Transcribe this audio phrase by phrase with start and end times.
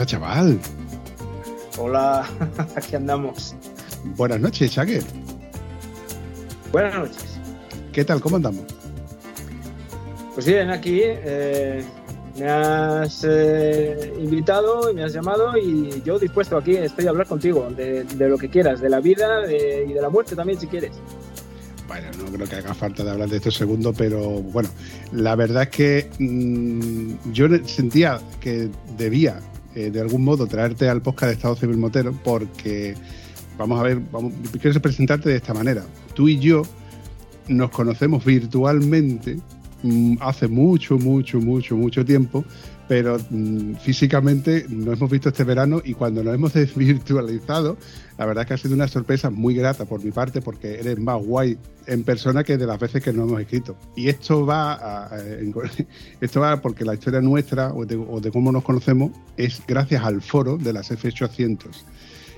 [0.00, 0.58] Pasa, chaval?
[1.78, 2.26] Hola,
[2.76, 3.54] aquí andamos.
[4.16, 5.02] Buenas noches, Shaker.
[6.72, 7.24] Buenas noches.
[7.92, 8.20] ¿Qué tal?
[8.20, 8.64] ¿Cómo andamos?
[10.34, 11.84] Pues bien, aquí eh,
[12.38, 17.26] me has eh, invitado y me has llamado y yo dispuesto aquí estoy a hablar
[17.26, 20.58] contigo de, de lo que quieras, de la vida de- y de la muerte también
[20.58, 20.92] si quieres.
[21.88, 24.68] Bueno, no creo que haga falta de hablar de esto segundo, pero bueno,
[25.12, 29.40] la verdad es que mm, yo sentía que debía
[29.74, 32.94] eh, de algún modo traerte al podcast de Estado Civil Motero porque,
[33.56, 35.84] vamos a ver, vamos, quiero presentarte de esta manera.
[36.14, 36.62] Tú y yo
[37.48, 39.38] nos conocemos virtualmente
[39.82, 42.44] mm, hace mucho, mucho, mucho, mucho tiempo,
[42.90, 47.76] pero mm, físicamente nos hemos visto este verano y cuando nos hemos desvirtualizado,
[48.18, 50.98] la verdad es que ha sido una sorpresa muy grata por mi parte porque eres
[50.98, 53.76] más guay en persona que de las veces que nos hemos escrito.
[53.94, 54.72] Y esto va,
[55.06, 55.10] a-
[56.20, 60.02] esto va porque la historia nuestra o de, o de cómo nos conocemos es gracias
[60.02, 61.68] al foro de las F800.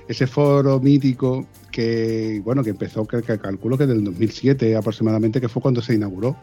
[0.07, 5.49] Ese foro mítico que, bueno, que empezó, que, que calculo que del 2007 aproximadamente, que
[5.49, 6.37] fue cuando se inauguró.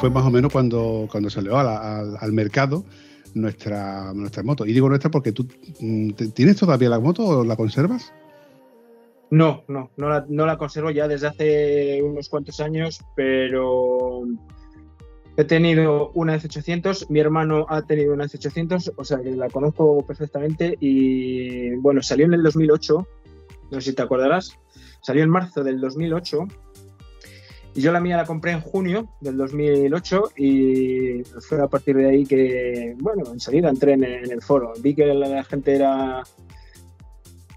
[0.00, 2.84] Fue más o menos cuando, cuando salió a la- al, mercado
[3.34, 4.64] nuestra, nuestra moto.
[4.66, 5.46] Y digo nuestra porque tú
[5.80, 8.12] mm, ¿te- tienes todavía la moto o la conservas.
[9.30, 14.22] No, no, no la, no la conservo ya desde hace unos cuantos años, pero
[15.36, 20.04] he tenido una F800, mi hermano ha tenido una F800, o sea que la conozco
[20.04, 23.06] perfectamente y bueno, salió en el 2008,
[23.70, 24.58] no sé si te acordarás,
[25.02, 26.48] salió en marzo del 2008
[27.74, 32.08] y yo la mía la compré en junio del 2008 y fue a partir de
[32.08, 36.22] ahí que, bueno, enseguida entré en, el foro, vi que la gente era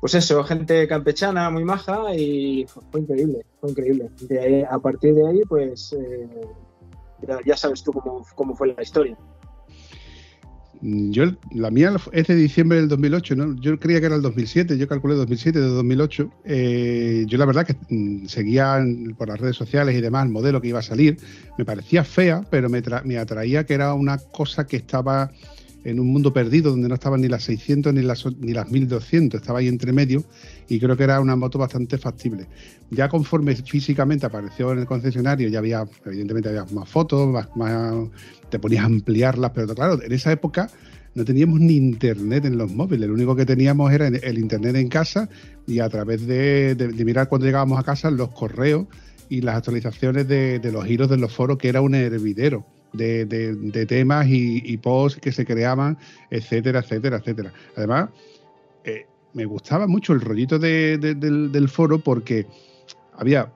[0.03, 4.09] pues eso, gente campechana muy maja y fue increíble, fue increíble.
[4.19, 6.27] De ahí- a partir de ahí, pues eh,
[7.45, 9.17] ya sabes tú cómo, cómo fue la historia.
[10.85, 13.55] Yo, la mía es de diciembre del 2008, ¿no?
[13.61, 16.29] Yo creía que era el 2007, yo calculé 2007, de 2008.
[16.43, 18.83] Eh, yo la verdad que mm, seguía
[19.17, 21.17] por las redes sociales y demás el modelo que iba a salir.
[21.57, 25.31] Me parecía fea, pero me, tra- me atraía que era una cosa que estaba
[25.83, 29.41] en un mundo perdido donde no estaban ni las 600 ni las, ni las 1200,
[29.41, 30.23] estaba ahí entre medio
[30.69, 32.47] y creo que era una moto bastante factible.
[32.89, 38.09] Ya conforme físicamente apareció en el concesionario, ya había, evidentemente había más fotos, más, más-
[38.49, 40.69] te ponías a ampliarlas, pero claro, en esa época
[41.15, 44.89] no teníamos ni internet en los móviles, lo único que teníamos era el internet en
[44.89, 45.29] casa
[45.67, 48.87] y a través de, mirar cuando llegábamos a casa los correos
[49.29, 53.25] y las actualizaciones de, de los giros de los foros, que era un hervidero de,
[53.25, 53.55] de-
[53.85, 55.97] temas y, posts que se creaban,
[56.29, 57.51] etcétera, etcétera, etcétera.
[57.75, 58.09] Además,
[58.83, 62.45] eh, me gustaba mucho el rollito de- de- del, foro porque
[63.17, 63.51] había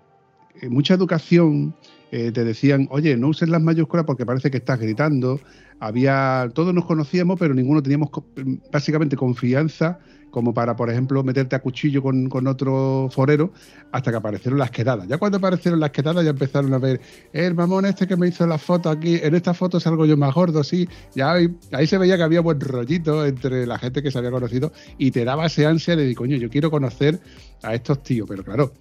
[0.70, 1.75] mucha educación,
[2.12, 5.39] eh, te decían, oye, no uses las mayúsculas porque parece que estás gritando.
[5.80, 8.25] Había, todos nos conocíamos, pero ninguno teníamos co-
[8.71, 10.00] básicamente confianza
[10.31, 13.51] como para, por ejemplo, meterte a cuchillo con, con otro forero
[13.92, 15.07] hasta que aparecieron las quedadas.
[15.07, 17.00] Ya cuando aparecieron las quedadas ya empezaron a ver,
[17.31, 20.18] "Eh, el mamón este que me hizo la foto aquí, en esta foto salgo yo
[20.18, 20.88] más gordo, sí.
[21.15, 24.71] Ya ahí, se veía que había buen rollito entre la gente que se había conocido
[24.98, 27.19] y te daba ese ansia de, coño, yo quiero conocer
[27.63, 28.74] a estos tíos, pero claro,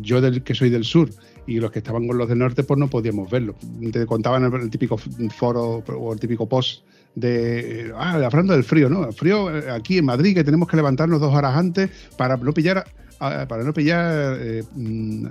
[0.00, 1.08] yo del que soy del sur
[1.46, 3.54] y los que estaban con los del norte pues no podíamos verlo.
[3.92, 6.82] Te contaban el, típico foro o el típico post
[7.14, 9.06] de, ah, hablando del frío, ¿no?
[9.06, 12.52] El frío eh, aquí en Madrid que tenemos que levantarnos dos horas antes para no
[12.52, 12.84] pillar,
[13.18, 15.26] para no pillar eh, mm,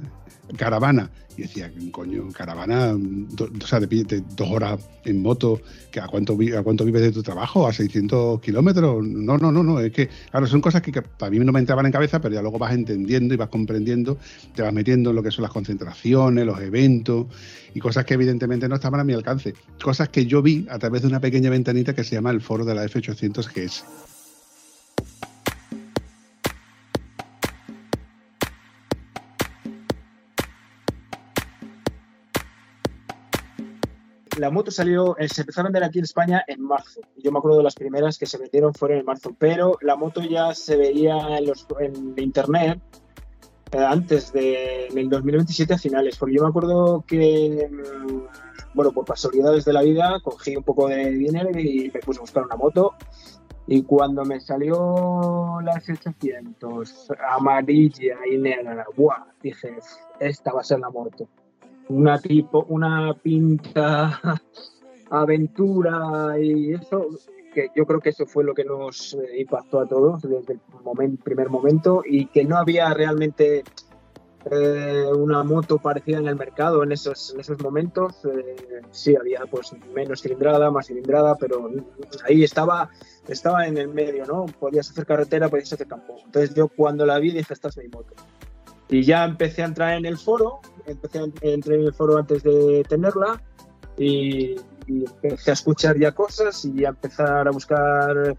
[0.58, 1.10] caravana.
[1.38, 5.60] Y decía, coño, caravana, do- o sea, de dos horas en moto,
[5.92, 7.68] que a cuánto, ¿a cuánto vives de tu trabajo?
[7.68, 9.06] ¿A 600 kilómetros?
[9.06, 11.60] No, no, no, no, es que, claro, son cosas que, que para mí no me
[11.60, 14.18] entraban en cabeza, pero ya luego vas entendiendo y vas comprendiendo,
[14.56, 17.26] te vas metiendo en lo que son las concentraciones, los eventos
[17.74, 19.54] y cosas que evidentemente no estaban a mi alcance.
[19.84, 22.64] Cosas que yo vi a través de una pequeña ventanita que se llama el foro
[22.64, 23.84] de la F800 GS.
[34.38, 37.02] La moto salió, eh, se empezó a vender aquí en España en marzo.
[37.18, 40.22] Yo me acuerdo de las primeras que se vendieron fueron en marzo, pero la moto
[40.22, 42.80] ya se veía en, los, en internet
[43.72, 48.92] eh, antes de en el 2027 a finales, porque yo me acuerdo que, mm, bueno,
[48.92, 52.44] por casualidades de la vida, cogí un poco de dinero y me puse a buscar
[52.44, 52.94] una moto.
[53.68, 59.26] Y cuando me salió la S800 amarilla y negra, ¡buah!
[59.42, 59.80] dije,
[60.20, 61.28] esta va a ser la moto
[61.90, 64.20] una tipo, una pinta
[65.10, 67.08] aventura y eso,
[67.54, 70.60] que yo creo que eso fue lo que nos eh, impactó a todos desde el
[70.84, 73.64] momento, primer momento y que no había realmente
[74.52, 78.24] eh, una moto parecida en el mercado en esos, en esos momentos.
[78.26, 81.70] Eh, sí, había pues menos cilindrada, más cilindrada, pero
[82.28, 82.90] ahí estaba,
[83.28, 84.46] estaba en el medio, ¿no?
[84.46, 86.18] Podías hacer carretera, podías hacer campo.
[86.26, 88.14] Entonces yo cuando la vi dije, esta es mi moto.
[88.90, 92.44] Y ya empecé a entrar en el foro, empecé a entrar en el foro antes
[92.44, 93.42] de tenerla
[93.98, 94.56] y,
[94.88, 98.38] empecé a escuchar ya cosas y a empezar a buscar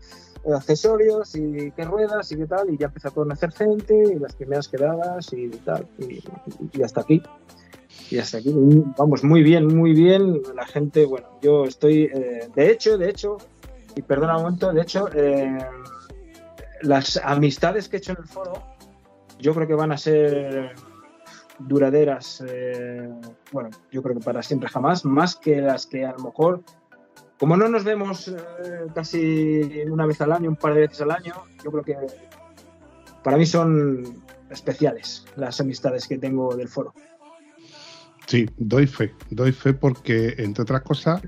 [0.55, 4.37] accesorios y qué ruedas y qué tal, y ya empecé a conocer gente y las
[4.37, 6.23] primeras quedadas y tal, y,
[6.73, 7.21] y hasta aquí.
[8.11, 8.55] Y hasta aquí,
[8.97, 10.41] vamos, muy bien, muy bien.
[10.55, 13.39] La gente, bueno, yo estoy, eh, de hecho, de hecho,
[13.97, 15.59] y perdona un momento, de hecho, eh,
[16.83, 18.63] las amistades que he hecho en el foro,
[19.39, 20.75] yo creo que van a ser
[21.59, 23.09] duraderas, eh,
[23.53, 26.63] bueno, yo creo que para siempre jamás, más que las que a lo mejor,
[27.39, 28.35] como no nos vemos eh,
[28.95, 31.35] casi una vez al año, un par de veces al año,
[31.65, 31.97] yo creo que
[33.23, 36.95] para mí son especiales las amistades que tengo del foro.
[38.27, 41.23] Sí, doy fe, doy fe porque, entre otras cosas,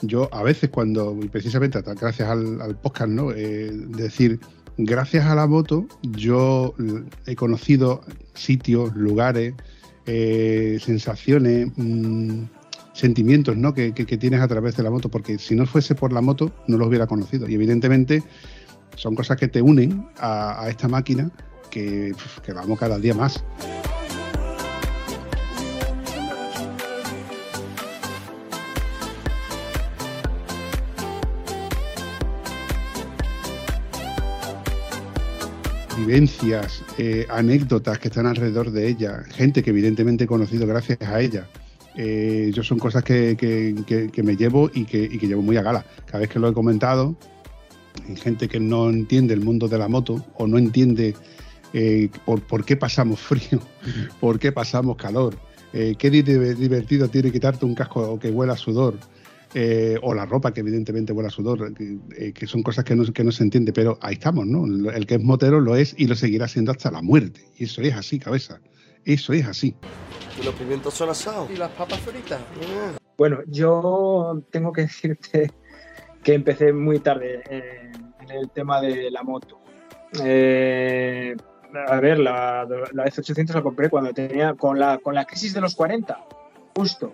[0.00, 3.30] yo a veces cuando, precisamente gracias al, podcast, ¿no?
[3.32, 4.40] Eh, decir,
[4.76, 6.74] gracias a la moto yo
[7.26, 8.02] he conocido
[8.34, 9.54] sitios, lugares,
[10.06, 12.44] eh, sensaciones, mmm,
[12.92, 13.74] sentimientos ¿no?
[13.74, 16.20] Que, que, que, tienes a través de la moto, porque si no fuese por la
[16.20, 17.48] moto no los hubiera conocido.
[17.48, 18.22] Y evidentemente
[18.96, 21.30] son cosas que te unen a, a esta máquina
[21.70, 22.12] que,
[22.42, 23.44] que vamos cada día más.
[35.96, 41.20] Vivencias, eh, anécdotas que están alrededor de ella, gente que evidentemente he conocido gracias a
[41.20, 41.48] ella.
[41.96, 45.84] Eh, yo son cosas que, que, me llevo y, y que, llevo muy a gala.
[46.06, 47.16] Cada vez que lo he comentado,
[48.08, 51.14] hay gente que no entiende el mundo de la moto o no entiende
[51.72, 53.60] eh, por, por, qué pasamos frío,
[54.20, 55.36] por qué pasamos calor,
[55.72, 58.94] eh, qué divertido tiene quitarte un casco que huela a sudor.
[59.56, 62.96] Eh, o la ropa que evidentemente huele a sudor, que, eh, que son cosas que
[62.96, 64.90] no, que no, se entiende, pero ahí estamos, ¿no?
[64.90, 67.40] El que es motero lo es y lo seguirá siendo hasta la muerte.
[67.56, 68.60] Y eso es así, cabeza.
[69.04, 69.76] Eso es así.
[70.40, 71.48] ¿Y los pimientos son asados?
[71.52, 72.40] ¿Y las papas fritas?
[72.58, 72.98] Yeah.
[73.16, 75.52] Bueno, yo tengo que decirte
[76.24, 77.92] que empecé muy tarde eh,
[78.22, 79.60] en el tema de la moto.
[80.20, 81.36] Eh,
[81.86, 85.60] a ver, la, la F800 la compré cuando tenía, con la, con la crisis de
[85.60, 86.18] los 40,
[86.74, 87.12] justo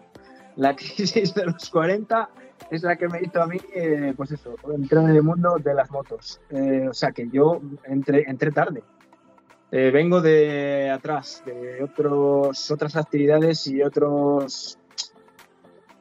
[0.56, 2.30] la crisis de los 40
[2.70, 5.74] es la que me hizo a mí, eh, pues eso, entrar en el mundo de
[5.74, 6.40] las motos.
[6.50, 8.82] Eh, o sea que yo entré, entré tarde.
[9.72, 14.78] Eh, vengo de atrás, de otros, otras actividades y otros,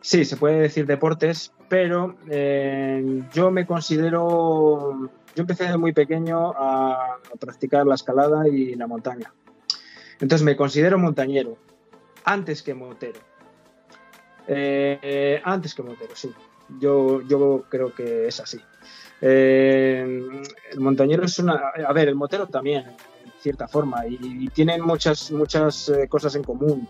[0.01, 6.51] sí, se puede decir deportes, pero eh, yo me considero, yo empecé desde muy pequeño
[6.57, 9.31] a practicar la escalada y la montaña.
[10.19, 11.55] Entonces me considero montañero,
[12.25, 13.28] antes que motero.
[14.51, 16.33] Eh, antes que Montero, sí.
[16.79, 18.59] Yo, yo creo que es así.
[19.21, 20.41] Eh,
[20.71, 21.71] el montañero es una.
[21.87, 26.43] A ver, el motero también, en cierta forma, y, tienen muchas, muchas eh, cosas en
[26.43, 26.87] común.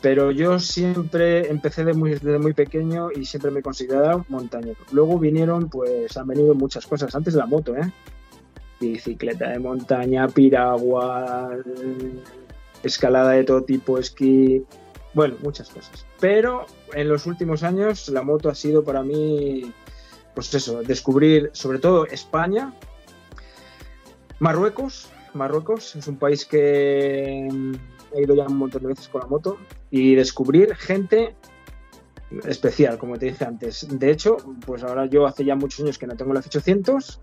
[0.00, 4.78] Pero yo siempre empecé de muy, desde muy pequeño y siempre me he considerado montañero.
[4.92, 7.90] Luego vinieron, pues han venido muchas cosas, antes de la moto, ¿eh?
[8.78, 11.50] Bicicleta de montaña, piragua,
[12.84, 14.64] escalada de todo tipo, esquí,
[15.14, 16.06] bueno, muchas cosas.
[16.20, 19.72] Pero en los últimos años la moto ha sido para mí,
[20.34, 22.72] pues eso, descubrir sobre todo España,
[24.38, 25.08] Marruecos.
[25.34, 27.48] Marruecos es un país que
[28.14, 29.58] he ido ya un montón de veces con la moto
[29.90, 31.36] y descubrir gente
[32.46, 33.86] especial, como te dije antes.
[33.90, 37.18] De hecho, pues ahora yo hace ya muchos años que no tengo la F800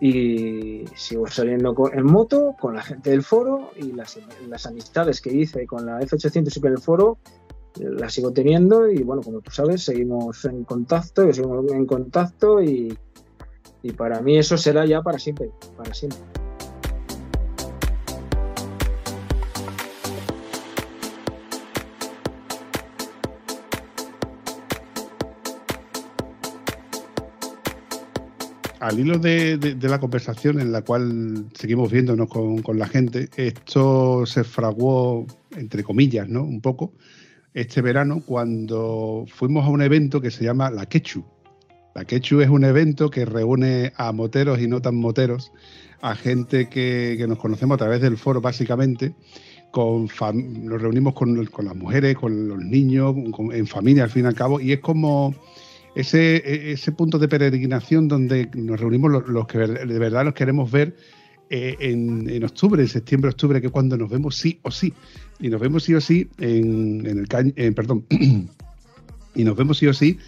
[0.00, 5.20] y sigo saliendo con, en moto con la gente del foro y las, las amistades
[5.20, 7.18] que hice con la F800 y con el foro
[7.80, 12.96] las sigo teniendo y bueno, como tú sabes, seguimos en contacto, seguimos en contacto y,
[13.82, 16.43] y para mí eso será ya para siempre, para siempre.
[28.86, 32.86] Al hilo de, de- de la conversación en la cual seguimos viéndonos con, con la
[32.86, 35.26] gente, esto se fraguó,
[35.56, 36.42] entre comillas, ¿no?
[36.42, 36.92] Un poco,
[37.54, 41.24] este verano cuando fuimos a un evento que se llama La Quechu.
[41.94, 45.50] La Quechu es un evento que reúne a moteros y no tan moteros,
[46.02, 49.14] a gente que, que nos conocemos a través del foro básicamente,
[49.70, 50.08] con
[50.62, 54.26] nos reunimos con, con las mujeres, con los niños, con- en familia al fin y
[54.28, 55.34] al cabo, y es como
[55.94, 60.34] ese, e- ese punto de peregrinación donde nos reunimos los, los que de verdad nos
[60.34, 60.96] queremos ver
[61.50, 64.92] eh, en, en octubre, en septiembre, octubre, que es cuando nos vemos sí o sí.
[65.40, 68.06] Y nos vemos sí o sí en, en el cañ- eh, perdón,
[69.34, 70.18] y nos vemos sí o sí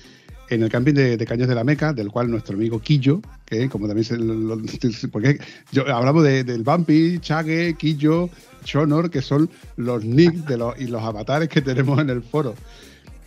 [0.48, 3.68] en el camping de, de Caños de la Meca, del cual nuestro amigo Quillo, que
[3.68, 4.60] como también se lo-
[5.10, 5.38] porque
[5.72, 8.30] yo, hablamos de- del Bumpy, Chague, Quillo,
[8.64, 12.54] Shonor, que son los nicks de los, y los avatares que tenemos en el foro.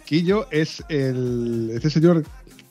[0.10, 2.24] Quillo es el, este señor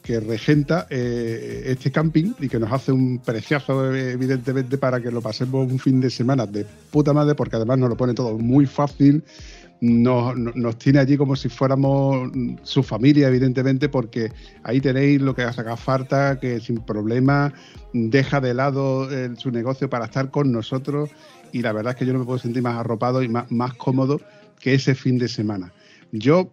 [0.02, 5.12] que regenta eh, este camping y que nos hace un precioso, eh, evidentemente, para que
[5.12, 8.37] lo pasemos un fin de semana de puta madre, porque además nos lo pone todo
[8.37, 9.23] muy fácil.
[9.80, 10.35] Nos,
[10.78, 12.28] tiene allí como si fuéramos
[12.64, 14.33] su familia, evidentemente, porque
[14.64, 17.52] ahí tenéis lo que haga falta, que sin problema
[17.92, 21.11] deja de lado su negocio para estar con nosotros.
[21.52, 23.75] Y la verdad es que yo no me puedo sentir más arropado y más, más
[23.75, 24.21] cómodo
[24.59, 25.73] que ese fin de semana.
[26.11, 26.50] Yo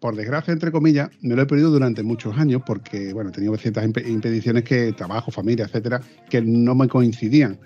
[0.00, 3.56] por desgracia, entre comillas, me lo he perdido durante muchos años porque, bueno, he tenido
[3.56, 6.00] ciertas impe- impediciones que trabajo, familia, etcétera,
[6.30, 7.58] que no me coincidían.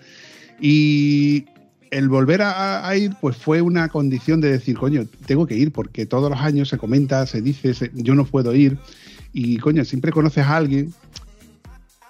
[0.61, 1.45] Y
[1.91, 5.73] el volver a, a ir, pues fue una condición de decir, coño, tengo que ir
[5.73, 8.79] porque todos los años se comenta, se dice, se- yo no puedo ir.
[9.33, 10.93] Y, coño, siempre conoces a alguien.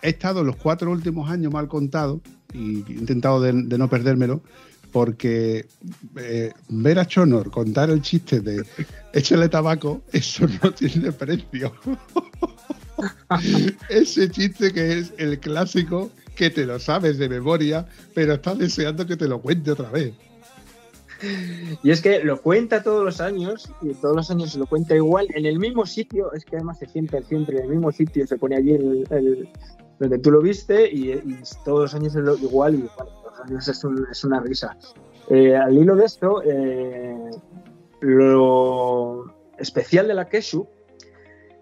[0.02, 2.20] He estado los cuatro últimos años mal contado
[2.52, 4.42] y he intentado de, de no perdérmelo
[4.92, 5.66] porque
[6.16, 8.64] eh, ver a Chonor contar el chiste de
[9.12, 11.72] échale tabaco, eso no tiene precio.
[13.88, 19.06] Ese chiste que es el clásico que te lo sabes de memoria, pero estás deseando
[19.06, 20.12] que te lo cuente otra vez.
[21.82, 24.96] Y es que lo cuenta todos los años, y todos los años se lo cuenta
[24.96, 28.26] igual, en el mismo sitio, es que además se siente siempre en el mismo sitio,
[28.26, 29.48] se pone allí el,
[30.00, 31.20] donde tú lo viste, y,
[31.64, 32.88] todos los años es lo igual, y
[33.58, 34.76] es, un- es una risa.
[35.28, 37.30] Eh, al hilo de esto, eh,
[38.00, 39.24] lo
[39.58, 40.66] especial de la Keshu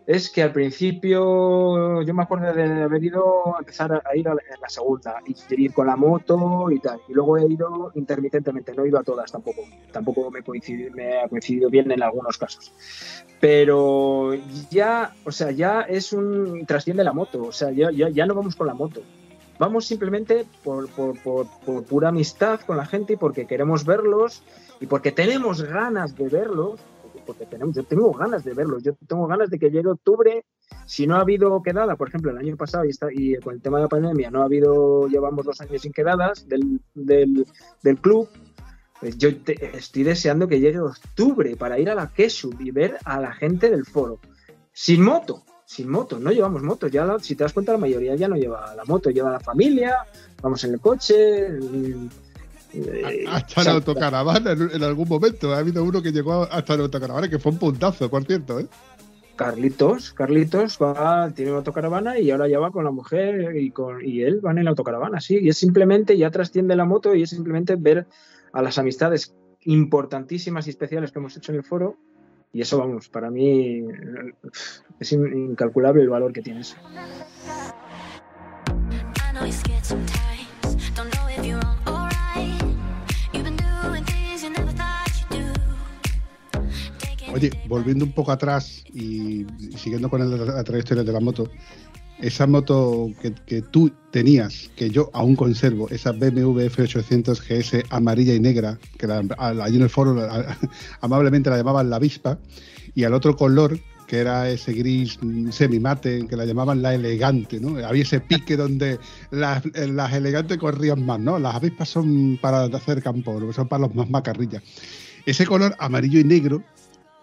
[0.06, 4.34] es que al principio yo me acuerdo de haber ido a empezar a, ir a
[4.34, 7.00] la, segunda y ir con la moto y tal.
[7.08, 9.62] Y luego he ido intermitentemente, no he ido a todas tampoco.
[9.92, 10.40] Tampoco me,
[10.94, 12.72] me ha coincidido bien en algunos casos.
[13.38, 14.34] Pero
[14.68, 17.42] ya, o sea, ya es un trasciende la moto.
[17.42, 19.02] O sea, ya, ya, ya no vamos con la moto.
[19.60, 24.42] Vamos simplemente por, por, por, pura amistad con la gente y porque queremos verlos
[24.80, 26.80] y porque tenemos ganas de verlos
[27.26, 30.46] porque tenemos, yo tengo ganas de verlos, yo tengo ganas de que llegue octubre.
[30.86, 33.60] Si no ha habido quedada, por ejemplo, el año pasado y, está, y con el
[33.60, 37.46] tema de la pandemia no ha habido, llevamos dos años sin quedadas del, del,
[37.82, 38.30] del club,
[38.98, 43.20] pues yo estoy deseando que llegue octubre para ir a la Keshu y ver a
[43.20, 44.20] la gente del foro.
[44.72, 46.88] Sin moto, sin moto, no llevamos moto.
[46.88, 49.38] Ya la- si te das cuenta, la mayoría ya no lleva la moto, lleva la
[49.38, 49.98] familia,
[50.42, 51.46] vamos en el coche.
[52.72, 55.54] eh, Hasta la autocaravana en, en algún momento.
[55.54, 58.58] Ha habido uno que llegó hasta la autocaravana, que fue un puntazo, por cierto.
[58.58, 58.66] ¿eh?
[59.36, 64.04] Carlitos, Carlitos va, tiene una autocaravana y ahora ya va con la mujer y, con,
[64.04, 65.38] y él van en la autocaravana, sí.
[65.40, 68.06] Y es simplemente, ya trasciende la moto y es simplemente ver
[68.52, 71.96] a las amistades importantísimas y especiales que hemos hecho en el foro.
[72.52, 73.84] Y eso, vamos, para mí
[74.98, 76.76] es in- incalculable el valor que tiene eso.
[87.32, 91.48] Oye, volviendo un poco atrás y, siguiendo con la trayectoria de la moto,
[92.22, 98.34] esa moto que, que tú tenías, que yo aún conservo, esa BMW F800 GS amarilla
[98.34, 100.16] y negra, que la- en el foro
[101.00, 102.38] amablemente la llamaban la avispa,
[102.94, 107.60] y al otro color, que era ese gris mm, semimate, que la llamaban la elegante,
[107.60, 107.78] ¿no?
[107.86, 108.98] Había ese pique donde
[109.30, 111.38] las, las elegantes corrían más, ¿no?
[111.38, 114.62] Las avispas son para hacer campo, son para los más macarrillas.
[115.26, 116.64] Ese color amarillo y negro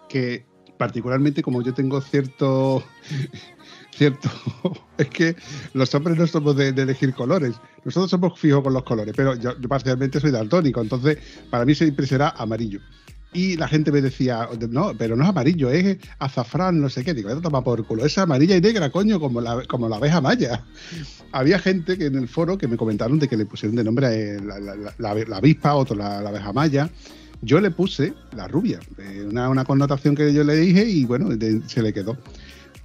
[0.08, 0.46] que
[0.78, 2.84] particularmente como yo tengo cierto
[3.98, 4.30] cierto
[4.98, 5.36] es que
[5.74, 7.56] los hombres no somos de, elegir colores.
[7.84, 11.18] Nosotros somos fijos con los colores pero yo, parcialmente soy daltónico entonces
[11.50, 12.80] para mí siempre será amarillo.
[13.34, 17.14] Y la gente me decía no pero no es amarillo es azafrán no sé qué
[17.14, 20.22] digo "Esto toma por culo es amarilla y negra coño como la como la abeja
[20.22, 20.64] maya
[21.32, 24.40] había gente que en el foro que me comentaron de que le pusieron de nombre
[24.42, 24.60] la,
[24.98, 26.90] la, avispa otro la, abeja maya.
[27.44, 31.30] Yo le puse la rubia, eh, una, una connotación que yo le dije y bueno,
[31.68, 32.18] se le quedó.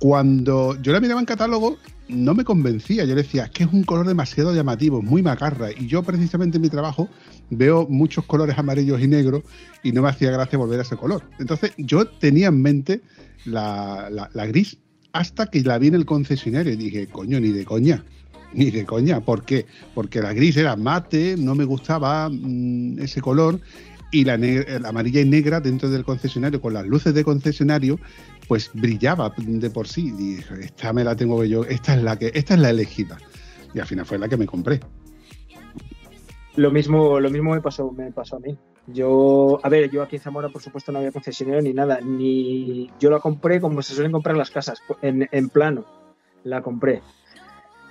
[0.03, 1.79] Cuando yo la miraba en catálogo,
[2.09, 3.05] no me convencía.
[3.05, 5.71] Yo decía, es que es un color demasiado llamativo, muy macarra.
[5.71, 7.09] Y yo, precisamente en mi trabajo,
[7.51, 9.45] veo muchos colores amarillos y negros
[9.85, 11.23] y no me hacía gracia volver a ese color.
[11.39, 13.01] Entonces, yo tenía en mente
[13.45, 14.77] la, gris
[15.13, 18.05] hasta que la vi en el concesionario y dije, coño, ni de coña.
[18.55, 19.21] Ni de coña.
[19.21, 19.67] ¿Por qué?
[19.95, 23.61] Porque la gris era mate, no me gustaba mm, ese color.
[24.11, 24.35] Y la
[24.85, 28.01] amarilla y negra dentro del concesionario, con las luces de concesionario,
[28.53, 30.09] pues brillaba de por sí.
[30.09, 33.17] Y dije, esta me la tengo yo, esta es la que, esta es la elegida.
[33.73, 34.79] Y al final fue la que me compré.
[36.57, 38.55] Lo mismo, lo mismo me pasó, me pasó a mí.
[38.89, 42.91] Yo, a ver, yo aquí en Zamora, por supuesto, no había concesionario ni nada, ni
[43.01, 45.87] yo la compré como se suelen comprar las casas, en, en plano.
[46.45, 47.01] La compré.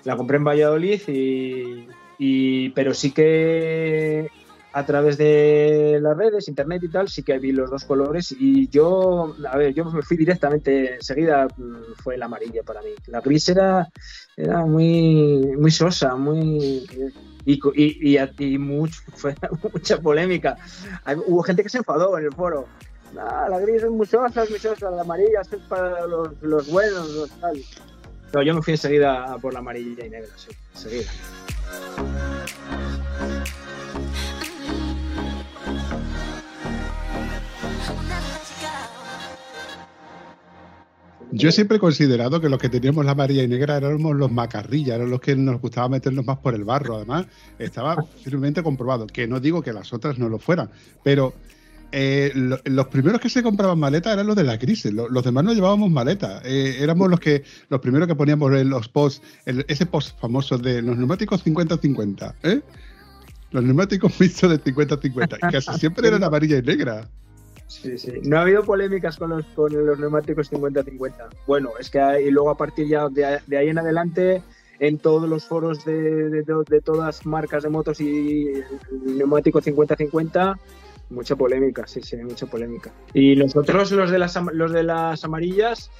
[0.03, 1.87] La compré en Valladolid y,
[2.19, 4.27] y- pero sí que
[4.73, 8.69] a través de las redes, internet y tal, sí que vi los dos colores y
[8.69, 12.91] yo, a ver, yo me fui directamente, enseguida mm, fue la amarilla para mí.
[13.07, 13.89] La gris era,
[14.37, 16.87] era muy, muy sosa, muy
[17.45, 19.35] y, y, y, y mucho, fue
[19.73, 20.55] mucha polémica.
[21.27, 22.65] Hubo gente que se enfadó en el foro.
[23.17, 26.71] Ah, la gris es muy sosa, es muy sosa, la amarilla es para los, los
[26.71, 27.61] buenos, los tal.
[28.31, 31.11] Pero yo me fui enseguida por la amarilla y negra, sí, enseguida.
[41.31, 44.95] Yo siempre he considerado que los que teníamos la amarilla y negra éramos los macarrillas,
[44.97, 46.95] eran los que nos gustaba meternos más por el barro.
[46.97, 47.25] Además,
[47.59, 49.07] estaba firmemente comprobado.
[49.07, 50.69] Que no digo que las otras no lo fueran,
[51.03, 51.33] pero
[51.93, 54.91] eh, lo- los primeros que se compraban maletas eran los de la crisis.
[54.93, 56.41] Lo- Los, demás no llevábamos maletas.
[56.45, 60.57] Eh, éramos los que los primeros que poníamos en los posts, el- ese post famoso
[60.57, 62.33] de los neumáticos 50-50.
[62.43, 62.61] ¿eh?
[63.51, 65.37] Los neumáticos mixtos de 50-50.
[65.37, 67.09] Y casi siempre eran amarilla y negra.
[68.23, 71.13] No ha habido polémicas con los, con los neumáticos 50-50.
[71.47, 74.41] Bueno, es que y luego a partir ya de, ahí en adelante,
[74.79, 80.57] en todos los foros de, de, todas marcas de motos y el neumático 50-50,
[81.11, 82.91] mucha polémica, sí, sí, mucha polémica.
[83.13, 85.91] Y nosotros, los de las, los de las amarillas,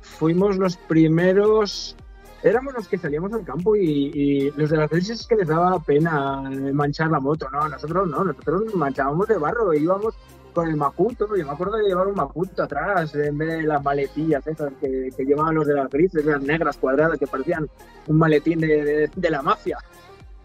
[0.00, 1.96] fuimos los primeros.
[2.42, 5.78] Éramos los que salíamos al campo y, los de las grises es que les daba
[5.80, 7.68] pena manchar la moto, ¿no?
[7.68, 10.14] Nosotros no, nosotros nos manchábamos de barro, íbamos
[10.54, 13.82] con el Macuto, yo me acuerdo de llevar un Macuto atrás en vez de las
[13.82, 17.68] maletillas esas que, que llevaban los de las grises, las negras cuadradas que parecían
[18.06, 19.78] un maletín de, de- de la mafia.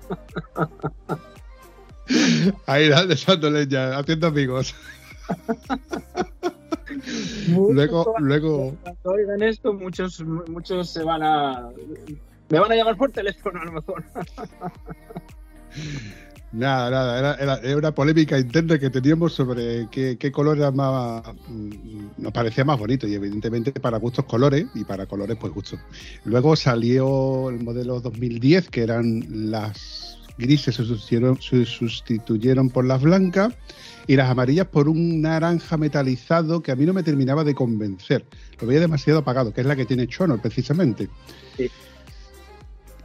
[2.66, 4.74] Ahí echando leña, haciendo amigos.
[7.48, 11.70] Luego, luego, Cuando oigan esto, muchos, muchos se van a.
[12.50, 14.04] Me van a llamar por teléfono a lo mejor.
[16.52, 21.24] nada, nada, era, era- era una polémica interna que teníamos sobre qué, color era más,
[21.48, 21.70] mm,
[22.18, 25.80] nos parecía más bonito y evidentemente para gustos colores y para colores pues gustos.
[26.26, 33.02] Luego salió el modelo 2010 que eran las grises se sustituyeron, se sustituyeron por las
[33.02, 33.54] blancas
[34.08, 38.24] y las amarillas por un naranja metalizado que a mí no me terminaba de convencer.
[38.62, 41.10] Lo veía demasiado apagado, que es la que tiene Chonor precisamente.
[41.58, 41.70] Sí.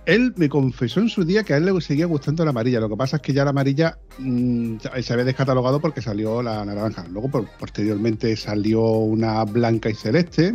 [0.06, 2.80] Él me confesó en su día que a él le seguía gustando la amarilla.
[2.80, 6.64] Lo que pasa es que ya la amarilla mm, se había descatalogado porque salió la
[6.64, 7.06] naranja.
[7.10, 10.54] Luego, posteriormente, salió una blanca y celeste.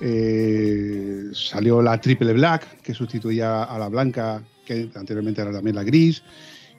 [0.00, 5.84] Eh, salió la triple black, que sustituía a la blanca, que anteriormente era también la
[5.84, 6.24] gris.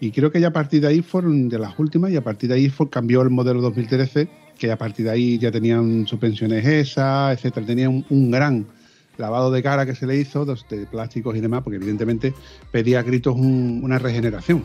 [0.02, 2.50] Y creo que ya a partir de ahí fueron de las últimas, y a partir
[2.50, 6.66] de ahí fue, cambió el modelo 2013, que a partir de ahí ya tenían suspensiones
[6.66, 7.66] esas, etcétera.
[7.66, 8.68] Tenían un gran
[9.18, 12.34] lavado de cara que se le hizo de, plásticos y demás, porque evidentemente
[12.72, 14.64] pedía a gritos un- una regeneración.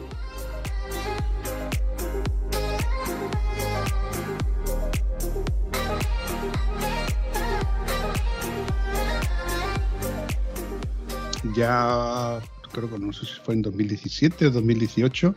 [11.55, 12.41] Ya
[12.73, 15.35] creo que no sé si fue en 2017 o 2018,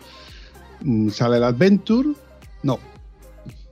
[0.81, 2.09] mm, sale el Adventure.
[2.63, 2.79] No,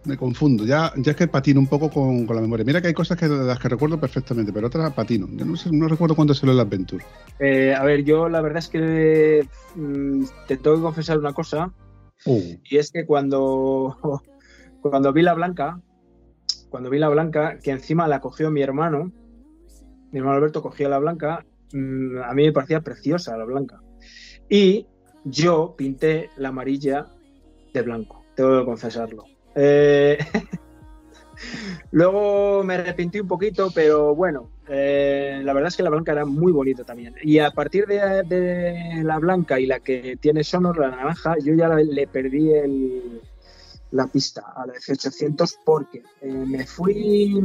[0.05, 0.65] me confundo.
[0.65, 2.65] Ya, ya es que patino un poco con, con la memoria.
[2.65, 5.27] Mira que hay cosas que las que recuerdo perfectamente, pero otras patino.
[5.31, 7.03] Yo no, sé, no recuerdo cuándo salió el Adventure.
[7.39, 11.73] Eh, a ver, yo la verdad es que mm, te tengo que confesar una cosa,
[12.25, 13.97] Oh, y es que cuando,
[14.81, 15.79] cuando vi la blanca,
[16.69, 19.11] cuando vi la blanca, que encima la cogió mi hermano,
[20.11, 23.81] mi hermano Alberto cogió la blanca, mm, a mí me parecía preciosa la blanca.
[24.49, 24.87] Y
[25.23, 27.07] yo pinté la amarilla
[27.73, 29.23] de blanco, tengo que confesarlo.
[29.55, 30.17] Eh,
[31.91, 36.25] Luego me arrepentí un poquito, pero bueno, eh, la verdad es que la blanca era
[36.25, 37.15] muy bonita también.
[37.23, 41.69] Y a partir de, la blanca y la que tiene Sonor, la naranja, yo ya
[41.69, 42.51] le, perdí
[43.91, 47.41] la pista a la F800 porque eh, me fui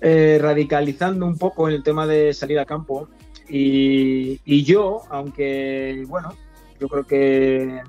[0.00, 3.08] radicalizando un poco en el tema de salir a campo.
[3.48, 6.34] Y yo, aunque, bueno,
[6.78, 7.80] yo creo que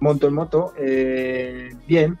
[0.00, 2.18] monto en moto, eh, bien,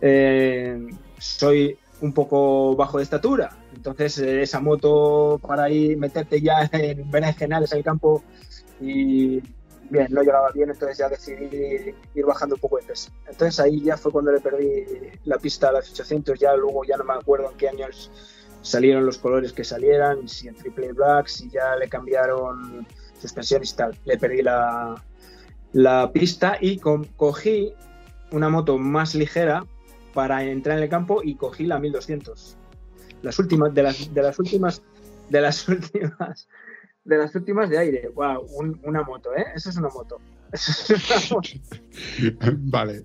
[0.00, 3.56] eh, soy un poco bajo de estatura.
[3.74, 8.22] Entonces, eh, esa moto para ir, meterte ya en berenjenales en el campo
[8.80, 9.40] y
[9.90, 13.10] bien, no llegaba bien, entonces ya decidí ir bajando un poco de peso.
[13.28, 14.84] Entonces ahí ya fue cuando le perdí
[15.24, 18.10] la pista a las 800, ya luego ya no me acuerdo en qué años
[18.62, 22.86] salieron los colores que salieran, si en triple black, si ya le cambiaron
[23.20, 23.98] suspensiones y tal.
[24.04, 25.02] Le perdí la,
[25.74, 27.72] la pista y cogí
[28.30, 29.66] una moto más ligera
[30.14, 32.56] para entrar en el campo y cogí la 1200.
[33.22, 34.82] Las últimas, de las, de las últimas,
[35.28, 36.48] de las últimas,
[37.04, 38.08] de las últimas de aire.
[38.14, 39.44] Wow, un- una moto, ¿eh?
[39.54, 40.18] Eso es una moto.
[42.70, 43.02] vale.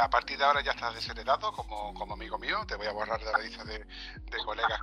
[0.00, 2.58] A partir de ahora ya estás desheredado como, como amigo mío.
[2.68, 3.80] Te voy a borrar de la lista de,
[4.44, 4.80] colegas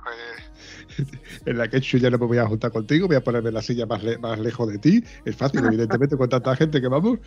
[0.96, 1.10] que-
[1.50, 3.06] en la que yo ya no me voy a juntar contigo.
[3.06, 5.04] Voy a ponerme la silla más, más lejos de ti.
[5.24, 7.18] Es fácil, evidentemente, con tanta gente que vamos.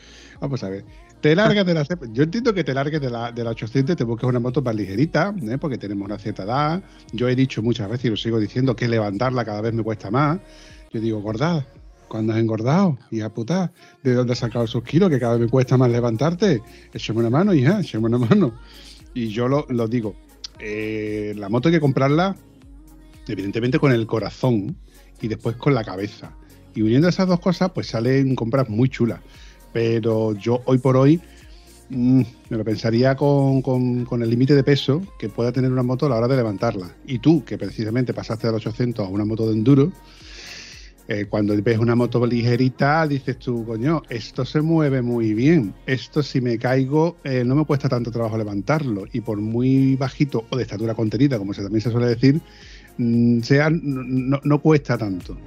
[0.41, 0.83] Vamos a ver.
[1.21, 1.85] Te largas de la.
[2.11, 4.75] Yo entiendo que te largues de la, de la 800, te busques una moto más
[4.75, 5.57] ligerita, ¿eh?
[5.57, 6.83] porque tenemos una cierta edad.
[7.13, 10.11] Yo he dicho muchas veces y lo sigo diciendo que levantarla cada vez me cuesta
[10.11, 10.39] más.
[10.91, 11.63] Yo digo, gordad,
[12.07, 13.71] cuando has engordado, hija puta,
[14.03, 16.61] ¿de dónde has sacado esos kilos que cada vez me cuesta más levantarte?
[16.93, 18.53] Échame una mano, hija, échame una mano.
[19.13, 20.15] Y yo lo, digo,
[20.59, 22.35] eh, la moto hay que comprarla,
[23.27, 24.75] evidentemente, con el corazón
[25.21, 26.31] y después con la cabeza.
[26.73, 29.21] Y uniendo esas dos cosas, pues salen compras muy chulas.
[29.71, 31.21] Pero yo hoy por hoy
[31.89, 36.09] mm, me lo pensaría con el límite de peso que pueda tener una moto a
[36.09, 36.93] la hora de levantarla.
[37.07, 39.91] Y tú, que precisamente pasaste del 800 a una moto de enduro,
[41.07, 45.73] eh, cuando ves una moto ligerita, dices tú, coño, esto se mueve muy bien.
[45.85, 49.05] Esto, si me caigo, eh, no me cuesta tanto trabajo levantarlo.
[49.13, 52.41] Y por muy bajito o de estatura contenida, como se, también se suele decir,
[52.97, 55.37] mm, sea, no, no- no cuesta tanto.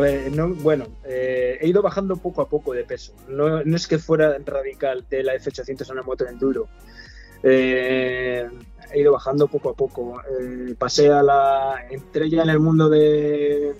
[0.00, 3.14] A ver, no, bueno, eh, he ido bajando poco a poco de peso.
[3.28, 6.70] No, no es que fuera radical de la F800 a una moto de enduro.
[7.42, 8.48] Eh,
[8.90, 10.22] he ido bajando poco a poco.
[10.22, 11.84] Eh, pasé a la.
[11.90, 13.74] Entré ya en el mundo de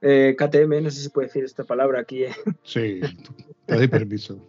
[0.00, 2.26] KTM, no sé si puede decir esta palabra aquí.
[2.62, 3.00] Sí,
[3.66, 4.38] te doy permiso.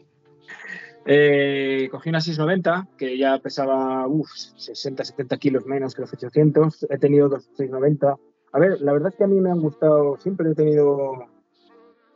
[1.03, 6.85] Eh, cogí una 690 que ya pesaba uf, 60, 70 kilos menos que los 800.
[6.91, 8.17] He tenido dos 690.
[8.53, 11.13] A ver, la verdad es que a mí me han gustado, siempre he tenido,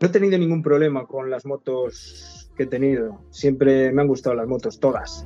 [0.02, 3.22] no he tenido ningún problema con las motos que he tenido.
[3.30, 5.26] Siempre me han gustado las motos, todas.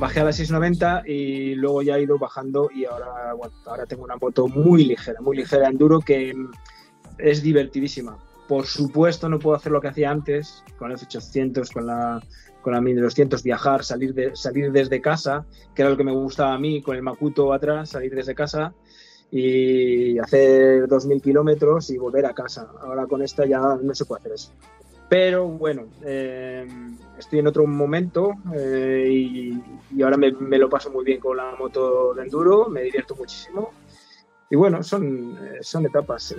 [0.00, 4.04] Bajé a la 690 y luego ya he ido bajando y ahora, bueno, ahora tengo
[4.04, 6.34] una moto muy ligera, muy ligera enduro que
[7.18, 8.18] es divertidísima.
[8.48, 12.20] Por supuesto no puedo hacer lo que hacía antes con el F800, con la,
[12.62, 16.54] con la 1200, viajar, salir, de, salir desde casa, que era lo que me gustaba
[16.54, 18.72] a mí, con el Makuto atrás, salir desde casa
[19.30, 22.70] y hacer 2.000 kilómetros y volver a casa.
[22.80, 24.52] Ahora con esta ya no se puede hacer eso.
[25.08, 26.66] Pero bueno, eh,
[27.18, 32.12] estoy en otro momento eh, y, ahora me, lo paso muy bien con la moto
[32.14, 33.72] de enduro, me divierto muchísimo.
[34.50, 36.34] Y bueno, son, eh, son etapas.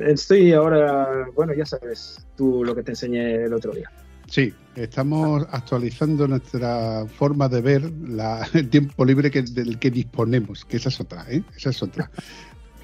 [0.00, 3.90] Estoy ahora, bueno, ya sabes tú lo que te enseñé el otro día.
[4.28, 10.64] Sí, estamos actualizando nuestra forma de ver la- el tiempo libre que, del que disponemos,
[10.64, 11.42] que esa es otra, ¿eh?
[11.56, 12.10] Esa es otra.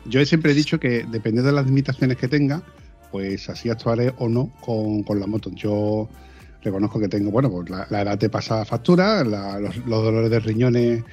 [0.07, 2.63] Yo siempre he dicho que dependiendo de las limitaciones que tenga,
[3.13, 5.51] pues así actuaré o no con, con la moto.
[5.55, 6.09] Yo
[6.63, 11.05] reconozco que tengo, bueno, pues la, edad te pasa factura, la- los dolores de riñones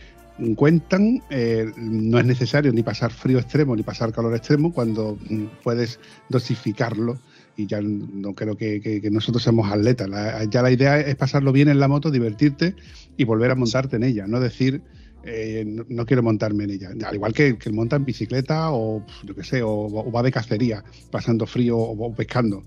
[0.56, 5.46] cuentan, eh, no es necesario ni pasar frío extremo ni pasar calor extremo cuando mm,
[5.64, 7.20] puedes dosificarlo
[7.56, 10.10] y ya no creo que, nosotros seamos atletas.
[10.50, 12.76] Ya la idea es pasarlo bien en la moto, divertirte
[13.16, 14.82] y volver a montarte en ella, no decir
[15.26, 16.90] eh, no, quiero montarme en ella.
[17.06, 20.32] Al igual que, que monta en bicicleta o yo qué sé, o, o va de
[20.32, 22.64] cacería, pasando frío o, o pescando.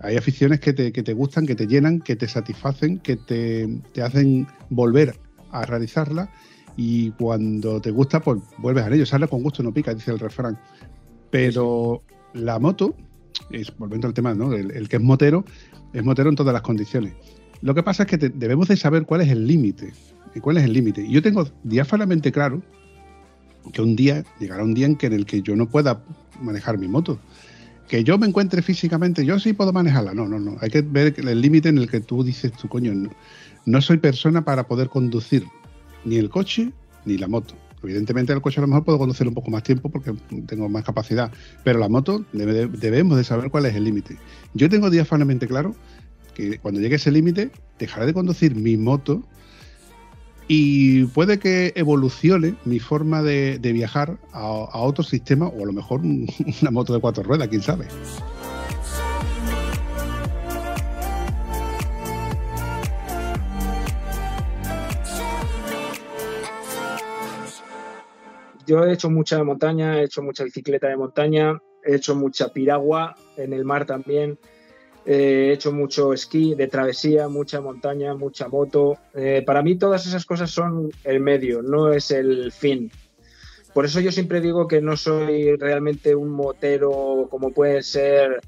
[0.00, 3.80] Hay aficiones que te, que te gustan, que te llenan, que te satisfacen, que te,
[3.92, 5.16] te hacen volver
[5.50, 6.30] a realizarla
[6.80, 9.04] y cuando te gusta, pues vuelves a ello.
[9.04, 10.56] Sale con gusto, no pica, dice el refrán.
[11.30, 12.02] Pero
[12.34, 12.94] la moto,
[13.78, 14.52] volviendo al tema, ¿no?
[14.52, 15.44] El, que es motero,
[15.92, 17.14] es motero en todas las condiciones.
[17.62, 19.92] Lo que pasa es que te- debemos de saber cuál es el límite.
[20.36, 21.08] ¿Y cuál es el límite?
[21.10, 22.62] Yo tengo diáfanamente claro
[23.72, 26.00] que un día, llegará un día en, que, en el que yo no pueda
[26.40, 27.18] manejar mi moto.
[27.88, 30.14] que yo me encuentre físicamente, yo sí puedo manejarla.
[30.14, 30.56] No, no, no.
[30.60, 32.92] Hay que ver el límite en el que tú dices, tu coño,
[33.66, 35.44] no soy persona para poder conducir
[36.04, 36.72] ni el coche
[37.04, 37.54] ni la moto.
[37.82, 40.12] Evidentemente el coche a lo mejor puedo conducir un poco más tiempo porque
[40.46, 41.30] tengo más capacidad,
[41.62, 44.16] pero la moto debe- debemos de saber cuál es el límite.
[44.54, 45.74] Yo tengo diáfanamente claro
[46.34, 49.22] que cuando llegue ese límite dejaré de conducir mi moto
[50.48, 55.72] y puede que evolucione mi forma de, viajar a, a otro sistema o a lo
[55.72, 56.26] mejor un-
[56.62, 57.86] una moto de cuatro ruedas, quién sabe.
[68.68, 73.14] Yo he hecho mucha montaña, he hecho mucha bicicleta de montaña, he hecho mucha piragua
[73.38, 74.38] en el mar también,
[75.06, 78.98] eh, he hecho mucho esquí de travesía, mucha montaña, mucha moto.
[79.14, 82.92] Eh, para mí todas esas cosas son el medio, no es el fin.
[83.72, 88.42] Por eso yo siempre digo que no soy realmente un motero como puede ser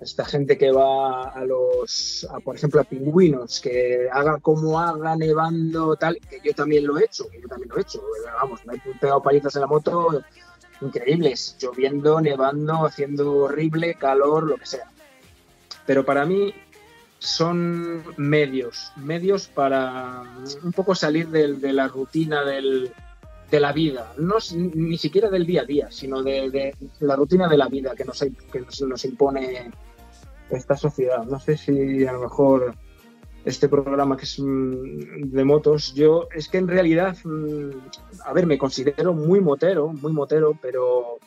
[0.00, 5.96] esta gente que va a los, por ejemplo, a pingüinos, que haga como haga nevando,
[5.96, 8.00] tal, que yo también lo he hecho, que yo también lo he hecho.
[8.40, 10.22] Vamos, me he pegado palizas en la moto
[10.80, 14.88] increíbles, lloviendo, nevando, haciendo horrible, calor, lo que sea.
[15.84, 16.54] Pero para mí
[17.18, 20.22] son medios, medios para
[20.62, 22.92] un poco salir del- de, la rutina del,
[23.50, 27.48] de la vida, no ni siquiera del día a día, sino de, de la rutina
[27.48, 29.72] de la vida que nos, que nos impone
[30.50, 31.24] esta sociedad.
[31.24, 32.74] No sé si a lo mejor
[33.44, 37.70] este programa que es mm, de motos, yo es que en realidad, mm,
[38.24, 41.18] a ver, me considero muy motero, muy motero, pero,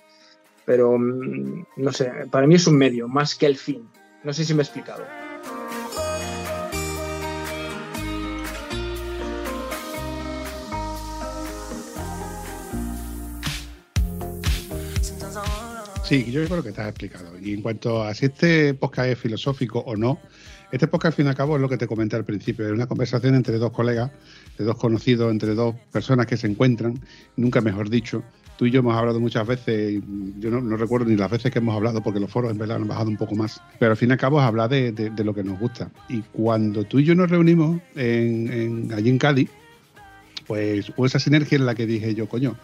[0.66, 3.88] pero mm, no sé, para mí es un medio, más que el fin.
[4.24, 5.04] No sé si me he explicado.
[16.12, 17.40] Sí, yo creo que has explicado.
[17.42, 20.20] Y en cuanto a si este podcast es filosófico o no,
[20.70, 22.74] este podcast al fin y al cabo es lo que te comenté al principio, es
[22.74, 24.12] una conversación entre dos colegas,
[24.58, 27.00] de dos conocidos, entre dos personas que se encuentran,
[27.38, 28.26] nunca mejor dicho.
[28.58, 30.02] Tú y yo hemos hablado muchas veces,
[30.38, 32.90] yo no, recuerdo ni las veces que hemos hablado, porque los foros en verdad han
[32.90, 35.46] bajado un poco más, pero al fin y al cabo es hablar de, lo que
[35.46, 35.90] nos gusta.
[36.10, 39.50] Y cuando tú y yo nos reunimos allí en Cádiz,
[40.46, 42.58] pues hubo esa sinergia en la que dije yo, coño,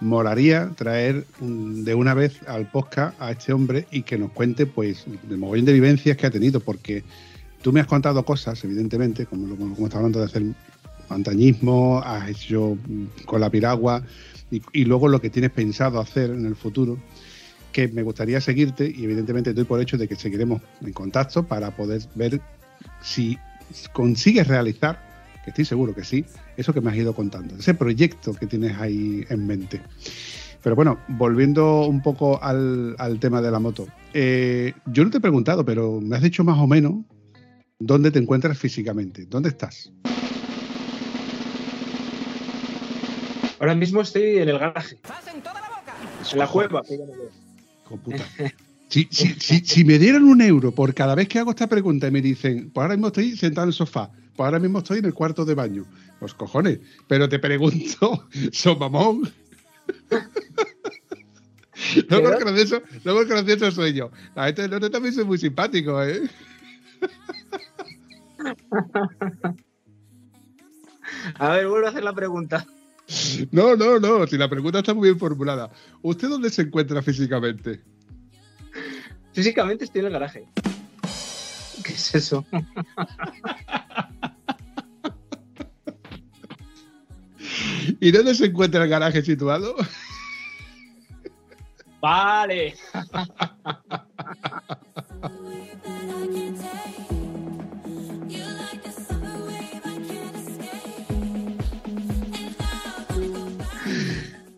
[0.00, 4.66] molaría traer mm, de una vez al podcast a este hombre y que nos cuente
[4.66, 7.04] pues el mogollón de vivencias que ha tenido, porque
[7.62, 10.42] tú me has contado cosas, evidentemente, como, lo- como estás hablando de hacer
[11.08, 14.02] montañismo, has hecho mm, con la piragua
[14.50, 16.98] y, y luego lo que tienes pensado hacer en el futuro,
[17.72, 21.70] que me gustaría seguirte y evidentemente doy por hecho de que seguiremos en contacto para
[21.76, 22.40] poder ver
[23.02, 23.38] si
[23.92, 25.09] consigues realizar,
[25.44, 26.24] que estoy seguro que sí,
[26.56, 29.80] eso que me has ido contando, ese proyecto que tienes ahí en mente.
[30.62, 33.86] Pero bueno, volviendo un poco al, al tema de la moto.
[34.12, 36.96] eh, yo no te he preguntado, pero me has dicho más o menos
[37.78, 39.24] dónde te encuentras físicamente.
[39.24, 39.90] ¿Dónde estás?
[43.58, 44.98] Ahora mismo estoy en el garaje,
[46.32, 46.82] en la cueva.
[46.88, 48.24] Hijo puta.
[48.88, 52.08] Si, si, si, si me dieran un euro por cada vez que hago esta pregunta
[52.08, 54.98] y me dicen, pues ahora mismo estoy sentado en el sofá, pues ahora mismo estoy
[54.98, 55.84] en el cuarto de baño,
[56.18, 59.30] pues cojones, pero te pregunto, ¿so mamón?
[62.10, 64.10] No por gracioso, no por gracioso soy yo.
[64.34, 66.28] La gente del norte también soy muy simpático, ¿eh?
[71.34, 72.66] A ver, vuelvo a hacer la pregunta.
[73.50, 75.70] No, no, no, si la pregunta está muy bien formulada.
[76.02, 77.82] ¿Usted dónde se encuentra físicamente?
[79.32, 80.46] Físicamente estoy en el garaje.
[81.84, 82.46] ¿Qué es eso?
[87.98, 89.74] ¿Y dónde se encuentra el garaje situado?
[92.00, 92.74] Vale.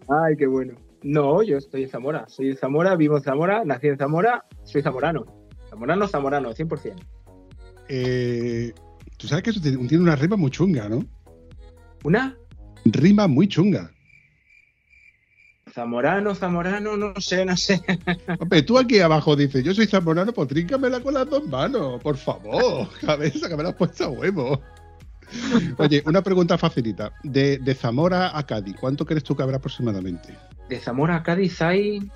[0.08, 0.74] Ay, qué bueno.
[1.02, 2.26] No, yo estoy en Zamora.
[2.28, 5.24] Soy de Zamora, vivo en Zamora, nací en Zamora, soy zamorano.
[5.68, 6.94] Zamorano, zamorano, 100%.
[7.88, 8.72] Eh,
[9.22, 11.04] Tú sabes que eso tiene, tiene una rima muy chunga, ¿no?
[12.02, 12.36] ¿Una?
[12.84, 13.90] Rima muy chunga.
[15.72, 17.80] Zamorano, zamorano, no sé, no sé.
[18.38, 22.16] Hombre, tú aquí abajo dices, yo soy zamorano, pues tríncamela con las dos manos, por
[22.18, 24.60] favor, cabeza, que me la has puesto a huevo.
[25.78, 27.12] Oye, una pregunta facilita.
[27.22, 30.36] De, de Zamora a Cádiz, ¿cuánto crees tú que habrá aproximadamente?
[30.68, 32.10] De Zamora a Cádiz hay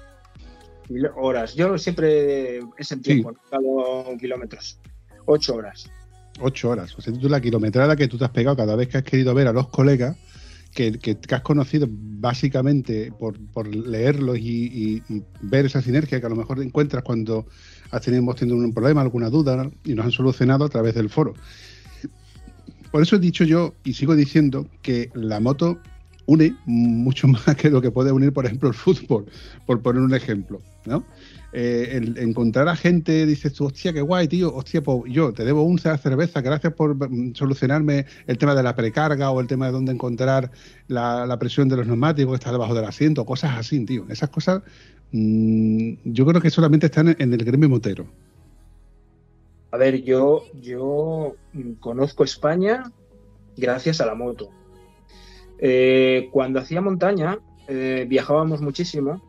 [1.15, 1.55] horas.
[1.55, 4.79] Yo siempre es en tiempo, hago kilómetros.
[5.25, 5.91] Ocho horas.
[6.41, 6.95] Ocho horas.
[6.99, 9.35] O sea, tú la kilometrada que tú te has pegado cada vez que has querido
[9.35, 10.17] ver a los colegas,
[10.77, 15.03] que, que- has conocido básicamente por, por leerlos y,
[15.41, 17.47] ver esa sinergia que a lo mejor encuentras cuando
[17.91, 21.09] has tenido, hemos tenido un problema, alguna duda y nos han solucionado a través del
[21.09, 21.33] foro.
[22.93, 25.79] Por eso he dicho yo y sigo diciendo que la moto
[26.27, 29.25] une mucho más que lo que puede unir, por ejemplo, el fútbol,
[29.65, 31.05] por poner un ejemplo, ¿no?
[31.59, 35.63] Eh, encontrar a gente, dices tú, hostia, qué guay, tío, hostia, pues yo te debo
[35.63, 39.73] un cerveza, gracias por mm, solucionarme el tema de la precarga o el tema de
[39.73, 40.51] dónde encontrar
[40.87, 44.05] la, presión de los neumáticos que está debajo del asiento, cosas así, tío.
[44.11, 44.63] Esas cosas
[45.13, 48.07] mm, yo creo que solamente están en, en el gremio motero.
[49.71, 52.93] A ver, yo, yo mm, conozco España
[53.57, 54.51] gracias a la moto.
[55.59, 59.23] Eh, cuando hacía montaña, eh, viajábamos muchísimo,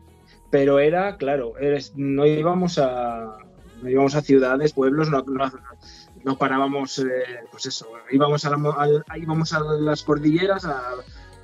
[0.50, 1.54] pero era, claro,
[1.94, 3.38] no íbamos a
[3.82, 5.24] no íbamos a ciudades, pueblos, no,
[6.36, 7.04] parábamos, eh,
[7.50, 10.82] pues eso, íbamos a, la al- íbamos a las cordilleras, a,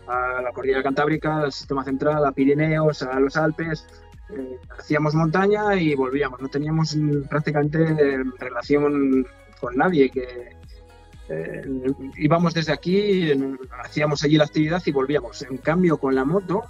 [0.08, 3.86] a la cordillera cantábrica, al sistema central, a Pirineos, a los Alpes,
[4.30, 6.40] eh, hacíamos montaña y volvíamos.
[6.40, 6.96] No teníamos
[7.28, 9.26] prácticamente relación
[9.60, 10.10] con nadie.
[10.10, 10.56] Que
[11.28, 11.62] eh,
[12.16, 13.30] íbamos desde aquí,
[13.84, 15.42] hacíamos allí la actividad y volvíamos.
[15.42, 16.64] En cambio, con la moto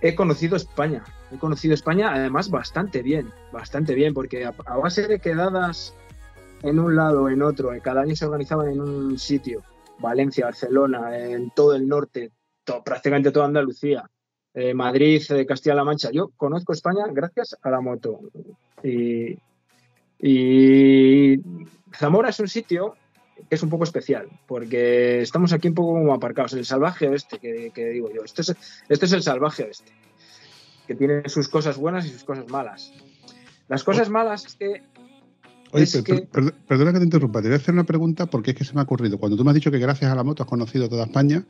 [0.00, 1.04] he conocido España.
[1.30, 5.94] He conocido España además bastante bien, bastante bien, porque a, base de quedadas
[6.62, 9.62] en un lado, en otro, eh, cada año se organizaban en un sitio,
[9.98, 12.32] Valencia, Barcelona, en todo el norte,
[12.84, 14.08] prácticamente toda Andalucía,
[14.54, 16.10] eh, Madrid, eh, Castilla-La Mancha.
[16.10, 18.20] Yo conozco España gracias a la moto.
[18.82, 19.38] Y,
[21.94, 22.94] Zamora es un sitio
[23.50, 27.70] es un poco especial, porque estamos aquí un poco como aparcados, el salvaje oeste, que,
[27.74, 28.22] que digo yo.
[28.24, 28.54] Esto es,
[28.88, 29.92] esto es el salvaje oeste,
[30.86, 32.92] que tiene sus cosas buenas y sus cosas malas.
[33.68, 34.82] Las cosas malas es que
[35.70, 38.24] Oye, Es per- que- per- perdona que te interrumpa, te voy a hacer una pregunta
[38.24, 39.18] porque es que se me ha ocurrido.
[39.18, 41.44] Cuando tú me has dicho que gracias a la moto has conocido toda España,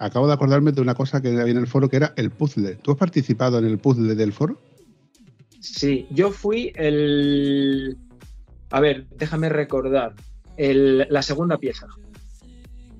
[0.00, 2.74] acabo de acordarme de una cosa que había en el foro que era el puzzle.
[2.82, 4.60] ¿Tú has participado en el puzzle del foro?
[5.60, 7.96] Sí, yo fui el.
[8.70, 10.14] A ver, déjame recordar.
[10.60, 11.86] El- la segunda pieza.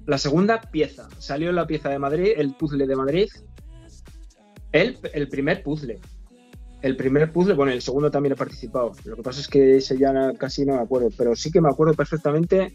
[0.06, 1.08] La segunda pieza.
[1.18, 3.28] Salió la pieza de Madrid, el puzzle de Madrid.
[4.72, 5.98] El, el primer puzzle.
[6.80, 8.92] El primer puzzle, bueno, el segundo también he participado.
[9.04, 11.68] Lo que pasa es que ese ya casi no me acuerdo, pero sí que me
[11.68, 12.72] acuerdo perfectamente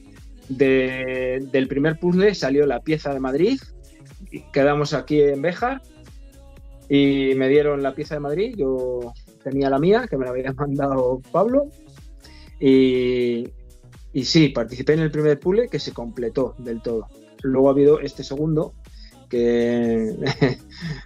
[0.50, 2.36] de- del primer puzzle.
[2.36, 3.60] Salió la pieza de Madrid.
[4.54, 5.82] Quedamos aquí en Béjar
[6.89, 8.54] y me dieron la pieza de Madrid.
[8.56, 11.71] Yo tenía la mía, que me la había mandado Pablo.
[12.60, 13.48] Y,
[14.15, 17.08] y sí, participé en el primer puzzle que se completó del todo.
[17.43, 18.73] Luego ha habido este segundo
[19.30, 20.15] que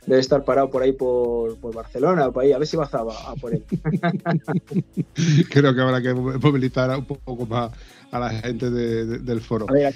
[0.05, 2.85] debe estar parado por ahí por, por Barcelona o por ahí, a ver si va
[2.91, 3.63] a, por él.
[5.49, 7.71] Creo que habrá que movilizar un poco más
[8.11, 9.65] a la gente de- de- del foro.
[9.69, 9.93] A ver,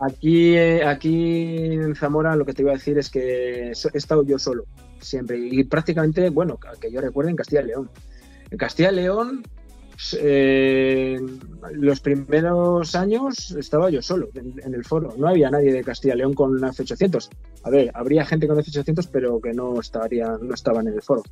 [0.00, 4.38] aquí, aquí en Zamora lo que te iba a decir es que he estado yo
[4.38, 4.64] solo,
[5.00, 5.38] siempre.
[5.38, 7.90] Y prácticamente, bueno, que yo recuerde en Castilla y León.
[8.50, 9.42] En Castilla y León,
[10.20, 11.18] eh,
[11.72, 15.14] los primeros años estaba yo solo en, en el foro.
[15.16, 17.28] No había nadie de Castilla y León con una F800.
[17.64, 21.22] A ver, habría gente con F800, pero que no, estaría, no estaban en el foro.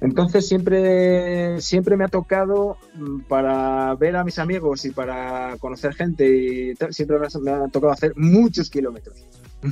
[0.00, 5.92] Entonces siempre, siempre me ha tocado mm, para ver a mis amigos y para conocer
[5.94, 9.24] gente y tal, siempre me ha- tocado hacer muchos kilómetros,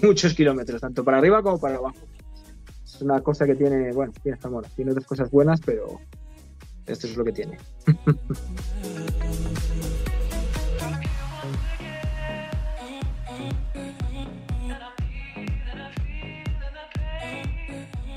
[0.03, 1.97] muchos kilómetros, tanto para arriba como para abajo.
[2.85, 6.01] Es una cosa que tiene, bueno, tiene Zamora, tiene otras cosas buenas, pero
[6.87, 7.57] esto es lo que tiene.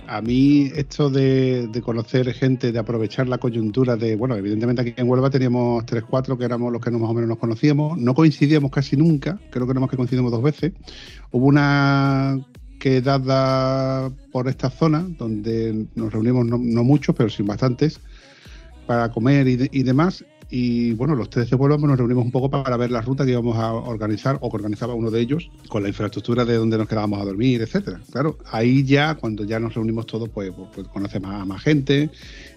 [0.08, 4.94] A mí esto de, de conocer gente, de aprovechar la coyuntura de, bueno, evidentemente aquí
[4.98, 8.16] en Huelva teníamos tres, cuatro que éramos los que más o menos nos conocíamos, no
[8.16, 10.74] coincidíamos casi nunca, creo que no más que coincidimos dos veces.
[11.30, 12.44] Hubo una
[12.80, 18.00] quedada por esta zona donde nos reunimos no, no muchos, pero sí bastantes,
[18.90, 20.26] para comer y, de- y demás.
[20.50, 23.56] Y bueno, los tres de nos reunimos un poco para ver la ruta que íbamos
[23.56, 27.22] a organizar o que organizaba uno de ellos con la infraestructura de donde nos quedábamos
[27.22, 28.02] a dormir, etcétera.
[28.12, 32.10] Claro, ahí ya cuando ya nos reunimos todos, pues, pues, pues conoce más gente,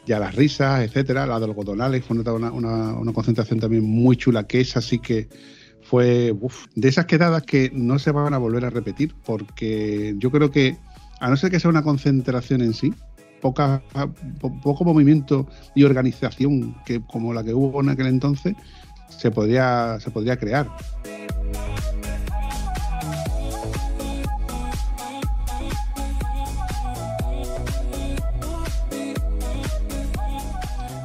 [0.06, 1.26] ya las risas, etcétera.
[1.26, 5.28] La de algodonales fue una, una, una concentración también muy chula, que esa sí que
[5.82, 6.34] fue
[6.74, 10.78] de esas quedadas que no se van a volver a repetir, porque yo creo que,
[11.20, 12.94] a no ser que sea una concentración en sí,
[13.42, 13.82] poca,
[14.40, 18.54] po- poco movimiento y organización que como la que hubo en aquel entonces
[19.08, 20.66] se podría, se podría crear.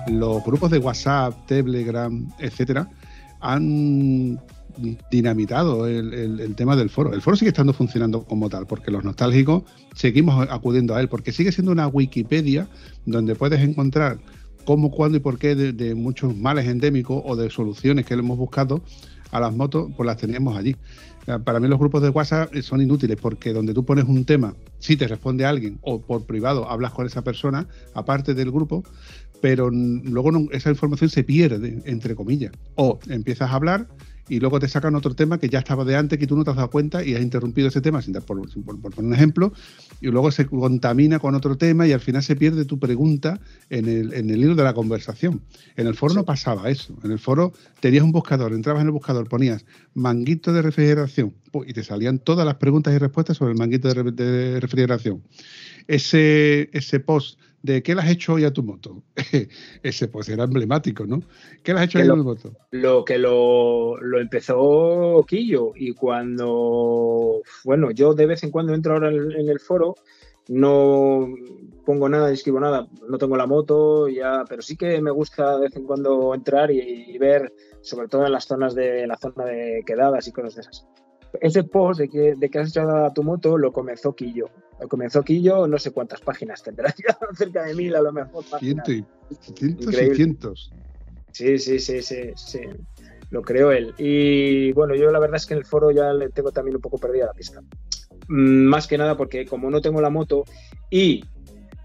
[0.08, 2.88] Los grupos de WhatsApp, Telegram, etcétera,
[3.42, 4.40] han
[5.12, 7.14] dinamitado el, el- tema del foro.
[7.14, 9.64] El foro sigue estando funcionando como tal, porque los nostálgicos
[9.96, 12.68] seguimos acudiendo a él, porque sigue siendo una Wikipedia
[13.06, 14.20] donde puedes encontrar
[14.66, 18.38] cómo, cuándo y por qué de, muchos males endémicos o de soluciones que le hemos
[18.38, 18.82] buscado
[19.32, 20.76] a las motos, pues las tenemos allí.
[21.28, 24.56] Eh, Para mí los grupos de WhatsApp son inútiles porque donde tú pones un tema,
[24.80, 28.84] si te responde alguien o por privado hablas con esa persona, aparte del grupo,
[29.42, 32.52] pero luego esa información se pierde, entre comillas.
[32.76, 33.88] O empiezas a hablar
[34.30, 36.50] y luego te sacan otro tema que ya estaba de antes, que tú no te
[36.52, 39.54] has dado cuenta y has interrumpido ese tema, sin dar por, por- un ejemplo,
[40.02, 43.88] y luego se contamina con otro tema y al final se pierde tu pregunta en
[43.88, 45.42] el, en el hilo de la conversación.
[45.76, 46.98] En el foro no pasaba eso.
[47.04, 51.34] En el foro tenías un buscador, entrabas en el buscador, ponías manguito de refrigeración
[51.66, 55.24] y te salían todas las preguntas y respuestas sobre el manguito de refrigeración.
[55.88, 59.04] Ese, ese post de ¿qué le has hecho hoy a tu moto?
[59.84, 61.22] ese post era emblemático, ¿no?
[61.64, 62.54] ¿Qué le has hecho Que hoy a tu moto?
[62.72, 68.94] lo que lo, lo empezó Quillo y cuando, bueno, yo de vez en cuando entro
[68.94, 69.96] ahora en, en el foro,
[70.50, 71.28] no
[71.86, 75.56] pongo nada, ni escribo nada, no tengo la moto, ya, pero sí que me gusta
[75.56, 79.18] de vez en cuando entrar y, y ver, sobre todo en las zonas de la
[79.18, 80.88] zona de quedadas y cosas de esas.
[81.42, 84.46] Ese post de que, de que has hecho a tu moto lo comenzó Quillo.
[84.80, 86.94] Lo comenzó Quillo, no sé cuántas páginas tendrá
[87.38, 88.44] cerca de mil a lo mejor.
[88.62, 90.74] y, cientos y cientos.
[91.32, 92.62] Sí, sí, sí, sí, sí.
[93.30, 93.94] Lo creo él.
[93.98, 96.82] Y bueno, yo la verdad es que en el foro ya le tengo también un
[96.82, 97.62] poco perdida la pista.
[98.28, 100.46] Mm, Más que nada porque como no tengo la moto
[100.90, 101.24] y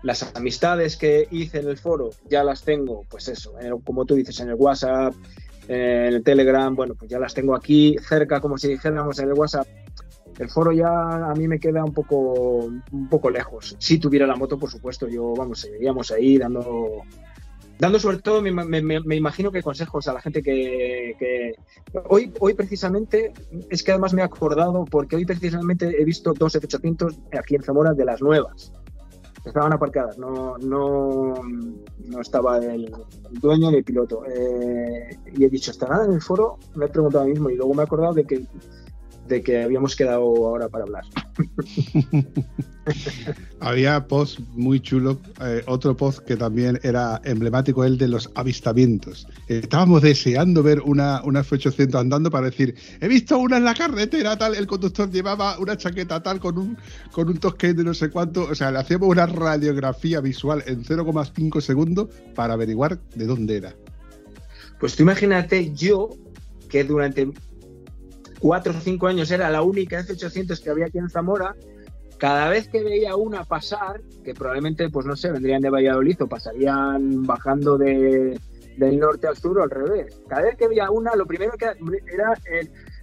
[0.03, 4.05] las amistades que hice en el foro ya las tengo, pues eso, en el- como
[4.05, 5.15] tú dices, en el WhatsApp,
[5.69, 9.35] en el Telegram, bueno, pues ya las tengo aquí cerca, como si dijéramos en el
[9.35, 9.67] WhatsApp.
[10.39, 13.77] El foro ya a mí me queda un poco, un poco lejos.
[13.79, 17.03] Si tuviera la moto, por supuesto, yo, vamos, seguiríamos ahí dando,
[17.79, 21.55] dando sobre todo, me, imagino que consejos a la gente que, que-
[22.09, 23.33] Hoy, hoy precisamente,
[23.69, 27.63] es que además me he acordado, porque hoy precisamente he visto dos F800 aquí en
[27.63, 28.73] Zamora de las nuevas.
[29.45, 31.35] Estaban aparcadas, no, no,
[32.07, 32.93] no estaba el
[33.41, 34.25] dueño ni el piloto.
[34.27, 36.59] Eh, y he dicho, ¿estarán en el foro?
[36.77, 38.47] Me he preguntado a mismo y luego me he acordado de que,
[39.27, 41.05] de que habíamos quedado ahora para hablar.
[43.61, 49.27] Había post muy chulo, eh, otro post que también era emblemático, el de los avistamientos.
[49.49, 54.37] Estábamos deseando ver una, una F800 andando para decir, he visto una en la carretera,
[54.37, 56.77] tal, el conductor llevaba una chaqueta tal con un,
[57.13, 60.85] con un tosque de no sé cuánto, o sea, le hacíamos una radiografía visual en
[60.85, 63.75] 0,5 segundos para averiguar de dónde era.
[64.81, 66.11] Pues tú imagínate yo
[66.69, 67.31] que durante
[68.43, 71.55] cuatro o cinco años era la única F800 que había aquí en Zamora.
[72.19, 76.29] Cada vez que veía una pasar, que probablemente, pues no sé, vendrían de Valladolid o
[76.29, 78.39] pasarían bajando de,
[78.77, 80.21] del norte al sur o al revés.
[80.29, 82.35] Cada vez que veía una, lo primero que era,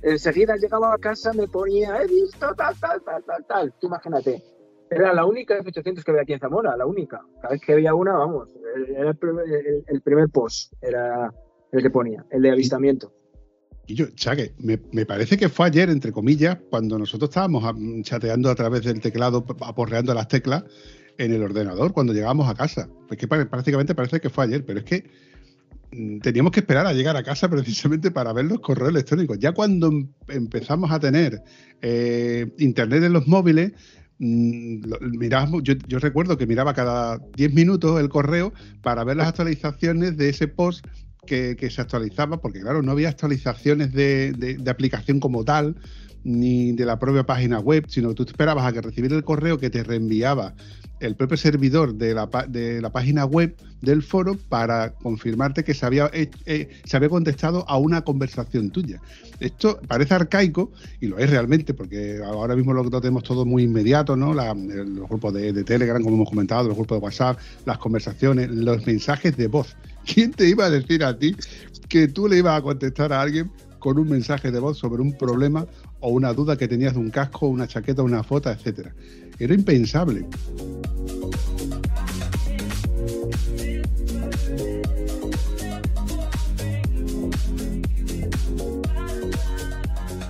[0.03, 3.73] enseguida llegaba a casa, me ponía, he visto tal, tal, tal, tal, tal.
[3.79, 4.41] Tú imagínate.
[4.91, 7.21] Era la única F800 que había aquí en Zamora, la única.
[7.41, 8.49] Cada vez que veía una, vamos,
[8.89, 11.31] era el el- el primer post, era
[11.71, 13.11] el que ponía, el de avistamiento.
[13.89, 14.77] Y yo, Chaque, me,
[15.07, 17.73] parece que fue ayer, entre comillas, cuando nosotros estábamos ah,
[18.03, 20.63] chateando a través del teclado, aporreando las teclas
[21.17, 22.87] en el ordenador, cuando llegamos a casa.
[23.07, 25.09] Pues que prácticamente parece que fue ayer, pero es que
[25.91, 29.39] mm, teníamos que esperar a llegar a casa precisamente para ver los correos electrónicos.
[29.39, 31.41] Ya cuando em- empezamos a tener
[31.81, 33.71] eh, internet en los móviles,
[34.19, 34.83] mm,
[35.63, 40.29] yo, yo recuerdo que miraba cada 10 minutos el correo para ver las actualizaciones de
[40.29, 40.85] ese post
[41.29, 45.75] que, se actualizaba, porque claro, no había actualizaciones de, de- aplicación como tal,
[46.23, 49.57] ni de la propia página web, sino que tú esperabas a que recibiera el correo
[49.57, 50.53] que te reenviaba
[50.99, 55.85] el propio servidor de la, de la página web del foro para confirmarte que se
[55.85, 56.29] había, eh,
[56.83, 59.01] se había contestado a una conversación tuya.
[59.39, 63.63] Esto parece arcaico, y lo es realmente, porque ahora mismo lo, lo tenemos todo muy
[63.63, 64.33] inmediato, ¿no?
[64.33, 68.49] La- los grupos de, de Telegram, como hemos comentado, los grupos de WhatsApp, las conversaciones,
[68.51, 69.77] los mensajes de voz.
[70.11, 71.35] ¿Quién te iba a decir a ti
[71.87, 75.15] que tú le ibas a contestar a alguien con un mensaje de voz sobre un
[75.15, 75.67] problema
[75.99, 78.93] o una duda que tenías de un casco, una chaqueta, una foto, etcétera?
[79.37, 80.25] Era impensable.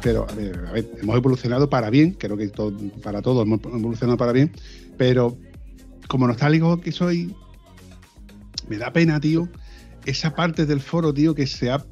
[0.01, 2.51] Pero, a ver, a ver, hemos evolucionado para bien, creo que
[3.01, 4.51] para todos hemos evolucionado para bien,
[4.97, 5.38] pero
[6.07, 7.34] como nostálgico que soy,
[8.67, 9.49] me da pena, tío,
[10.10, 11.84] esa parte del foro, tío, que se ha,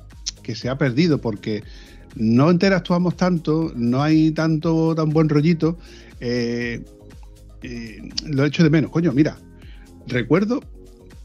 [0.44, 1.64] que se ha perdido, porque
[2.16, 5.78] no interactuamos tanto, no hay tanto tan buen rollito.
[6.20, 6.84] eh,
[7.64, 8.92] eh, lo he hecho de menos.
[8.92, 9.38] Coño, mira,
[10.08, 10.62] recuerdo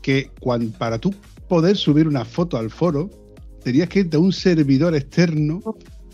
[0.00, 0.30] que
[0.78, 1.14] para tú
[1.48, 3.10] poder subir una foto al foro,
[3.62, 5.60] tenías que irte a un servidor externo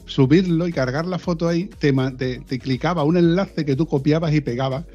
[0.07, 4.35] subirlo y cargar la foto ahí, te, te, te clicaba un enlace que tú copiabas
[4.35, 4.87] y pegabas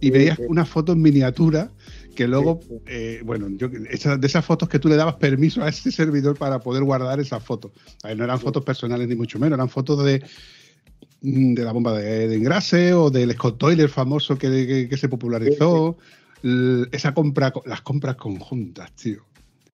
[0.00, 0.44] y Sí, veías sí.
[0.48, 1.70] una foto en miniatura
[2.14, 5.62] que luego, Sí, eh, bueno, yo, esa- de esas fotos que tú le dabas permiso
[5.62, 7.72] a ese servidor para poder guardar esas fotos.
[8.02, 10.22] A ver, no eran fotos personales ni mucho menos, eran fotos de,
[11.22, 14.96] mm, de la bomba de, de engrase o del Scott Toiler famoso que, que- que
[14.96, 15.96] se popularizó.
[16.90, 19.24] Esa compra, co- las compras conjuntas, tío.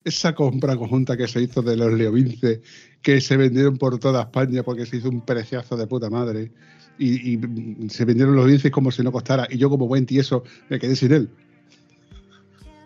[0.04, 2.60] Esa compra conjunta que se hizo de los Leovince,
[3.02, 6.52] que se vendieron por toda España porque se hizo un preciazo de puta madre.
[6.98, 9.46] Y, y, mm, se vendieron los Vinces como si no costara.
[9.50, 11.30] Y yo, como buen tieso, me quedé sin él.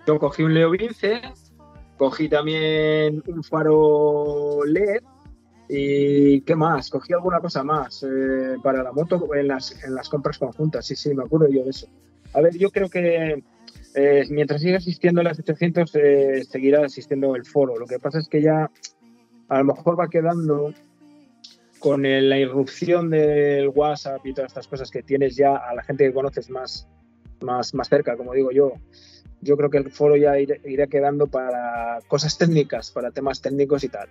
[0.07, 1.22] Yo cogí un Leo Vince,
[1.96, 5.00] cogí también un faro LED
[5.68, 6.90] y ¿qué más?
[6.90, 9.74] Cogí alguna cosa más eh, para la moto en las,
[10.11, 10.84] compras conjuntas.
[10.86, 11.86] Sí, sí, me acuerdo yo de eso.
[12.34, 13.44] A ver, yo creo que
[13.94, 17.78] eh, mientras siga existiendo las 800 eh, seguirá existiendo el foro.
[17.78, 18.70] Lo que pasa es que ya
[19.48, 20.74] a lo mejor va quedando
[21.78, 26.05] con la irrupción del WhatsApp y todas estas cosas que tienes ya a la gente
[26.05, 26.88] que conoces más,
[27.40, 28.74] más, más cerca, como digo yo
[29.43, 33.84] yo creo que el foro ya irá, irá quedando para cosas técnicas, para temas técnicos
[33.84, 34.09] y tal.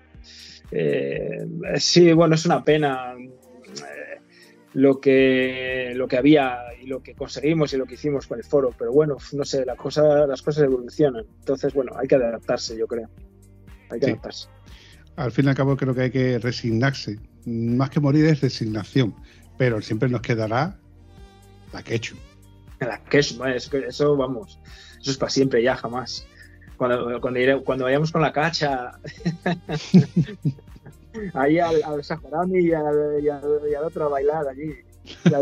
[0.71, 4.21] Eh, sí, bueno, es una pena eh,
[4.73, 8.43] lo, que, lo que había y lo que conseguimos y lo que hicimos con el
[8.43, 11.25] foro, pero bueno, no sé, la cosa, las cosas evolucionan.
[11.39, 13.09] Entonces, bueno, hay que adaptarse, yo creo.
[13.89, 14.11] Hay que Sí.
[14.11, 14.49] adaptarse.
[15.15, 17.19] Al fin y al cabo, creo que hay que resignarse.
[17.45, 19.15] Más que morir es resignación.
[19.57, 20.79] Pero siempre nos quedará
[21.73, 22.15] la quechu.
[22.79, 24.59] La que es, es que eso, vamos,
[25.01, 26.25] eso es para siempre, ya jamás.
[26.77, 28.91] Cuando, cuando, cuando vayamos con la cacha
[31.33, 34.73] ahí al, al Saharami y al, y, al, y al otro a bailar allí.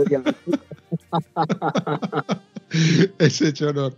[3.18, 3.95] Ese honor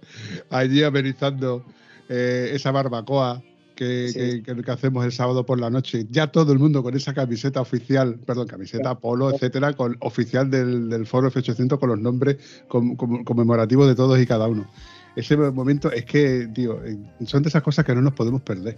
[0.50, 1.64] allí amenizando
[2.10, 3.42] eh, esa barbacoa
[3.76, 4.44] que, Sí.
[4.44, 6.06] que- que- que hacemos el sábado por la noche.
[6.10, 10.90] Ya todo el mundo con esa camiseta oficial, perdón, camiseta, polo, etcétera, con, oficial del,
[10.90, 12.38] del foro F800 con los nombres
[12.68, 14.68] com- com- conmemorativos de todos y cada uno.
[15.16, 18.76] Ese momento es que, tío, eh, son de esas cosas que no nos podemos perder.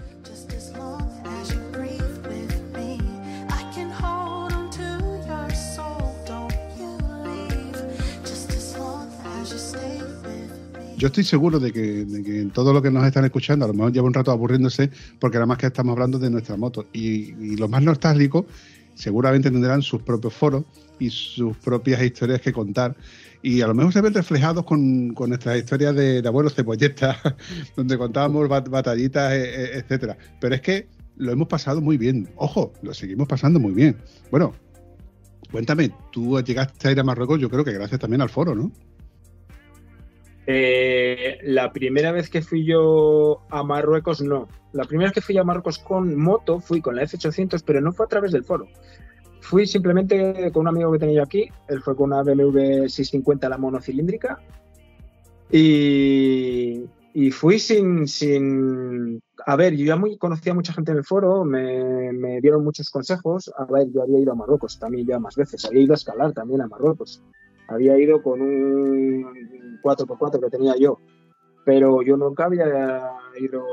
[10.97, 13.73] Yo estoy seguro de que, de que todo lo que nos están escuchando, a lo
[13.73, 16.87] mejor lleva un rato aburriéndose, porque nada más que estamos hablando de nuestra moto.
[16.93, 18.45] Y, y los más nostálgicos
[18.95, 20.63] seguramente tendrán sus propios foros
[20.99, 22.95] y sus propias historias que contar.
[23.45, 27.17] Y a lo mejor se ven reflejados con, con nuestras historias de, de abuelos cebolletas,
[27.75, 30.17] donde contábamos bat- batallitas, e- e- etcétera.
[30.39, 30.87] Pero es que
[31.17, 32.29] lo hemos pasado muy bien.
[32.37, 33.97] Ojo, lo seguimos pasando muy bien.
[34.31, 34.53] Bueno,
[35.51, 38.71] cuéntame, tú llegaste a ir a Marruecos, yo creo que gracias también al foro, ¿no?
[40.45, 44.47] Eh, la primera vez que fui yo a Marruecos, no.
[44.73, 47.91] La primera vez que fui a Marruecos con moto, fui con la F800, pero no
[47.93, 48.67] fue a través del foro.
[49.43, 53.49] Fui simplemente con un amigo que tenía yo aquí, él fue con una BMW 650,
[53.49, 54.39] la monocilíndrica,
[55.51, 59.21] y, y fui sin, sin...
[59.45, 62.63] A ver, yo ya muy, conocía a mucha gente en el foro, me, me dieron
[62.63, 63.51] muchos consejos.
[63.57, 66.31] A ver, yo había ido a Marruecos también ya más veces, había ido a escalar
[66.31, 67.21] también a Marruecos
[67.67, 70.99] había ido con un 4x4 que tenía yo,
[71.65, 72.65] pero yo nunca había
[73.39, 73.65] ido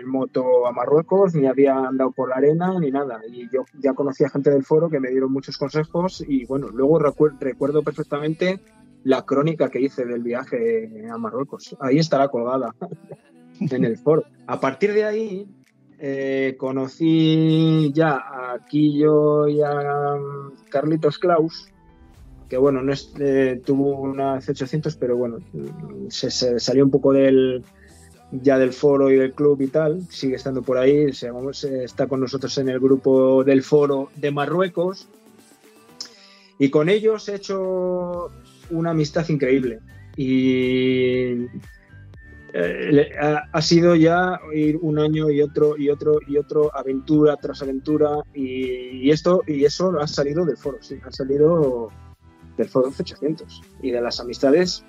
[0.00, 3.20] en moto a Marruecos, ni había andado por la arena, ni nada.
[3.28, 6.98] Y yo ya conocía gente del foro que me dieron muchos consejos y bueno, luego
[6.98, 8.60] recuer- recuerdo perfectamente
[9.04, 11.76] la crónica que hice del viaje a Marruecos.
[11.80, 12.74] Ahí estará colgada
[13.60, 14.24] en el foro.
[14.46, 15.46] A partir de ahí
[15.98, 20.16] eh, conocí ya a Quillo y a
[20.70, 21.68] Carlitos Klaus,
[22.48, 26.30] que bueno, no es, eh, tuvo una C800, pero bueno, mm, se,
[26.60, 27.64] salió un poco del
[28.42, 32.20] ya del foro y del club y tal, sigue estando por ahí, eh, está con
[32.20, 35.08] nosotros en el grupo del foro de Marruecos.
[36.58, 38.30] Y con ellos he hecho
[38.70, 39.80] una amistad increíble.
[40.16, 41.46] Y
[42.52, 43.10] eh,
[43.52, 48.18] ha, sido ya ir un año y otro y otro y otro aventura tras aventura.
[48.32, 51.90] Y esto y eso ha salido del foro, sí, ha salido
[52.56, 54.84] del foro 800 y de las amistades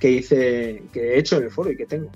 [0.00, 2.10] que hice, que he hecho en el foro y que tengo.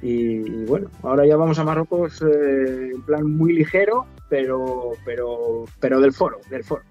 [0.00, 6.00] Y, bueno, ahora ya vamos a Marruecos eh, en plan muy ligero, pero, pero, pero
[6.00, 6.82] del foro, del foro.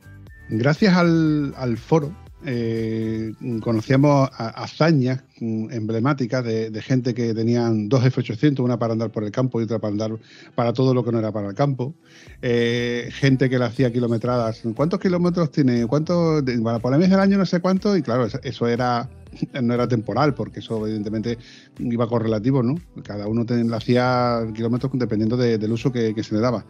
[0.50, 2.12] Gracias al, al foro
[2.46, 9.24] eh, conocíamos hazañas mm, emblemáticas de, gente que tenían dos F800, una para andar por
[9.24, 10.12] el campo y otra para andar
[10.56, 11.96] para todo lo que no era para el campo.
[12.42, 14.62] Eh, gente que le hacía kilometradas.
[14.76, 15.86] ¿Cuántos kilómetros tiene?
[15.88, 16.44] ¿Cuántos?
[16.64, 17.98] Para por el año no sé cuánto.
[17.98, 19.10] Y claro, eso, era
[19.62, 21.38] no era temporal, porque eso evidentemente
[21.80, 22.76] iba correlativo, ¿no?
[23.04, 26.66] Cada uno le hacía kilómetros dependiendo de- del uso que, que se le daba.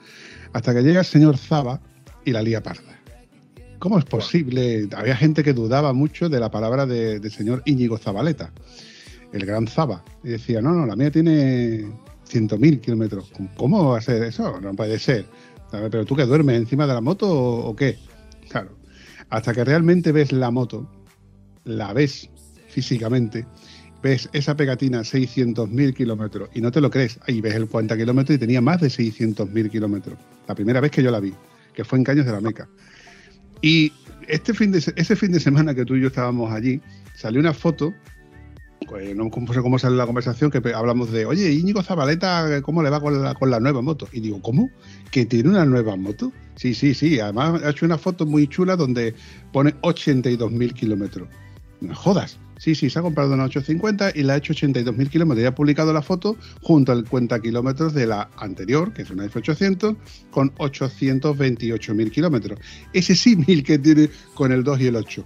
[0.54, 1.82] Hasta que llega el señor Zaba
[2.24, 2.98] y la lía parda.
[3.80, 4.88] ¿Cómo es posible?
[4.96, 8.52] Había gente que dudaba mucho de la palabra de- del señor Íñigo Zabaleta,
[9.32, 10.04] el gran Zaba.
[10.24, 11.86] Y decía, no, no, la mía tiene
[12.28, 13.32] 100.000 kilómetros.
[13.56, 14.60] ¿Cómo va a ser eso?
[14.60, 15.26] No puede ser.
[15.72, 17.98] ¿Pero tú que duermes encima de la moto o, o qué?
[18.50, 18.72] Claro.
[19.30, 20.90] Hasta que realmente ves la moto,
[21.66, 22.30] la ves
[22.70, 23.46] físicamente,
[24.02, 27.20] ves esa pegatina 600.000 kilómetros y no te lo crees.
[27.28, 30.18] Ahí ves el 40 kilómetros y tenía más de 600.000 kilómetros.
[30.48, 31.34] La primera vez que yo la vi,
[31.74, 32.70] que fue en Caños de la Meca.
[33.62, 33.92] Y
[34.28, 36.82] este fin de, se- ese fin de semana que tú y yo estábamos allí,
[37.16, 37.94] salió una foto,
[38.88, 42.90] pues, no sé cómo sale la conversación, que hablamos de, oye, Íñigo Zabaleta, ¿cómo le
[42.90, 44.08] va con la, con la nueva moto?
[44.14, 44.70] Y digo, ¿cómo?
[45.12, 46.32] ¿Que tiene una nueva moto?
[46.56, 47.20] Sí, sí, sí.
[47.20, 49.14] Además ha hecho una foto muy chula donde
[49.52, 51.28] pone 82.000 kilómetros.
[51.82, 52.40] No jodas.
[52.58, 55.44] Sí, sí, se ha comprado una 850 y la ha hecho 82.000 kilómetros.
[55.44, 59.26] Y ha publicado la foto junto al cuenta kilómetros de la anterior, que es una
[59.26, 59.96] F800,
[60.32, 62.60] con 828.000 kilómetros.
[62.94, 65.24] Ese símil que tiene con el 2 y el 8.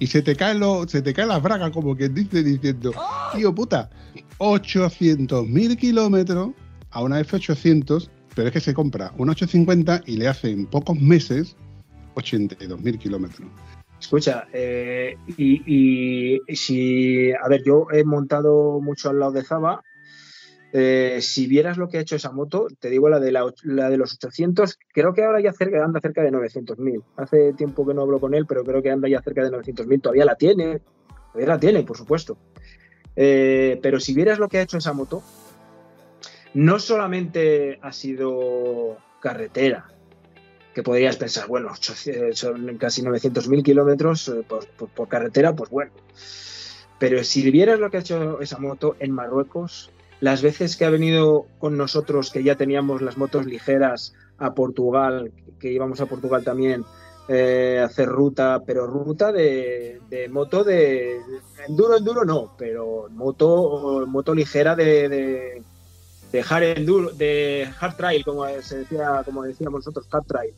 [0.00, 2.92] Y se te cae lo, se te cae las bragas, como quien dice, diciendo,
[3.34, 3.88] tío puta,
[4.38, 6.50] 800.000 kilómetros
[6.90, 10.98] a una F800, pero es que se compra una 850 y le hace en pocos
[10.98, 11.56] meses
[12.16, 13.48] 82.000 kilómetros.
[14.02, 19.84] Escucha, eh, y, si, a ver, yo he montado mucho al lado de Zaba.
[20.72, 23.90] eh, si vieras lo que ha hecho esa moto, te digo la de, la, la
[23.90, 25.52] de los 800, creo que ahora ya
[25.84, 27.02] anda cerca de 900.000.
[27.16, 30.02] Hace tiempo que no hablo con él, pero creo que anda ya cerca de 900.000.
[30.02, 30.80] Todavía la tiene,
[31.32, 32.36] todavía la tiene, por supuesto.
[33.14, 35.22] Eh, pero si vieras lo que ha hecho esa moto,
[36.54, 39.86] no solamente ha sido carretera,
[40.74, 45.92] que podrías pensar, bueno, 800 son casi 900.000 kilómetros eh, por, carretera, pues bueno.
[46.98, 50.90] Pero si vieras lo que ha hecho esa moto en Marruecos, las veces que ha
[50.90, 56.44] venido con nosotros, que ya teníamos las motos ligeras a Portugal, que íbamos a Portugal
[56.44, 56.84] también
[57.28, 61.20] eh, hacer ruta, pero ruta de, de moto de
[61.68, 65.62] enduro, enduro no, pero moto, moto ligera de,
[66.32, 70.54] de hard enduro, de hard trail, como se decía, como decíamos nosotros, hard trail.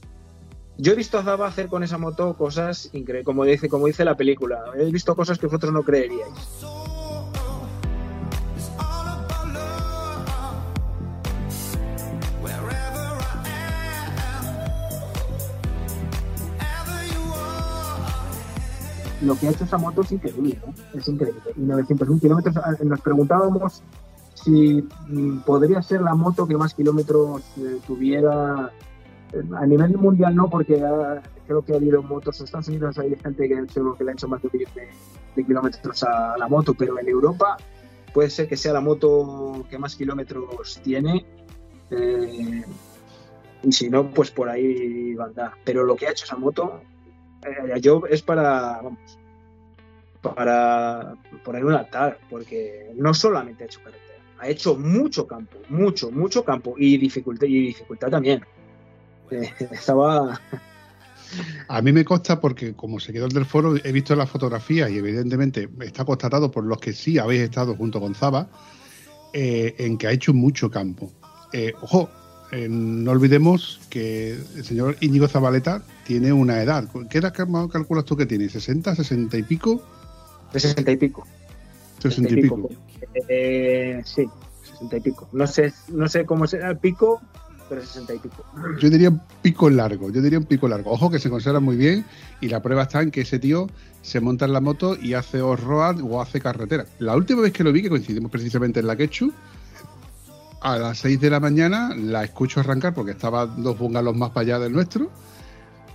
[0.79, 4.05] Yo he visto a Zaba hacer con esa moto cosas increíbles, como dice, como dice
[4.05, 4.65] la película.
[4.77, 6.33] He visto cosas que vosotros no creeríais.
[19.23, 20.99] Lo que ha hecho esa moto es increíble, ¿no?
[20.99, 21.41] es increíble.
[21.57, 22.55] Y 900.000 kilómetros,
[22.85, 23.83] nos preguntábamos
[24.45, 28.71] si mm, podría ser la moto que más kilómetros eh, tuviera.
[29.33, 32.99] Eh, A nivel mundial no, porque ah, creo que ha habido motos en Estados Unidos,
[32.99, 34.89] hay gente que, hecho- que le ha hecho más de un millón de,
[35.37, 37.57] de kilómetros a la moto, pero en Europa
[38.13, 41.25] puede ser que sea la moto que más kilómetros tiene.
[41.91, 42.65] eh,
[43.63, 45.31] y si no, pues por ahí va.
[45.65, 46.83] Pero lo que ha hecho esa moto,
[47.81, 48.99] yo es para, vamos,
[50.21, 51.15] para
[51.45, 54.04] poner un altar, porque no solamente ha hecho carretera,
[54.39, 58.43] ha hecho mucho campo, mucho, mucho campo y dificultad, y dificultad también.
[59.31, 60.41] Eh, estaba,
[61.69, 65.69] A mí me consta porque como seguidor del foro he visto las fotografías y evidentemente
[65.81, 68.49] está constatado por los que sí habéis estado junto con Zaba
[69.33, 71.13] eh, en que ha hecho mucho campo.
[71.53, 72.09] Eh, ojo,
[72.53, 76.89] eh, no olvidemos que el señor Íñigo Zabaleta tiene una edad.
[77.11, 78.45] ¿Qué edad cal- calculas tú que tiene?
[78.47, 79.83] ¿60, 60 y pico?
[80.53, 81.27] de 60 y pico.
[82.01, 82.69] 60 y pico.
[83.29, 84.27] Eh, sí,
[84.63, 85.29] 60 y pico.
[85.33, 87.21] No sé, no sé cómo será el pico,
[87.69, 88.45] pero 60 y pico.
[88.81, 90.91] Yo diría un pico largo, yo diría un pico largo.
[90.93, 92.05] Ojo que se conserva muy bien
[92.41, 93.69] y la prueba está en que ese tío
[94.03, 96.85] se monta en la moto y hace off-road o hace carretera.
[96.99, 99.33] La última vez que lo vi, que coincidimos precisamente en la Quechu,
[100.61, 104.43] a las 6 de la mañana la escucho arrancar porque estaba dos bungalows más para
[104.43, 105.11] allá del nuestro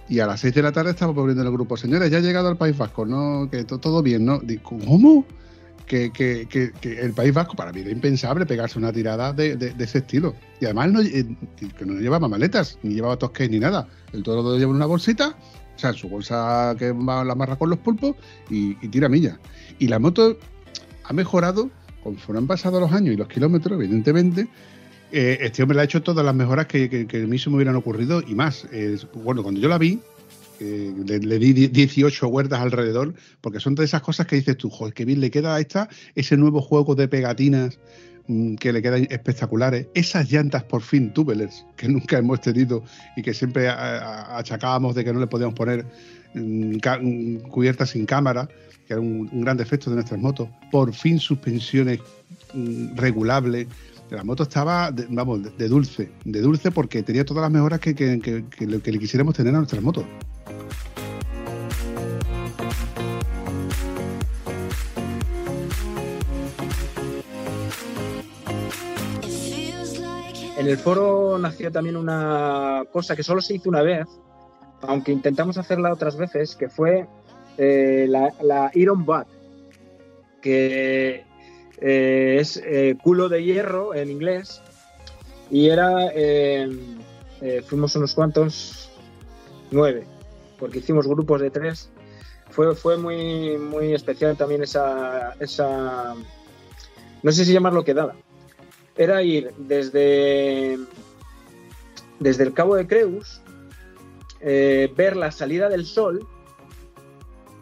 [0.07, 2.21] y a las 6 de la tarde estaba poniendo en el grupo, señores, ya ha
[2.21, 3.47] llegado al País Vasco, ¿no?
[3.49, 4.39] Que to- todo bien, ¿no?
[4.39, 5.25] Digo, ¿cómo?
[5.89, 9.73] Que, que- que- el País Vasco, para mí era impensable pegarse una tirada de, de-
[9.83, 10.35] ese estilo.
[10.61, 11.25] Y además no, eh,
[11.75, 13.87] que no llevaba maletas, ni llevaba tosques ni nada.
[14.13, 15.35] El todo lo lleva en una bolsita,
[15.75, 18.15] o sea, en su bolsa que la amarra con los pulpos
[18.51, 19.39] y, tira millas.
[19.79, 20.37] Y la moto
[21.05, 21.71] ha mejorado
[22.03, 24.47] conforme han pasado los años y los kilómetros, evidentemente.
[25.11, 27.75] Eh, este hombre le ha hecho todas las mejoras que, a mí se me hubieran
[27.75, 28.67] ocurrido y más.
[29.23, 29.99] Bueno, cuando yo la vi,
[30.59, 35.05] le, di 18 huertas alrededor, porque son de esas cosas que dices tú, joder, qué
[35.05, 37.79] bien le queda a esta ese nuevo juego de pegatinas
[38.27, 39.87] mm, que le quedan espectaculares.
[39.93, 42.83] Esas llantas por fin tubeless que nunca hemos tenido
[43.15, 45.85] y que siempre achacábamos de que no le podíamos poner
[46.33, 48.47] mm, mm, cubiertas sin cámara,
[48.87, 50.49] que era un, gran defecto de nuestras motos.
[50.71, 51.99] Por fin suspensiones
[52.95, 53.67] regulables
[54.11, 57.93] La moto estaba, de- vamos, de, dulce, de dulce porque tenía todas las mejoras que,
[57.93, 60.03] que- que- que le- quisiéramos tener a nuestras motos.
[70.57, 74.07] En el foro nació también una cosa que solo se hizo una vez,
[74.81, 77.07] aunque intentamos hacerla otras veces, que fue
[77.57, 79.27] eh, la, la Iron Bat,
[80.41, 81.23] que
[81.81, 84.61] eh, es eh, culo de hierro en inglés,
[85.51, 86.69] y era, eh,
[87.65, 88.89] fuimos unos cuantos,
[89.71, 90.05] nueve,
[90.59, 91.89] porque hicimos grupos de tres.
[92.51, 96.15] Fue, fue muy, muy especial también esa, esa,
[97.21, 98.15] no sé si llamarlo quedada.
[98.95, 100.77] Era ir desde,
[102.19, 103.41] desde el Cabo de Creus,
[104.41, 106.27] ver la salida del sol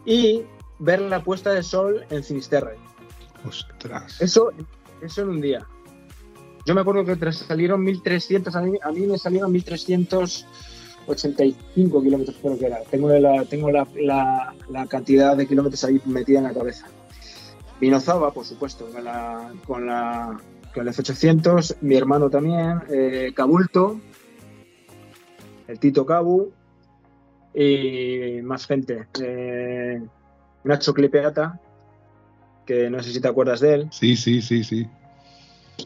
[0.04, 0.42] y
[0.78, 2.87] ver la puesta del sol en Finisterre.
[3.46, 4.20] Ostras.
[4.20, 4.50] Eso,
[5.02, 5.64] eso en un día.
[6.66, 12.58] Yo me acuerdo que salieron 1300, a mí, a mí me salieron 1385 kilómetros, creo
[12.58, 12.80] que era.
[12.90, 13.86] Tengo, la, tengo la,
[14.70, 16.86] la- cantidad de kilómetros ahí metida en la cabeza.
[17.80, 20.36] Vinozaba, por supuesto, con la, con la,
[20.74, 23.98] con el F800, mi hermano también, eh, Cabulto,
[25.68, 26.50] el Tito Cabu
[27.54, 29.06] y más gente.
[29.22, 30.02] Eh,
[30.64, 31.58] Nacho Clipeata,
[32.68, 33.88] que no sé si te acuerdas de él.
[33.90, 34.86] Sí, sí, sí, sí.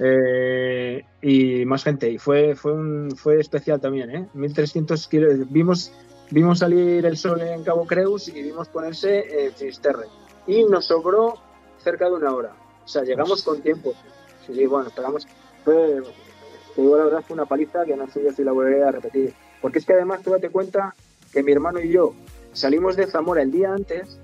[0.01, 2.11] Eh, y más gente.
[2.11, 4.29] Y fue, fue, un, fue especial también, ¿eh?
[4.35, 5.53] 1300 kilos.
[5.53, 5.93] Vimos,
[6.33, 10.07] vimos salir el sol en Cabo Creus y vimos ponerse en Finisterre.
[10.49, 11.35] Y nos sobró
[11.79, 12.53] cerca de una hora.
[12.85, 13.95] O sea, llegamos con tiempo.
[14.45, 15.29] Sí, sí, bueno, esperamos.
[15.65, 16.03] Fue,
[16.75, 18.91] te digo la verdad, fue una paliza que no sé yo si la volveré a
[18.91, 19.33] repetir.
[19.61, 20.97] Porque es que además, tú date cuenta
[21.33, 22.13] que mi hermano y yo
[22.53, 24.19] salimos de Zamora el día antes,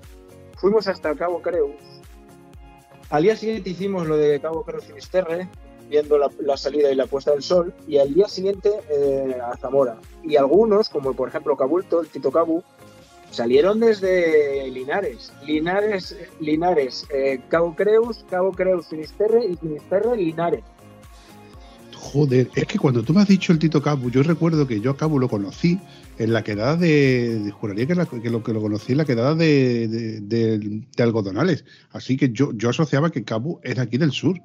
[0.56, 1.97] fuimos hasta Cabo Creus.
[3.10, 5.48] Al día siguiente hicimos lo de Cabo Creus Finisterre,
[5.88, 9.56] viendo la, la salida y la puesta del sol, y al día siguiente eh, a
[9.56, 9.96] Zamora.
[10.22, 12.62] Y algunos, como por ejemplo Cabulto, el Tito Cabu,
[13.30, 15.32] salieron desde Linares.
[15.44, 20.64] Linares, Linares, eh, Cabo Creus, Cabo Creus Finisterre y Finisterre Linares.
[22.00, 24.92] Joder, es que cuando tú me has dicho el Tito Cabu, yo recuerdo que yo
[24.92, 25.80] a Cabu lo conocí
[26.16, 27.50] en la quedada de.
[27.52, 30.58] juraría que, la- que lo, que lo conocí en la quedada de, de- de-
[30.96, 31.64] de algodonales.
[31.90, 34.40] Así que yo, yo asociaba que Cabu era aquí del sur.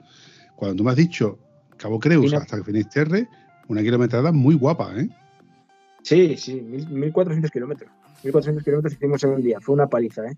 [0.56, 1.38] Cuando tú me has dicho
[1.78, 3.28] Cabo Creus Fina- hasta Finisterre,
[3.68, 5.08] una kilometrada muy guapa, ¿eh?
[6.01, 7.91] Sí, sí, mil- 1400 kilómetros.
[8.24, 9.60] 1400 kilómetros hicimos en un día.
[9.62, 10.36] Fue una paliza, ¿eh?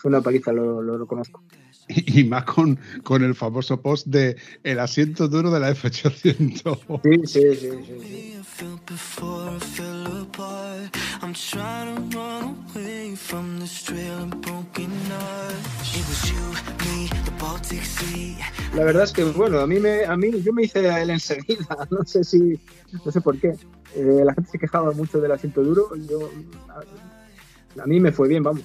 [0.00, 1.42] Fue una paliza, lo, lo reconozco.
[1.88, 7.02] Y, y más con, con el famoso post de el asiento duro de la F800.
[7.02, 8.36] Sí, sí, sí, sí, sí.
[8.38, 10.96] I felt before I fell apart.
[11.20, 15.96] I'm trying to run away from this trail of broken hearts.
[15.96, 16.46] It was you,
[16.86, 18.36] me, the Baltic Sea.
[18.76, 21.10] La verdad es que, bueno, a mí, me, a mí yo me hice a él
[21.10, 21.66] enseguida.
[21.90, 22.58] No sé si,
[23.04, 23.54] no sé por qué.
[23.96, 25.90] Eh, la gente se quejaba mucho del asiento duro.
[26.08, 26.30] Yo,
[26.68, 28.62] a, a mí me fue bien, vamos.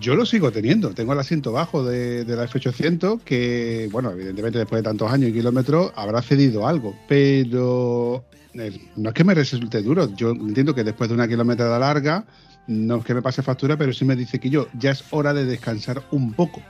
[0.00, 0.90] Yo lo sigo teniendo.
[0.90, 5.32] Tengo el asiento bajo de, la F800 que, bueno, evidentemente después de tantos años y
[5.32, 6.94] kilómetros habrá cedido algo.
[7.08, 10.14] Pero eh, no es que me resulte duro.
[10.14, 12.24] Yo entiendo que después de una kilometrada larga,
[12.66, 15.34] no es que me pase factura, pero sí me dice que yo ya es hora
[15.34, 16.62] de descansar un poco.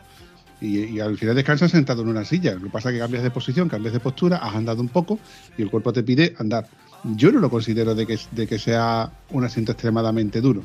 [0.60, 2.54] Y, y al final descansas sentado en una silla.
[2.54, 5.18] Lo que pasa es que cambias de posición, cambias de postura, has andado un poco
[5.58, 6.66] y el cuerpo te pide andar.
[7.16, 10.64] Yo no lo considero de que, de que sea un asiento extremadamente duro.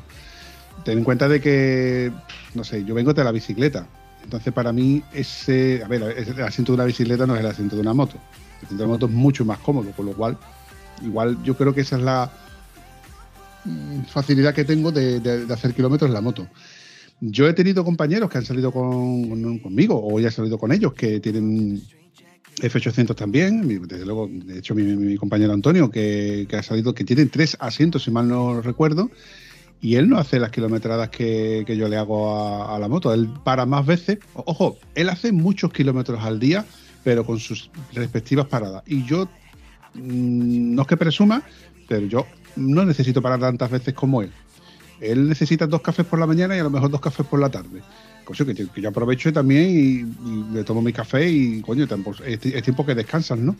[0.84, 2.10] Ten en cuenta de que,
[2.54, 3.86] no sé, yo vengo de la bicicleta.
[4.24, 5.82] Entonces, para mí, ese.
[5.84, 8.16] A ver, el asiento de una bicicleta no es el asiento de una moto.
[8.60, 10.36] El asiento de una moto es mucho más cómodo, con lo cual,
[11.02, 12.30] igual yo creo que esa es la
[13.64, 16.46] mm, facilidad que tengo de, hacer kilómetros en la moto.
[17.20, 20.72] Yo he tenido compañeros que han salido con- con- conmigo, o ya he salido con
[20.72, 21.82] ellos, que tienen
[22.62, 23.66] F800 también.
[23.86, 27.56] Desde luego, de hecho, mi, mi compañero Antonio, que, que ha salido, que tiene tres
[27.60, 29.10] asientos, si mal no recuerdo
[29.80, 33.14] y él no hace las kilometradas que, que yo le hago a, la moto.
[33.14, 34.18] Él para más veces.
[34.34, 36.66] Ojo, él hace muchos kilómetros al día,
[37.02, 38.82] pero con sus respectivas paradas.
[38.86, 39.26] Y yo,
[39.94, 41.42] mm, no es que presuma,
[41.88, 42.26] pero yo
[42.56, 44.30] no necesito parar tantas veces como él.
[45.00, 47.48] Él necesita dos cafés por la mañana y a lo mejor dos cafés por la
[47.48, 47.80] tarde.
[48.24, 51.86] Cosa que, que yo aprovecho también y, y me tomo mi café y, coño,
[52.26, 53.56] es tiempo que descansas, ¿no?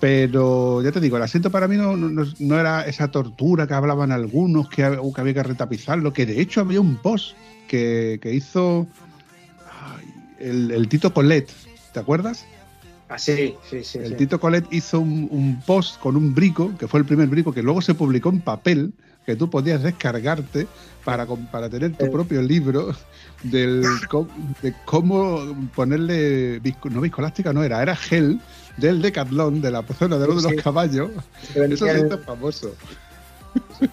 [0.00, 3.74] Pero ya te digo, el asiento para mí no, no- no era esa tortura que
[3.74, 4.76] hablaban algunos, que,
[5.14, 7.36] que había que retapizarlo, que de hecho había un post
[7.68, 8.86] que, que hizo
[9.66, 10.04] ay,
[10.40, 11.50] el, el Tito Colette,
[11.92, 12.44] ¿te acuerdas?
[13.08, 13.98] Ah, sí, sí, sí.
[13.98, 14.14] El sí.
[14.16, 17.62] Tito Colette hizo un, un post con un brico, que fue el primer brico, que
[17.62, 18.92] luego se publicó en papel,
[19.24, 20.66] que tú podías descargarte
[21.04, 22.10] para, para tener tu Eh.
[22.10, 22.94] propio libro
[23.42, 23.82] del,
[24.62, 26.60] de cómo ponerle,
[26.90, 28.40] no viscolástica, no era, era gel
[28.76, 31.10] del Decathlon, de la zona de los de los caballos.
[31.54, 32.74] Eso hizo famoso.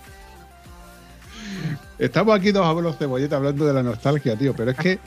[2.00, 5.00] Estamos aquí dos abuelos cebolletas hablando de la nostalgia, tío, pero es que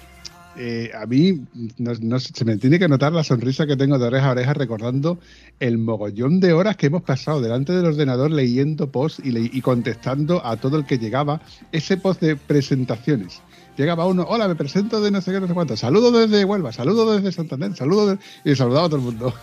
[0.57, 1.41] eh, a mí
[1.79, 4.33] no- no sé, se me tiene que notar la sonrisa que tengo de oreja a
[4.33, 5.19] oreja recordando
[5.61, 9.61] el mogollón de horas que hemos pasado delante del ordenador leyendo posts y, le- y
[9.61, 11.41] contestando a todo el que llegaba
[11.73, 13.41] ese post de presentaciones.
[13.77, 16.73] Llegaba uno, hola, me presento de no sé qué, no sé cuánto, saludo desde Huelva,
[16.73, 18.19] saludo desde Santander, saludo de...
[18.45, 19.35] y saludaba a todo el mundo.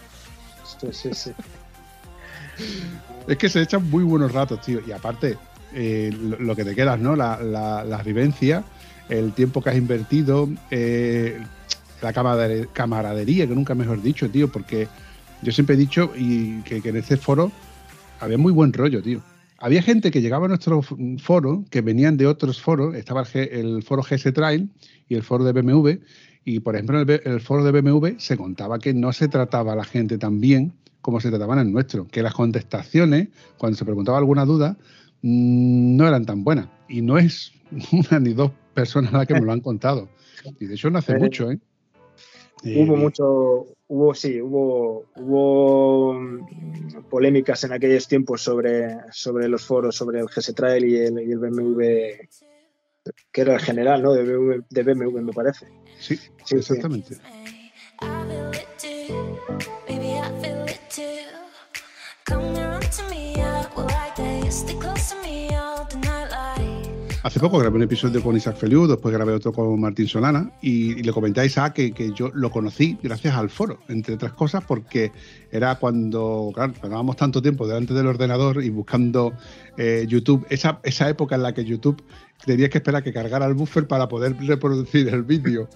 [0.80, 1.32] Sí, sí, sí.
[3.28, 4.80] Es que se echan muy buenos ratos, tío.
[4.86, 5.38] Y aparte,
[5.74, 7.16] eh, lo, lo que te quedas, ¿no?
[7.16, 8.64] La, la, la vivencia,
[9.12, 11.38] el tiempo que has invertido, eh,
[12.02, 14.88] la camarade- camaradería, que nunca mejor dicho, tío, porque
[15.42, 17.52] yo siempre he dicho y que, en este foro
[18.22, 19.22] había muy buen rollo, tío.
[19.58, 24.02] Había gente que llegaba a nuestro foro, que venían de otros foros, estaba el, foro
[24.02, 24.70] GS Trail
[25.08, 26.00] y el foro de BMW,
[26.46, 29.76] y por ejemplo en el foro de BMW se contaba que no se trataba a
[29.76, 33.86] la gente tan bien como se trataban en el nuestro, que las contestaciones, cuando se
[33.86, 34.78] preguntaba alguna duda,
[35.22, 36.68] mm, no eran tan buenas.
[36.88, 37.52] Y no es
[37.92, 40.10] una ni dos personas las que me lo han contado.
[40.60, 41.60] Y de hecho no hace Eh, mucho, ¿eh?
[42.64, 49.96] Hubo mucho, hubo, sí, hubo, hubo mm, polémicas en aquellos tiempos sobre, sobre los foros,
[49.96, 51.82] sobre el GS Trail y el, y el BMW,
[53.32, 54.14] que era el general, ¿no?
[54.14, 55.68] De BMW, de BMW me parece.
[56.00, 57.18] Sí, Sí, exactamente.
[67.24, 71.04] Hace poco grabé un episodio con Isaac Feliu, después grabé otro con Martín Solana y,
[71.04, 74.64] le comenté a Isaac que, que yo lo conocí gracias al foro, entre otras cosas,
[74.68, 75.12] porque
[75.52, 79.34] era cuando, claro, pasábamos tanto tiempo delante del ordenador y buscando
[79.78, 82.02] eh, YouTube, esa, esa época en la que YouTube
[82.44, 85.70] tenías que esperar que cargara el buffer para poder reproducir el vídeo.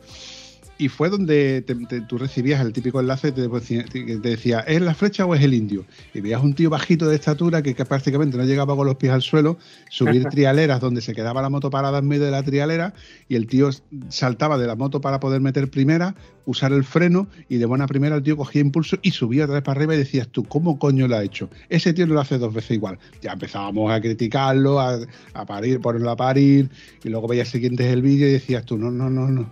[0.78, 4.30] Y fue donde te- te- tú recibías el típico enlace que te, decía- que te
[4.30, 5.86] decía, ¿es la flecha o es el indio?
[6.14, 9.14] Y veías un tío bajito de estatura que, que prácticamente no llegaba con los pies
[9.14, 9.58] al suelo,
[9.90, 12.94] subir trialeras donde se quedaba la moto parada en medio de la trialera
[13.30, 13.70] y el tío
[14.10, 16.14] saltaba de la moto para poder meter primera,
[16.46, 19.64] usar el freno y de buena primera el tío cogía impulso y subía otra vez
[19.64, 21.50] para arriba y decías tú, ¿cómo coño lo ha hecho?
[21.70, 23.00] Ese tío no lo hace dos veces igual.
[23.22, 25.00] Ya empezábamos a criticarlo, a,
[25.34, 26.70] a parir, ponerlo a parir
[27.02, 29.50] y luego veías siguientes el vídeo y decías tú, no, no, no, no.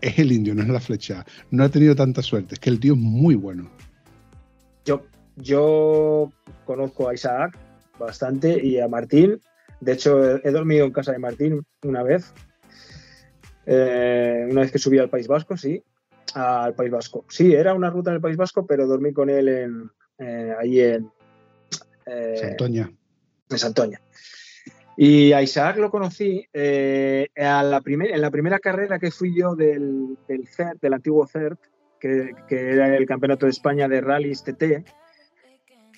[0.00, 1.24] Es el indio, no es la flecha.
[1.50, 2.54] No ha tenido tanta suerte.
[2.54, 3.70] Es que el tío es muy bueno.
[4.84, 5.04] Yo,
[5.36, 6.32] yo
[6.64, 7.58] conozco a Isaac
[7.98, 9.40] bastante y a Martín.
[9.80, 12.32] De hecho, he, dormido en casa de Martín una vez.
[13.66, 15.82] Eh, una vez que subí al País Vasco, sí.
[16.34, 17.24] Al País Vasco.
[17.28, 20.80] Sí, era una ruta en el País Vasco, pero dormí con él en, eh, ahí
[20.80, 21.10] en,
[22.06, 22.92] eh, Santoña.
[23.48, 24.00] en Santoña.
[24.96, 29.34] Y a Isaac lo conocí eh, a la primer- en la primera carrera que fui
[29.34, 31.58] yo del, del CERT, del antiguo CERT,
[31.98, 34.84] que, que era el Campeonato de España de Rallys TT.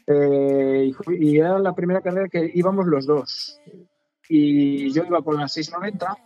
[0.06, 3.60] Eh, y, y era la primera carrera que íbamos los dos.
[4.28, 6.16] Y yo iba con la 690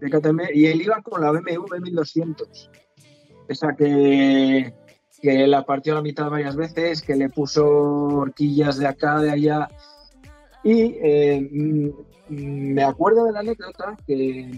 [0.00, 2.70] de KTM y él iba con la BMW 1200.
[3.48, 4.72] Esa que,
[5.22, 9.30] que la partió a la mitad varias veces, que le puso horquillas de acá, de
[9.30, 9.68] allá.
[10.66, 11.90] Y eh, mm,
[12.74, 14.50] me acuerdo de la anécdota que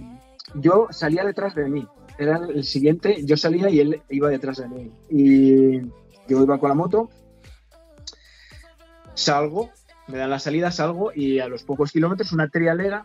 [0.55, 1.87] yo salía detrás de mí.
[2.17, 4.91] Era el siguiente, yo salía y él iba detrás de mí.
[5.11, 5.81] Y
[6.27, 7.11] yo iba con la moto,
[9.13, 9.69] salgo,
[10.07, 13.05] me dan la salida, salgo y a los pocos kilómetros una trialera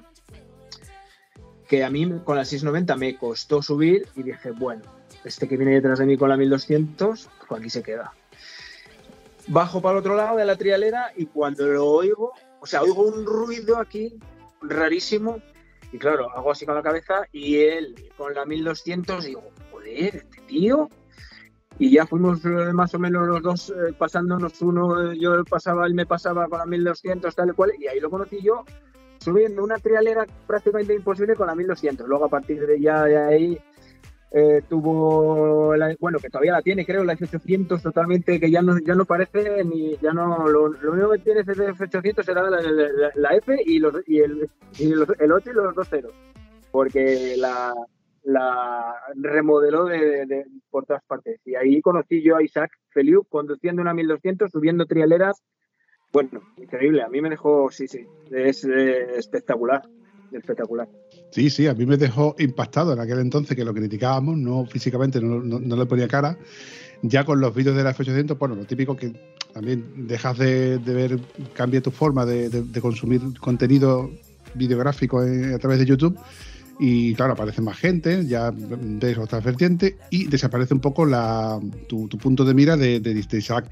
[1.67, 4.83] que a mí con la 690 me costó subir y dije, bueno,
[5.25, 8.13] este que viene detrás de mí con la 1200, pues aquí se queda.
[9.47, 12.31] Bajo para el otro lado de la trialera y cuando lo oigo,
[12.63, 14.17] o sea, oigo un ruido aquí
[14.61, 15.41] rarísimo
[15.91, 20.41] y claro, hago así con la cabeza y él con la 1200 digo, joder, este
[20.47, 20.87] tío.
[21.77, 25.85] Y ya fuimos eh, más o menos los dos eh, pasándonos uno, eh, yo pasaba,
[25.85, 28.63] él me pasaba con la 1200 tal y cual y ahí lo conocí yo
[29.19, 32.07] subiendo una trialera prácticamente imposible con la 1200.
[32.07, 33.61] Luego a partir de ya de ahí
[34.35, 38.77] eh, tuvo, la- bueno, que todavía la tiene, creo, la F800 totalmente, que ya no,
[38.79, 42.59] ya no parece ni, ya no, lo, único que tiene ese F800 será la,
[43.15, 46.13] la- F y, los, y, el, y el 8 y los dos ceros,
[46.71, 47.73] porque la,
[48.23, 51.39] la remodeló de, de- de- por todas partes.
[51.45, 55.43] Y ahí conocí yo a Isaac Feliu conduciendo una 1200, subiendo trialeras.
[56.11, 59.81] Bueno, increíble, a mí me dejó, sí, sí, es eh, espectacular,
[60.31, 60.87] espectacular.
[61.33, 65.19] Sí, sí, a mí me dejó impactado en aquel entonces que lo criticábamos, no físicamente,
[65.19, 66.37] no, no- no le ponía cara.
[67.01, 69.11] Ya con los vídeos de la F800, bueno, lo típico que
[69.51, 71.19] también dejas de, de ver,
[71.53, 74.11] cambia tu forma de, de- de consumir contenido
[74.53, 76.17] videográfico a través de YouTube.
[76.79, 82.07] Y claro, aparece más gente, ya ves otra vertiente y desaparece un poco la, tu,
[82.07, 83.63] tu punto de mira de, de, de.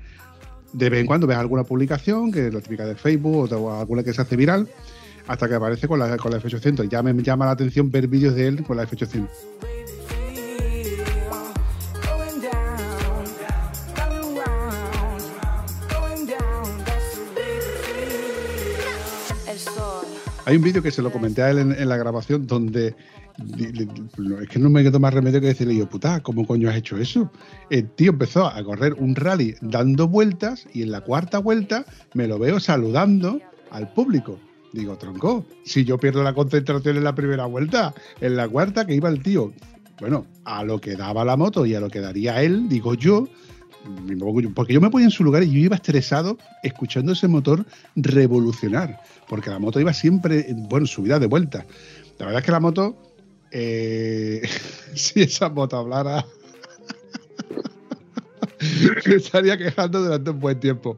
[0.73, 4.03] De vez en cuando ves alguna publicación, que es la típica de Facebook o alguna
[4.03, 4.67] que se hace viral,
[5.27, 6.89] hasta que aparece con la, con la F800.
[6.89, 9.27] Ya me llama la atención ver vídeos de él con la F800.
[12.05, 13.25] Going down,
[13.95, 15.21] going round,
[15.89, 17.17] going down, that's
[19.47, 20.05] el sol.
[20.45, 22.95] Hay un vídeo que se lo comenté a él en, en la grabación donde
[24.41, 26.97] es que no me quedó más remedio que decirle yo, puta, ¿cómo coño has hecho
[26.97, 27.31] eso?
[27.69, 32.27] El tío empezó a correr un rally dando vueltas y en la cuarta vuelta me
[32.27, 33.39] lo veo saludando
[33.71, 34.37] al público.
[34.73, 38.95] Digo, tronco, si yo pierdo la concentración en la primera vuelta, en la cuarta que
[38.95, 39.51] iba el tío,
[39.99, 43.27] bueno, a lo que daba la moto y a lo que daría él, digo yo,
[44.55, 47.65] porque yo me ponía en su lugar y yo iba estresado escuchando ese motor
[47.95, 51.65] revolucionar, porque la moto iba siempre, en- bueno, subida de vuelta.
[52.17, 52.95] La verdad es que la moto,
[53.51, 54.41] eh,
[54.95, 56.25] si esa moto hablara,
[59.07, 60.97] me estaría quejando durante un buen tiempo.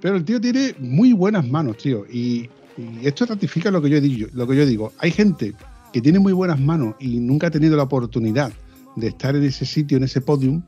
[0.00, 2.48] Pero el tío tiene muy buenas manos, tío, y,
[2.78, 4.28] y esto ratifica lo que yo digo.
[4.32, 4.92] Lo que yo digo.
[4.98, 5.54] Hay gente
[5.92, 8.52] que tiene muy buenas manos y nunca ha tenido la oportunidad
[8.96, 10.62] de estar en ese sitio, en ese podium,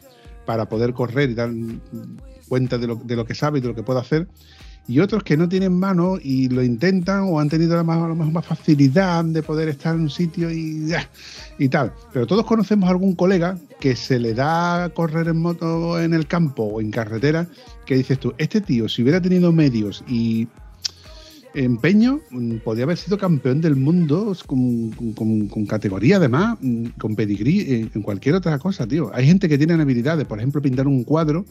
[0.44, 1.50] para poder correr y dar
[2.48, 4.26] cuenta de lo, de lo que sabe y de lo que puede hacer.
[4.88, 8.16] Y otros que no tienen mano y lo intentan o han tenido la más, lo
[8.16, 10.92] más facilidad de poder estar en un sitio y,
[11.58, 11.92] y tal.
[12.12, 16.12] Pero todos conocemos a algún colega que se le da a correr en moto en
[16.12, 17.46] el campo o en carretera,
[17.86, 20.48] que dices tú, este tío, si hubiera tenido medios y
[21.54, 27.16] empeño, mm, podría haber sido campeón del mundo con, con- con categoría además, mm, con
[27.16, 29.10] pedigrí, en, en cualquier otra cosa, tío.
[29.14, 31.44] Hay gente que tiene habilidades, por ejemplo, pintar un cuadro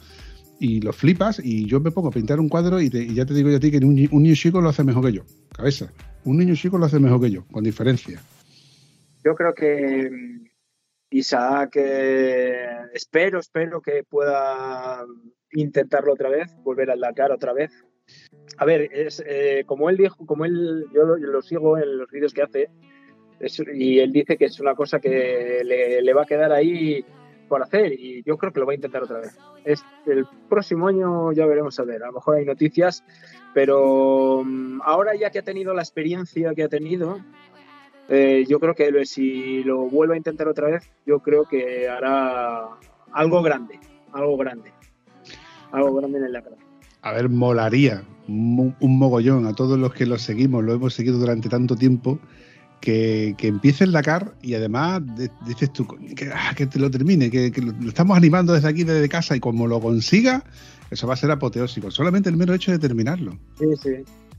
[0.59, 3.49] y lo flipas y yo me pongo a pintar un cuadro y, ya te digo
[3.49, 5.23] yo a ti que un, ni- un niño chico lo hace mejor que yo.
[5.55, 5.91] Cabeza.
[6.25, 8.21] Un niño chico lo hace mejor que yo, con diferencia.
[9.23, 10.45] Yo creo que mm,
[11.11, 15.03] Isaac, eh, espero, espero que pueda
[15.53, 17.71] intentarlo otra vez, volver al Dakar otra vez.
[18.57, 22.33] A ver, es eh, como él dijo, como él, yo lo, sigo en los vídeos
[22.33, 22.69] que hace,
[23.73, 27.05] y él dice que es una cosa que le, va a quedar ahí
[27.47, 29.37] por hacer, y yo creo que lo va a intentar otra vez.
[29.63, 33.03] Es, el próximo año ya veremos a ver, a lo mejor hay noticias,
[33.53, 37.19] pero mm, ahora ya que ha tenido la experiencia que ha tenido,
[38.09, 42.67] eh, yo creo que si lo vuelve a intentar otra vez, yo creo que hará
[43.13, 43.79] algo grande,
[44.11, 44.71] algo grande,
[45.71, 46.68] algo grande en el Dakar.
[47.01, 51.49] A ver, molaría un, mogollón a todos los que lo seguimos, lo hemos seguido durante
[51.49, 52.19] tanto tiempo,
[52.81, 56.89] que, que empiece el Dakar y además de- dices tú que, ah, que te lo
[56.91, 60.43] termine, que, lo, estamos animando desde aquí, desde casa, y como lo consiga,
[60.91, 61.91] eso va a ser apoteósico.
[61.91, 63.37] Solamente el mero hecho de terminarlo.
[63.57, 63.65] Sí,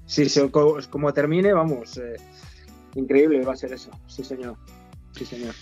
[0.06, 0.26] sí.
[0.28, 2.16] Sí, co- como termine, vamos, eh,
[2.94, 3.90] increíble va a ser eso.
[4.06, 4.56] Sí, señor.
[5.12, 5.54] Sí, señor.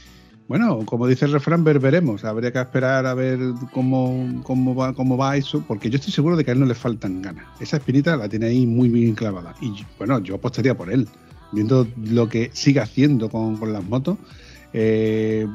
[0.49, 2.25] Bueno, como dice el refrán, ver, veremos.
[2.25, 3.39] Habría que esperar a ver
[3.71, 6.65] cómo, cómo, va, cómo va eso, porque yo estoy seguro de que a él no
[6.65, 7.45] le faltan ganas.
[7.61, 9.55] Esa espinita la tiene ahí muy bien clavada.
[9.61, 11.07] Y bueno, yo apostaría por él,
[11.53, 14.17] viendo lo que sigue haciendo con, con las motos.
[14.73, 15.47] Eh,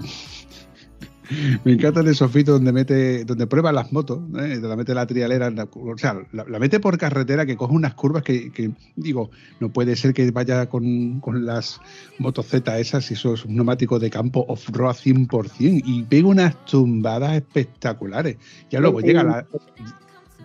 [1.64, 4.60] me encantan esos fitos donde mete, donde prueba las motos, ¿eh?
[4.62, 7.94] la mete la trialera, la- o sea, la, la mete por carretera que coge unas
[7.94, 9.30] curvas que, que, digo,
[9.60, 11.80] no puede ser que vaya con, con las
[12.20, 15.56] motos Z esas y esos neumáticos de campo off-road 100%
[15.86, 18.38] y pega unas tumbadas espectaculares.
[18.70, 19.46] Ya luego llega a la,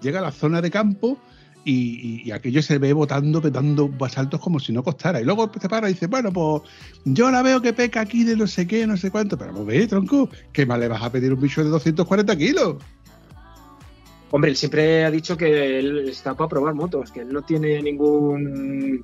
[0.00, 1.18] llega a la zona de campo
[1.64, 5.20] y, aquello se ve botando, petando saltos como si no costara.
[5.20, 6.62] Y luego se para y dice, bueno, pues
[7.04, 9.36] yo la veo que peca aquí de no sé qué, no sé cuánto.
[9.36, 12.76] Pero pues ve, tronco, ¿qué más le vas a pedir un bicho de 240 kilos?
[14.30, 17.82] Hombre, él siempre ha dicho que él está para probar motos, que él no tiene
[17.82, 19.02] ningún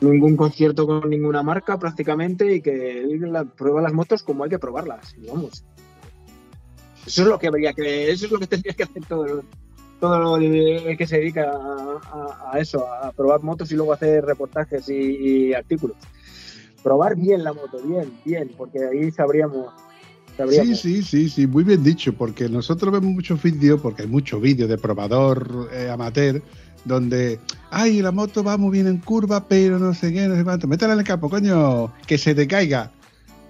[0.00, 4.58] ningún concierto con ninguna marca prácticamente y que él prueba las motos como hay que
[4.58, 5.14] probarlas.
[5.20, 5.64] Y vamos.
[7.06, 9.42] Eso es lo que habría que, eso es lo que tendría que hacer todo el,
[10.00, 11.52] todo el, que se dedica
[12.52, 15.96] a, eso, a probar motos y luego hacer reportajes y, artículos.
[16.82, 19.68] Probar bien la moto, bien, bien, porque ahí sabríamos.
[20.48, 24.40] Sí, sí, sí, sí, muy bien dicho, porque nosotros vemos muchos vídeos, porque hay muchos
[24.40, 26.40] vídeos de probador eh, amateur,
[26.86, 27.38] donde,
[27.70, 30.66] ay, la moto va muy bien en curva, pero no sé qué, no sé cuánto.
[30.66, 32.90] Métela en el campo, coño, que se te caiga.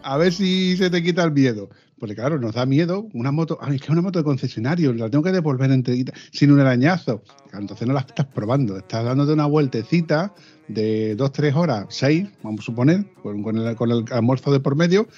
[0.03, 1.69] A ver si se te quita el miedo.
[2.01, 4.95] Porque claro, nos da miedo una moto, ay, es que es una moto de concesionario,
[4.95, 7.23] la tengo que devolver entre, sin un arañazo.
[7.53, 10.33] Entonces no la estás probando, estás dándote una vueltecita
[10.67, 14.77] de dos, tres horas, seis, vamos a suponer, con, el, con el almuerzo de por
[14.77, 15.09] medio,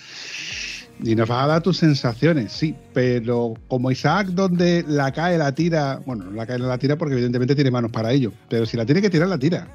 [1.00, 5.54] y nos va a dar tus sensaciones, sí, pero como Isaac, donde la cae, la
[5.54, 8.76] tira, bueno, no la cae, la tira porque evidentemente tiene manos para ello, pero si
[8.76, 9.68] la tiene que tirar, la tira.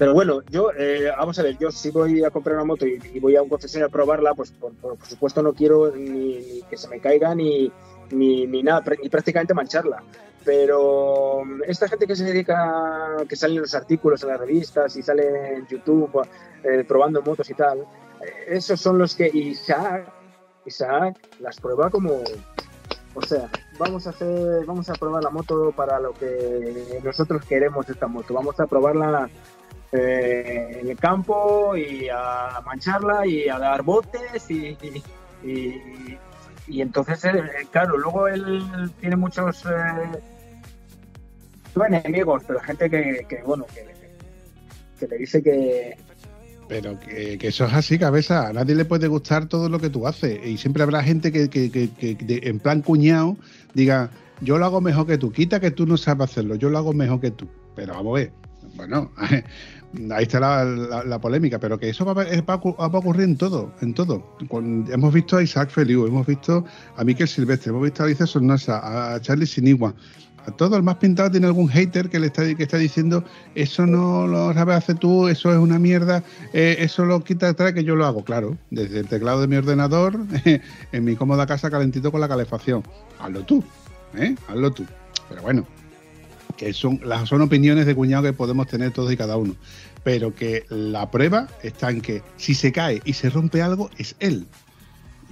[0.00, 2.98] Pero bueno, yo, eh, vamos a ver, yo si voy a comprar una moto y,
[3.12, 6.08] y voy a un concesionario a probarla, pues por, por- por supuesto no quiero ni,
[6.38, 7.70] ni que se me caiga ni,
[8.10, 10.02] ni, ni nada, pr- ni prácticamente mancharla.
[10.42, 14.96] Pero mm, esta gente que se dedica, que sale en los artículos, en las revistas
[14.96, 16.26] y sale en YouTube
[16.64, 17.84] eh, probando motos y tal, eh,
[18.48, 20.10] esos son los que Isaac,
[20.64, 22.22] Isaac las prueba como,
[23.14, 27.86] o sea, vamos a hacer, vamos a probar la moto para lo que nosotros queremos
[27.86, 28.32] esta moto.
[28.32, 29.28] Vamos a probarla
[29.92, 34.76] eh, en el campo y a mancharla y a dar botes y,
[35.42, 38.62] y, entonces, eh, claro, luego él
[39.00, 40.20] tiene muchos eh,
[41.88, 43.86] enemigos, pero gente que, que, bueno, que,
[44.98, 45.96] que le dice que,
[46.68, 48.48] Pero que, que eso es así, cabeza.
[48.48, 50.38] A nadie le puede gustar todo lo que tú haces.
[50.46, 53.36] Y siempre habrá gente que de- en plan cuñado
[53.74, 54.10] diga,
[54.40, 55.32] yo lo hago mejor que tú.
[55.32, 57.48] Quita que tú no sabes hacerlo, yo lo hago mejor que tú.
[57.74, 58.32] Pero vamos a ver.
[58.76, 59.10] Bueno,
[60.10, 60.64] ahí está la,
[61.04, 64.36] la- polémica, pero que eso va, va va a ocurrir en todo, en todo.
[64.90, 66.64] Hemos visto a Isaac Feliu, hemos visto
[66.96, 69.94] a Miquel Silvestre, hemos visto a Alicia Sornosa, a Charlie Sinigua.
[70.46, 73.22] A todo el más pintado tiene algún hater que le está, que está diciendo
[73.54, 76.22] eso no lo sabes hacer tú, eso es una mierda,
[76.54, 79.56] eh, eso lo quita atrás que yo lo hago, claro, desde el teclado de mi
[79.56, 80.18] ordenador,
[80.92, 82.82] en mi cómoda casa calentito con la calefacción.
[83.18, 83.62] Hazlo tú,
[84.16, 84.34] ¿eh?
[84.48, 84.86] Hazlo tú.
[85.28, 85.66] Pero bueno,
[86.60, 89.56] que son, las, son opiniones de cuñado que podemos tener todos y cada uno.
[90.04, 94.14] Pero que la prueba está en que si se cae y se rompe algo, es
[94.20, 94.46] él.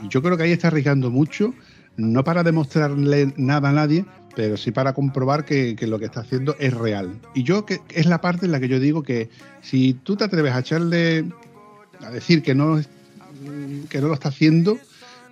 [0.02, 1.52] Y yo creo que ahí está arriesgando mucho,
[1.98, 4.06] no para demostrarle nada a nadie,
[4.36, 7.20] pero sí para comprobar que, lo que está haciendo es real.
[7.34, 9.28] Y yo que es la parte en la que yo digo que
[9.60, 11.26] si tú te atreves a echarle
[12.00, 12.80] a decir que no
[13.90, 14.78] que no lo está haciendo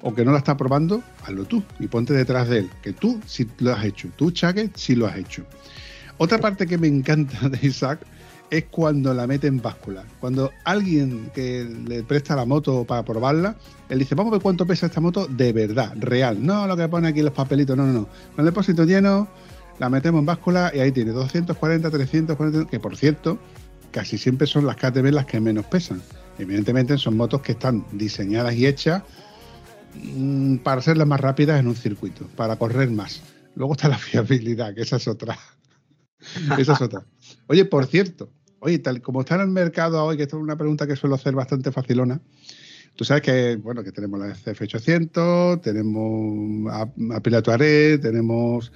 [0.03, 3.18] o que no lo está probando, hazlo tú y ponte detrás de él, que tú
[3.24, 5.47] sí lo has hecho, tú Chaque sí lo has hecho.
[6.18, 8.00] Otra parte que me encanta de Isaac
[8.50, 10.04] es cuando la mete en báscula.
[10.20, 13.56] Cuando alguien que le presta la moto para probarla,
[13.88, 16.44] él dice, vamos a ver cuánto pesa esta moto de verdad, real.
[16.44, 18.08] No lo que pone aquí los papelitos, no, no, no.
[18.34, 19.28] Con el depósito lleno,
[19.78, 23.38] la metemos en báscula y ahí tiene 240, 340, que por cierto,
[23.90, 26.00] casi siempre son las KTB las que menos pesan.
[26.38, 29.02] Evidentemente son motos que están diseñadas y hechas
[29.94, 33.22] mm, para ser las más rápidas en un circuito, para correr más.
[33.54, 35.36] Luego está la fiabilidad, que esa es otra.
[36.58, 37.04] esa es otra.
[37.46, 40.56] Oye, por cierto, oye, tal como está en el mercado hoy, que esto es una
[40.56, 42.20] pregunta que suelo hacer bastante facilona.
[42.96, 48.72] Tú sabes que, bueno, que tenemos la CF800, tenemos a, a Pilato Aré, tenemos,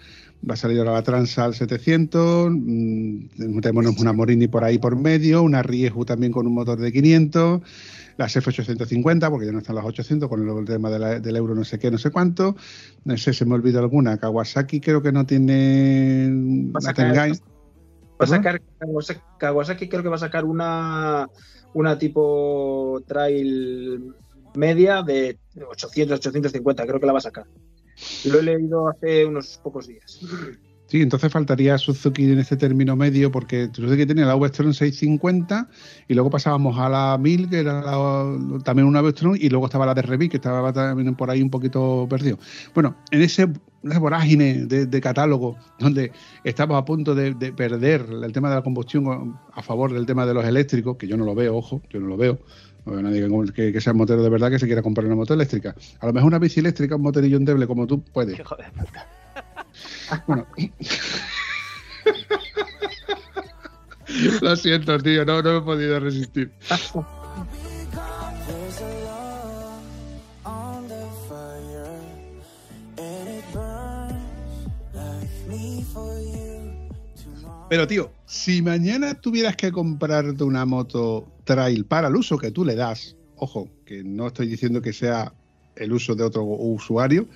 [0.49, 5.43] va a salir ahora la Transal 700, mm, tenemos una Morini por ahí por medio,
[5.43, 7.63] una Rieju también con un motor de 500,
[8.17, 11.55] la F850, porque ya no están las 800, con el, tema de la- del euro
[11.55, 12.57] no sé qué, no sé cuánto,
[13.05, 16.31] no sé, se me olvida alguna, Kawasaki creo que no tiene
[16.75, 17.31] Va a sacar-.
[18.21, 21.29] Va a sacar Kawasaki, Kawasaki creo que va a sacar una
[21.73, 24.13] una tipo trail
[24.55, 25.39] media de
[25.69, 27.47] 800 850 creo que la va a sacar.
[28.27, 30.21] Lo he leído hace unos pocos días
[30.91, 35.69] Sí, entonces faltaría Suzuki en este término medio, porque Suzuki tenía la V-Strom 650
[36.09, 39.87] y luego pasábamos a la 1000, que era la- también una V-Strom, y luego estaba
[39.87, 42.41] la de Revit, que estaba también por ahí un poquito perdido.
[42.75, 43.47] Bueno, en ese,
[44.01, 46.11] vorágine de, de catálogo, donde
[46.43, 50.27] estamos a punto de, de perder el tema de la combustión a favor del tema
[50.27, 52.41] de los eléctricos, que yo no lo veo, ojo, yo no lo veo.
[52.85, 55.35] No veo nadie que, que- sea motero de verdad que se quiera comprar una moto
[55.35, 55.75] eléctrica.
[56.01, 58.33] A lo mejor una bici eléctrica, un motorillo endeble como tú, puede.
[58.33, 59.07] Hijo de puta.
[60.27, 60.47] Bueno.
[64.41, 66.51] Lo siento, tío, no, no he podido resistir.
[77.69, 82.65] Pero, tío, si mañana tuvieras que comprarte una moto trail para el uso que tú
[82.65, 85.33] le das, ojo, que no estoy diciendo que sea
[85.77, 87.29] el uso de otro usuario,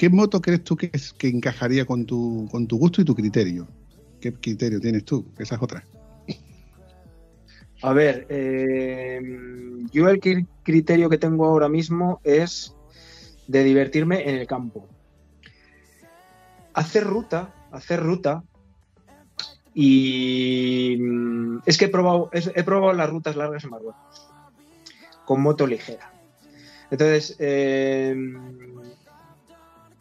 [0.00, 3.14] ¿qué moto crees tú que, es, que encajaría con tu, con tu gusto y tu
[3.14, 3.68] criterio?
[4.18, 5.26] ¿Qué criterio tienes tú?
[5.38, 5.84] Esa es otra.
[7.82, 9.20] a ver eh,
[9.92, 12.72] yo el cri- criterio que tengo ahora mismo es
[13.46, 14.88] de divertirme en el campo
[16.72, 18.42] hacer ruta hacer ruta
[19.74, 24.32] y mm, es que he probado he probado las rutas largas en Marruecos
[25.24, 26.10] con moto ligera
[26.90, 28.14] entonces eh,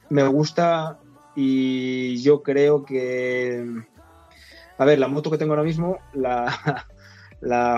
[0.10, 1.00] me gusta
[1.36, 3.66] y yo creo que
[4.78, 6.84] a ver la moto que tengo ahora mismo la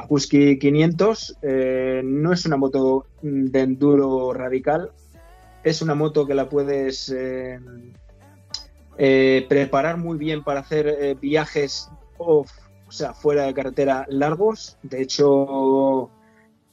[0.09, 4.91] Husky 500 eh, no es una moto de enduro radical
[5.63, 7.59] es una moto que la puedes eh,
[8.97, 11.91] eh, preparar muy bien para hacer viajes
[12.91, 14.77] o sea, fuera de carretera largos.
[14.83, 16.09] De hecho,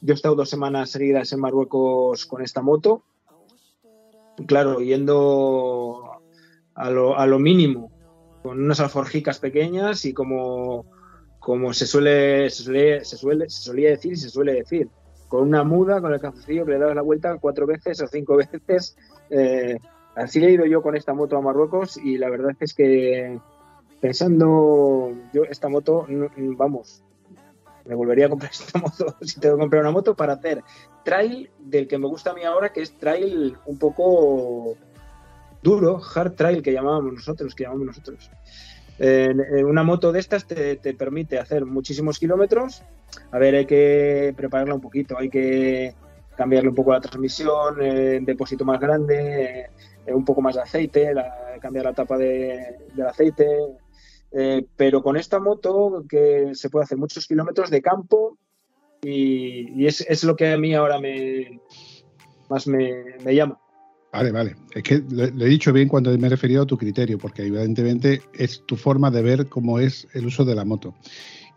[0.01, 3.05] yo he estado dos semanas seguidas en Marruecos con esta moto.
[4.47, 6.23] Claro, yendo
[6.75, 7.91] a lo, a lo mínimo,
[8.43, 10.87] con unas alforjicas pequeñas y como,
[11.39, 14.89] como se, suele, se, suele, se, suele, se solía decir y se suele decir,
[15.29, 18.37] con una muda, con el calzoncillo que le dabas la vuelta cuatro veces o cinco
[18.63, 18.97] veces.
[19.31, 19.77] Eh,
[20.15, 23.39] así he ido yo con esta moto a Marruecos y la verdad es que
[24.01, 26.07] pensando yo esta moto,
[26.57, 27.03] vamos,
[27.89, 30.63] me volvería a comprar esta moto si tengo que comprar una moto para hacer
[31.05, 34.77] trail del que me gusta a mí ahora, que es trail un poco
[35.63, 38.31] duro, hard trail que llamábamos nosotros, que llamamos nosotros.
[39.01, 42.83] Eh, eh, una moto de estas te, te permite hacer muchísimos kilómetros.
[43.31, 45.95] A ver, hay que prepararla un poquito, hay que
[46.37, 49.67] cambiarle un poco la transmisión, eh, depósito más grande,
[50.07, 51.13] eh, un poco más de aceite,
[51.61, 53.47] cambiar la tapa de- del aceite.
[54.33, 58.37] Eh, pero con esta moto que se puede hacer muchos kilómetros de campo
[59.03, 61.61] y, es, es lo que a mí ahora me
[62.51, 63.59] más me, me llama.
[64.13, 64.57] Vale, vale.
[64.75, 68.23] Es que lo he dicho bien cuando me he referido a tu criterio, porque evidentemente
[68.33, 70.95] es tu forma de ver cómo es el uso de la moto.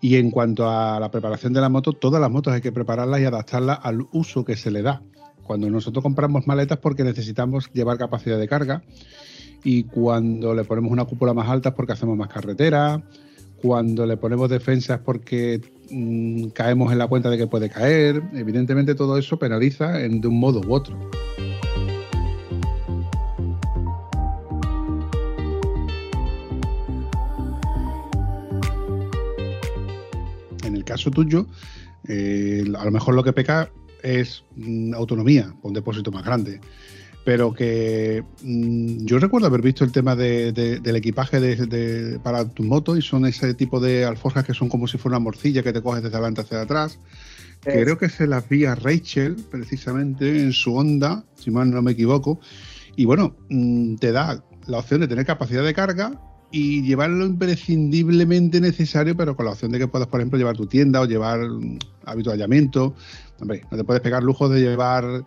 [0.02, 3.22] Y en cuanto a la preparación de la moto, todas las motos hay que prepararlas
[3.22, 5.02] y adaptarlas al uso que se le da.
[5.44, 8.84] Cuando nosotros compramos maletas porque necesitamos llevar capacidad de carga
[9.64, 13.02] y cuando le ponemos una cúpula más alta es porque hacemos más carretera,
[13.62, 15.62] cuando le ponemos defensas porque
[15.92, 20.28] mm, caemos en la cuenta de que puede caer, evidentemente todo eso penaliza en- de
[20.28, 20.98] un modo u otro.
[30.64, 31.48] En el caso tuyo,
[32.08, 33.70] eh, a lo mejor lo que peca
[34.04, 36.60] es mm, autonomía, un depósito más grande.
[37.24, 42.20] Pero que mm, yo recuerdo haber visto el tema de- de- del equipaje de- de-
[42.20, 45.24] para tu moto y son ese tipo de alforjas que son como si fuera una
[45.24, 46.98] morcilla que te coges desde adelante hacia atrás.
[47.64, 51.92] Creo que se las vi a Rachel precisamente en su onda, si mal no me
[51.92, 52.40] equivoco.
[52.96, 56.20] Y bueno, mm, te da la opción de tener capacidad de carga
[56.52, 60.58] y llevar lo imprescindiblemente necesario, pero con la opción de que puedas, por ejemplo, llevar
[60.58, 62.96] tu tienda o llevar mm, habituallamiento.
[63.40, 65.24] Hombre, no te puedes pegar lujo de llevar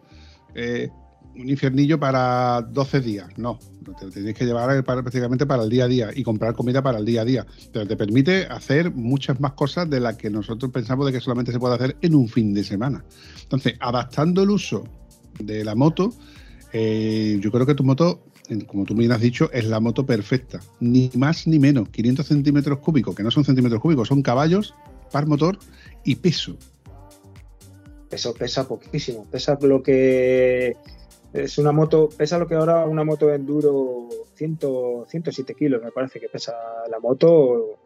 [0.57, 0.89] eh,
[1.37, 3.29] un infiernillo para 12 días.
[3.37, 3.59] No,
[3.99, 6.83] te lo tienes que llevar para- prácticamente para el día a día y comprar comida
[6.83, 7.47] para el día a día.
[7.73, 11.53] Pero te permite hacer muchas más cosas de las que nosotros pensamos de que solamente
[11.53, 13.05] se puede hacer en un fin de semana.
[13.43, 14.85] Entonces, adaptando el uso
[15.39, 16.11] de la moto,
[16.73, 18.25] eh, yo creo que tu moto,
[18.67, 20.61] como tú bien has dicho, es la moto perfecta.
[20.81, 21.89] Ni más ni menos.
[21.89, 24.75] 500 centímetros cúbicos, que no son centímetros cúbicos, son caballos,
[25.11, 25.59] par motor
[26.05, 26.57] y peso.
[28.11, 30.77] Eso pesa poquísimo, pesa lo que
[31.35, 34.59] es una moto, pesa lo que ahora una moto enduro 100,
[35.09, 36.55] 107 kilos, me parece que pesa
[36.89, 37.77] la moto.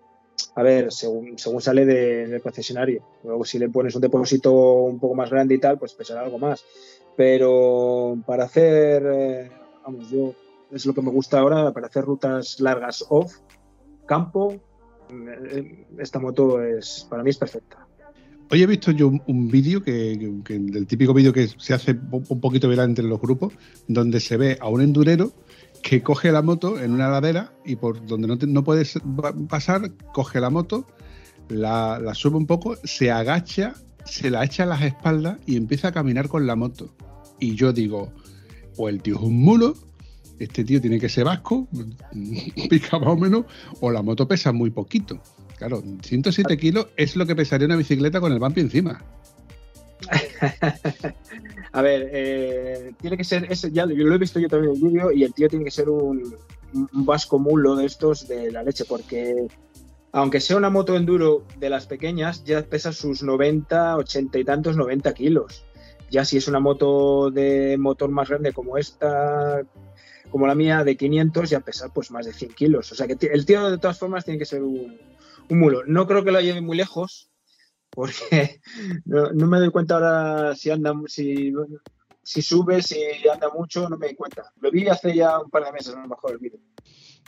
[0.55, 3.03] A ver, según, según sale de- del concesionario.
[3.25, 4.53] Luego, si le pones un depósito
[4.85, 6.65] un poco más grande y tal, pues pesará algo más.
[7.17, 9.51] Pero para hacer, eh,
[9.83, 10.35] vamos, yo
[10.71, 13.35] es lo que me gusta ahora, para hacer rutas largas off,
[14.07, 14.55] campo,
[15.11, 17.88] eh, esta moto es para mí es perfecta.
[18.51, 22.41] Hoy he visto yo un, vídeo que, que- del típico vídeo que se hace un,
[22.41, 23.53] poquito viral entre los grupos,
[23.89, 25.33] donde se ve a un endurero
[25.83, 29.35] que coge la moto en una ladera y por donde no, te- no puedes pa-
[29.49, 30.87] pasar, coge la moto,
[31.51, 33.75] la, la sube un poco, se agacha,
[34.07, 36.95] se la echa a las espaldas y empieza a caminar con la moto.
[37.39, 38.13] Y yo digo,
[38.79, 39.75] o el tío es un mulo,
[40.39, 41.69] este tío tiene que ser vasco,
[42.71, 43.45] pica más o menos,
[43.81, 45.21] o la moto pesa muy poquito.
[45.59, 49.05] Claro, 107 kilos es lo que pesaría una bicicleta con el vampi encima.
[51.73, 54.91] A ver, eh, tiene que ser, ese, ya lo he visto yo también en el
[54.91, 56.35] vídeo, y el tío tiene que ser un,
[56.73, 59.49] un vasco mulo de estos de la leche, porque
[60.13, 64.77] aunque sea una moto enduro de las pequeñas, ya pesa sus 90, 80 y tantos,
[64.77, 65.65] 90 kilos.
[66.11, 69.63] Ya si es una moto de motor más grande como esta,
[70.31, 72.93] como la mía, de 500, ya pesa pues más de 100 kilos.
[72.93, 74.99] O sea que el tío de todas formas tiene que ser un,
[75.51, 75.83] un mulo.
[75.87, 77.31] No creo que lo lleve muy lejos,
[77.91, 78.61] porque
[79.05, 81.53] no, no me doy cuenta ahora si anda, si,
[82.23, 82.99] si sube, si
[83.33, 84.53] anda mucho, no me doy cuenta.
[84.61, 86.61] Lo vi hace ya un par de meses, a lo mejor el vídeo.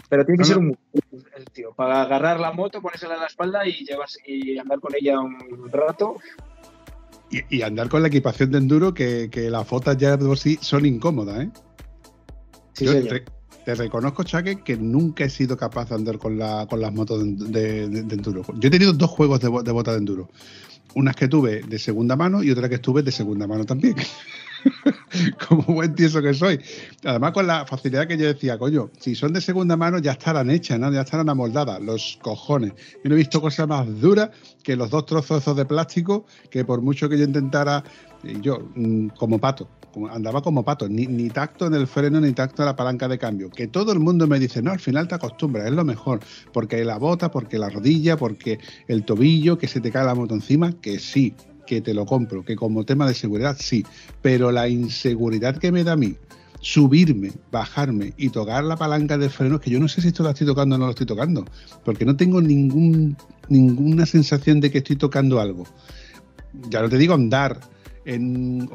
[0.09, 0.79] Pero tiene que No, ser un
[1.37, 4.95] el tío, para agarrar la moto, ponérsela en la espalda y llevarse y andar con
[4.95, 6.17] ella un rato.
[7.31, 10.37] Y, y andar con la equipación de enduro que, que las fotos ya de por
[10.39, 11.51] sí son incómodas, ¿eh?
[12.73, 13.09] Sí, Yo señor.
[13.21, 13.25] te,
[13.65, 17.23] te reconozco, Chaque, que nunca he sido capaz de andar con, la, con las motos
[17.23, 18.45] de, enduro.
[18.57, 20.29] Yo he tenido dos juegos de, de botas de enduro.
[20.95, 23.95] Unas que tuve de segunda mano y otra que estuve de segunda mano también.
[25.49, 26.61] como buen tieso que soy.
[27.05, 30.51] Además, con la facilidad que yo decía, coño, si son de segunda mano ya estarán
[30.51, 30.93] hechas, ¿no?
[30.93, 32.73] ya estarán amoldadas, los cojones.
[33.03, 34.31] Yo no he visto cosas más duras
[34.63, 37.85] que los dos trozos de plástico que por mucho que yo intentara,
[38.41, 39.69] yo mm, como pato,
[40.11, 43.19] andaba como pato, ni, ni tacto en el freno ni tacto en la palanca de
[43.19, 43.51] cambio.
[43.51, 46.21] Que todo el mundo me dice, no, al final te acostumbras, es lo mejor,
[46.53, 48.59] porque la bota, porque la rodilla, porque
[48.89, 51.35] el tobillo, que se te cae la moto encima, que sí,
[51.67, 53.85] que te lo compro, que como tema de seguridad sí,
[54.23, 56.17] pero la inseguridad que me da a mí
[56.61, 60.23] subirme, bajarme y tocar la palanca de freno, es que yo no sé si esto
[60.23, 61.45] lo estoy tocando o no lo estoy tocando,
[61.85, 63.17] porque no tengo ningún,
[63.49, 65.65] ninguna sensación de que estoy tocando algo.
[66.69, 67.61] Ya no te digo andar
[68.05, 68.69] en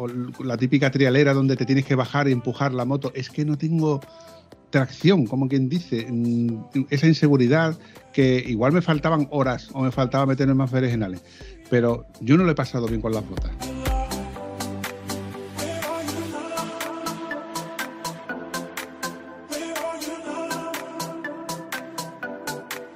[0.43, 3.57] la típica trialera donde te tienes que bajar y empujar la moto, es que no
[3.57, 4.01] tengo
[4.69, 6.07] tracción, como quien dice,
[6.89, 7.77] esa inseguridad
[8.13, 11.23] que igual me faltaban horas o me faltaba meterme más berenjenales,
[11.69, 13.51] pero yo no lo he pasado bien con las botas.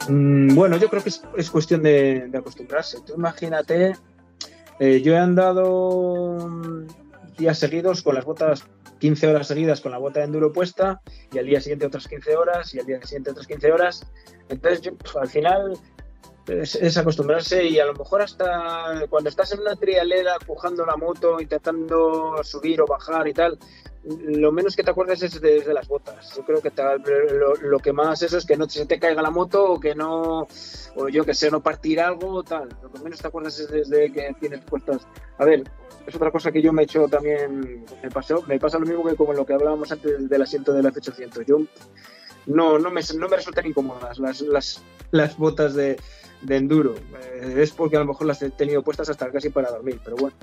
[0.10, 2.98] Mm, bueno, yo creo que es, es cuestión de acostumbrarse.
[3.06, 3.94] Tú imagínate,
[4.80, 6.88] eh, yo he andado mm,
[7.38, 8.64] días seguidos con las botas,
[9.00, 11.02] 15 horas seguidas con la bota de enduro puesta,
[11.32, 14.08] y al día siguiente otras 15 horas, y al día siguiente otras 15 horas.
[14.50, 15.80] Entonces, yo, pues, al final
[16.50, 21.40] es, acostumbrarse y a lo mejor hasta cuando estás en una trialera empujando la moto,
[21.40, 23.58] intentando subir o bajar y tal,
[24.28, 26.36] lo menos que te acuerdes es de, de las botas.
[26.36, 26.82] Yo creo que te-
[27.34, 29.94] lo, lo que más eso es que no se te caiga la moto o que
[29.96, 30.48] no,
[30.96, 32.70] o yo que sé, no partir algo o tal.
[32.82, 35.08] Lo que menos te acuerdas es desde que tienes puestas.
[35.38, 35.64] A ver,
[36.08, 39.04] es otra cosa que yo me he hecho también, me pasó, me pasa lo mismo
[39.06, 41.46] que como lo que hablábamos antes del asiento del F800.
[41.46, 41.60] Yo
[42.50, 44.82] no, no, me, no me resultan incómodas las, las,
[45.12, 45.98] las botas de,
[46.42, 46.96] de enduro.
[47.42, 50.18] Eh, es porque a lo mejor las he tenido puestas hasta casi para dormir, pero
[50.18, 50.36] bueno.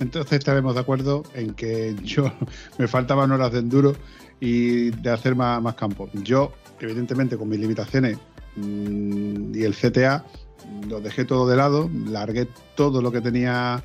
[0.00, 2.32] Entonces estaremos de acuerdo en que yo
[2.78, 3.94] me faltaban horas de enduro
[4.40, 6.08] y de hacer más, más campo.
[6.14, 8.16] Yo, evidentemente, con mis limitaciones
[8.56, 10.24] mm, y el CTA,
[10.88, 13.82] lo dejé todo de lado, largué todo lo que tenía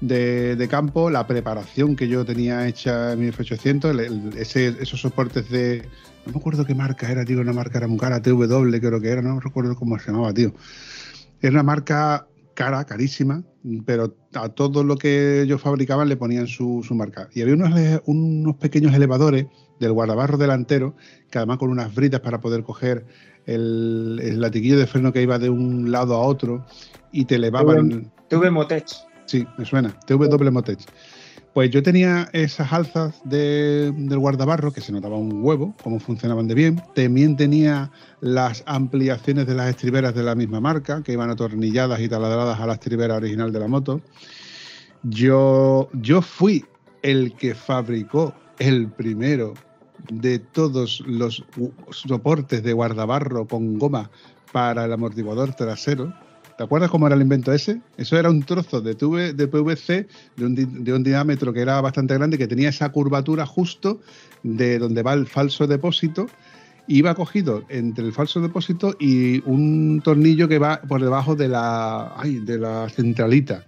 [0.00, 4.76] de, de campo, la preparación que yo tenía hecha en mi F800, el- el- ese-
[4.80, 5.88] esos soportes de...
[6.26, 9.08] No me acuerdo qué marca era, tío, una marca era muy cara, TW creo que
[9.08, 10.52] era, no recuerdo cómo se llamaba, tío.
[11.40, 13.42] Era una marca cara, carísima,
[13.84, 17.28] pero a todo lo que ellos fabricaban le ponían su, su marca.
[17.34, 19.46] Y había unos, unos pequeños elevadores
[19.80, 20.94] del guardabarro delantero,
[21.30, 23.04] que además con unas bridas para poder coger
[23.46, 26.64] el, el latiguillo de freno que iba de un lado a otro
[27.10, 28.12] y te elevaban.
[28.28, 28.86] Tuve Motech.
[29.26, 29.94] Sí, me suena.
[30.06, 30.80] TW Motech.
[31.54, 36.48] Pues yo tenía esas alzas de- del guardabarro que se notaba un huevo, cómo funcionaban
[36.48, 36.82] de bien.
[36.94, 42.08] También tenía las ampliaciones de las estriberas de la misma marca, que iban atornilladas y
[42.08, 44.00] taladradas a la estribera original de la moto.
[45.02, 46.64] Yo, yo fui
[47.02, 49.52] el que fabricó el primero
[50.10, 51.44] de todos los
[51.90, 54.10] soportes de guardabarro con goma
[54.52, 56.14] para el amortiguador trasero.
[56.56, 57.80] ¿Te acuerdas cómo era el invento ese?
[57.96, 60.06] Eso era un trozo de, tuve- de PVC
[60.36, 64.00] de un, diámetro que era bastante grande, que tenía esa curvatura justo
[64.42, 66.26] de donde va el falso depósito.
[66.88, 72.12] Iba cogido entre el falso depósito y un tornillo que va por debajo de la
[72.90, 73.64] centralita.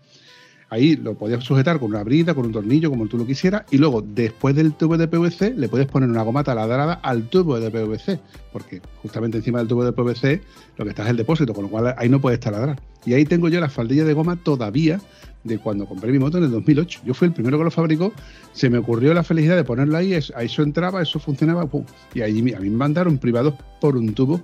[0.74, 3.78] Ahí lo podías sujetar con una brida, con un tornillo, como tú lo quisieras, y
[3.78, 7.70] luego, después del tubo de PVC, le puedes poner una goma taladrada al tubo de
[7.70, 8.18] PVC,
[8.52, 10.42] porque justamente encima del tubo de PVC
[10.76, 12.82] lo que está es el depósito, con lo cual ahí no puedes taladrar.
[13.06, 15.01] Y ahí tengo yo la faldilla de goma todavía
[15.44, 17.02] de cuando compré mi moto en el 2008.
[17.05, 18.12] Yo fui el primero que lo fabricó,
[18.52, 21.84] se me ocurrió la felicidad de ponerlo ahí, es- a eso entraba, eso funcionaba, pum,
[22.14, 24.40] y ahí a mí me mandaron privados por un tubo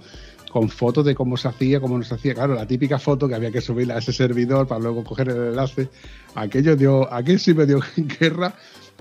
[0.51, 2.35] con fotos de cómo se hacía, cómo no se hacía.
[2.35, 5.36] Claro, la típica foto que había que subirla a ese servidor para luego coger el
[5.36, 5.89] enlace.
[6.35, 7.81] Aquello dio, aquello sí me dio
[8.20, 8.55] guerra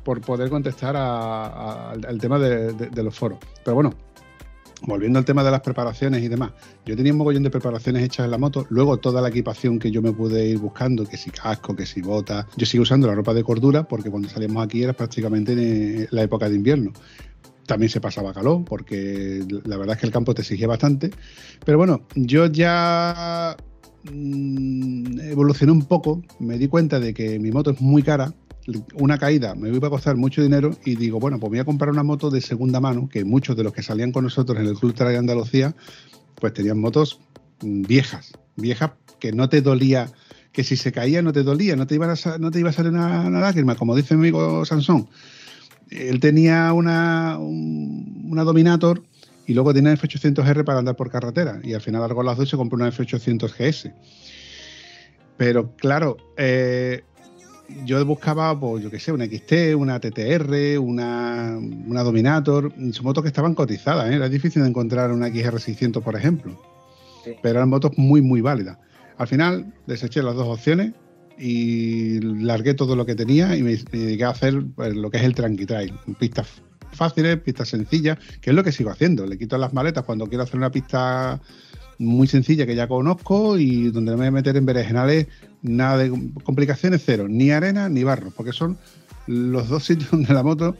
[0.04, 3.40] por poder contestar al, tema de, los foros.
[3.64, 3.94] Pero bueno,
[4.84, 6.52] volviendo al tema de las preparaciones y demás,
[6.86, 9.92] yo tenía un mogollón de preparaciones hechas en la moto, luego toda la equipación que
[9.92, 13.16] yo me pude ir buscando, que si casco, que si bota, yo sigo usando la
[13.16, 16.94] ropa de cordura porque cuando salíamos aquí era prácticamente en la época de invierno.
[17.70, 21.12] También se pasaba calor porque la verdad es que el campo te exigía bastante.
[21.64, 23.56] Pero bueno, yo ya
[24.12, 28.34] mm, evolucioné un poco, me di cuenta de que mi moto es muy cara,
[28.96, 31.92] una caída me iba a costar mucho dinero y digo, bueno, pues voy a comprar
[31.92, 34.74] una moto de segunda mano, que muchos de los que salían con nosotros en el
[34.74, 35.76] Club Trail Andalucía,
[36.42, 37.20] pues tenían motos
[37.62, 40.12] mm, viejas, viejas que no te dolía,
[40.52, 42.74] que si se caía no te dolía, no te iba a, no te iba a
[42.74, 45.08] salir una, una lágrima, como dice mi amigo Sansón.
[45.92, 49.02] Él tenía una, un- una Dominator
[49.48, 52.48] y luego tenía una F800R para andar por carretera y al final largó las dos
[52.48, 53.92] y se compró una F800 GS.
[55.38, 57.04] Pero claro, eh,
[57.86, 61.58] yo buscaba, pues yo qué sé, una XT, una TTR, una,
[61.88, 64.16] una Dominator, son motos que estaban cotizadas, ¿eh?
[64.16, 66.60] era difícil de encontrar una XR600, por ejemplo,
[67.24, 67.32] Sí.
[67.42, 68.78] pero eran motos muy, muy válidas.
[69.18, 70.94] Al final deseché las dos opciones
[71.40, 75.18] y largué todo lo que tenía y me, me dediqué a hacer pues, lo que
[75.18, 76.48] es el Tranqui Trail, pistas
[76.92, 79.26] fáciles, pistas sencillas, que es lo que sigo haciendo.
[79.26, 81.40] Le quito las maletas cuando quiero hacer una pista
[81.98, 85.28] muy sencilla que ya conozco y donde me voy a meter en berenjenales
[85.62, 88.78] nada de complicaciones cero, ni arena ni barro, porque son
[89.28, 90.76] los dos sitios donde la moto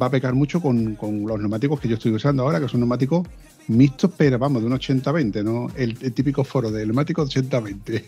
[0.00, 2.80] va a pecar mucho con, con los neumáticos que yo estoy usando ahora, que son
[2.80, 3.26] neumáticos
[3.68, 5.68] mixtos, pero vamos, de un 80-20, ¿no?
[5.76, 8.02] El, el típico foro de neumáticos 80-20.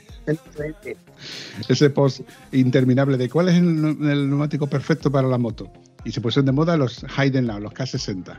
[1.69, 2.20] Ese post
[2.52, 5.70] interminable de cuál es el neumático perfecto para la moto.
[6.05, 8.39] Y se pusieron de moda los Hayden Now, los K60.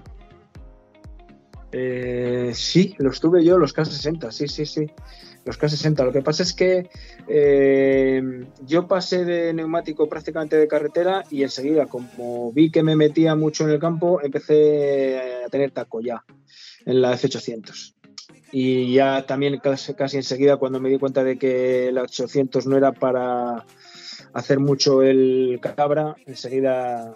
[1.72, 4.90] Eh, sí, los tuve yo, los K60, sí, sí, sí.
[5.46, 6.04] Los K60.
[6.04, 6.90] Lo que pasa es que
[7.28, 13.36] eh, yo pasé de neumático prácticamente de carretera y enseguida, como vi que me metía
[13.36, 16.24] mucho en el campo, empecé a tener taco ya
[16.86, 17.94] en la F800.
[18.52, 22.78] Y ya también casi, casi enseguida, cuando me di cuenta de que la 800 no
[22.78, 23.66] era para
[24.34, 27.16] hacer mucho el cabra, enseguida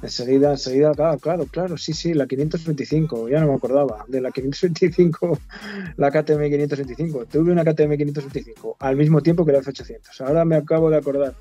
[0.00, 4.30] Enseguida, enseguida, claro, claro, claro, sí, sí, la 525, ya no me acordaba de la
[4.30, 5.38] 525,
[5.96, 7.26] la KTM 525.
[7.26, 10.20] Tuve una KTM 525 al mismo tiempo que la F800.
[10.20, 11.34] Ahora me acabo de acordar.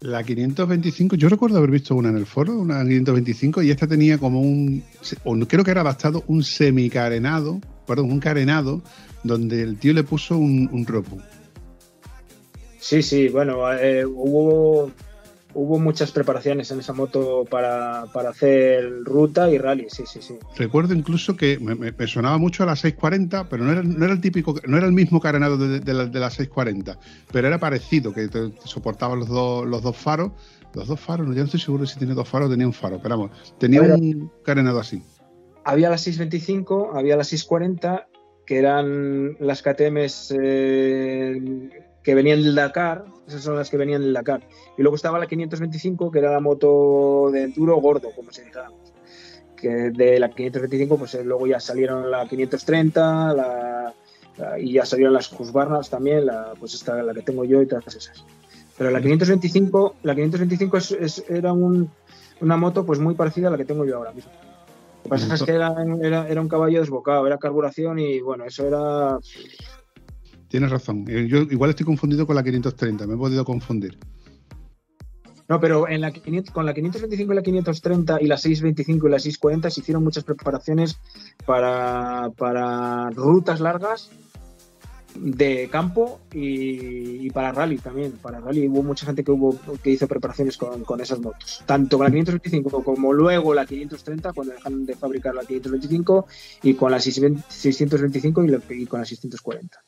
[0.00, 4.16] La 525, yo recuerdo haber visto una en el foro, una 525, y esta tenía
[4.16, 4.84] como un,
[5.24, 8.80] o creo que era adaptado, un semicarenado, perdón, un carenado,
[9.24, 11.18] donde el tío le puso un, un ropo.
[12.78, 14.92] Sí, sí, bueno, eh, hubo,
[15.58, 20.38] hubo muchas preparaciones en esa moto para, para hacer ruta y rally, sí, sí, sí.
[20.56, 24.04] Recuerdo incluso que me, me- me sonaba mucho a la 640, pero no era, no
[24.04, 26.98] era el típico, no era el mismo carenado de, de la, de la 640,
[27.32, 30.30] pero era parecido, que te, te soportaba los dos, los dos faros.
[30.74, 32.74] Los dos faros, no, ya no estoy seguro si tiene dos faros o tenía un
[32.74, 35.02] faro, pero vamos, tenía un carenado así.
[35.64, 38.06] Había la 625, había la 640,
[38.46, 41.70] que eran las KTMs eh,
[42.08, 44.40] que venían del Dakar, esas son las que venían del Dakar.
[44.78, 48.78] Y luego estaba la 525, que era la moto de enduro gordo, como se dijéramos.
[49.54, 53.92] Que de la 525, pues eh, luego ya salieron la 530, la,
[54.38, 57.66] la- y ya salieron las Husqvarnas también, la, pues esta la que tengo yo y
[57.66, 58.24] todas esas.
[58.78, 61.90] Pero la 525, la 525 es- es- era un-
[62.40, 64.32] una moto pues muy parecida a la que tengo yo ahora mismo.
[64.32, 68.44] Lo que pasa es que era, era, era un caballo desbocado, era carburación y bueno,
[68.46, 69.18] eso era.
[70.48, 71.04] Tienes razón.
[71.08, 73.98] Eh, Yo igual estoy confundido con la 530, me he podido confundir.
[75.48, 79.10] No, pero en la 500 con la 525 y la 530 y la 625 y
[79.10, 80.98] la 640 se hicieron muchas preparaciones
[81.46, 84.10] para, para rutas largas
[85.20, 88.12] de campo y, para rally también.
[88.12, 91.62] Para rally hubo mucha gente que hubo que hizo preparaciones con, con esas motos.
[91.66, 96.26] Tanto con la 525 como luego la 530 cuando dejaron de fabricar la 525
[96.62, 99.78] y con la 620 625 y, y con la 640.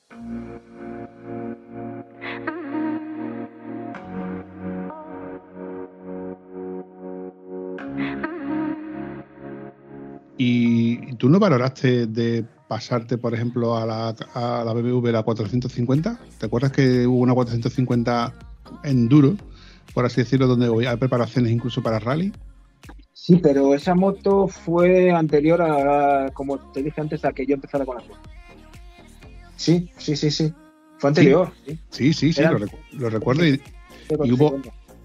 [10.42, 16.20] ¿Y tú no valoraste de pasarte, por ejemplo, a la, a la BMW la 450?
[16.38, 18.32] ¿Te acuerdas que hubo una 450
[18.84, 19.34] enduro,
[19.92, 22.32] por así decirlo, donde hay preparaciones incluso para rally?
[23.12, 27.84] Sí, pero esa moto fue anterior a, como te dije antes, a que yo empezara
[27.84, 28.14] con la moto.
[29.56, 30.54] Sí, sí, sí, sí.
[30.98, 31.52] Fue anterior.
[31.66, 31.78] Sí.
[31.90, 33.60] Sí, sí, sí, lo, recu- lo recuerdo y
[34.22, 34.60] Y hubo-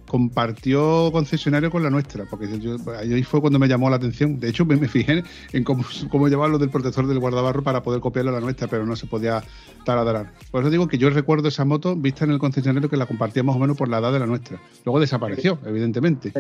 [0.08, 4.40] compartió concesionario con la nuestra, porque yo, ahí fue cuando me llamó la atención.
[4.40, 8.02] De hecho, me, me fijé en cómo, cómo lo del protector del guardabarro para poder
[8.02, 9.44] copiarlo a la nuestra, pero no se podía
[9.84, 10.34] taladrar.
[10.52, 13.44] Por eso digo que yo recuerdo esa moto vista en el concesionario que la compartía
[13.44, 14.60] más o menos por la edad de la nuestra.
[14.84, 16.32] Luego desapareció, evidentemente.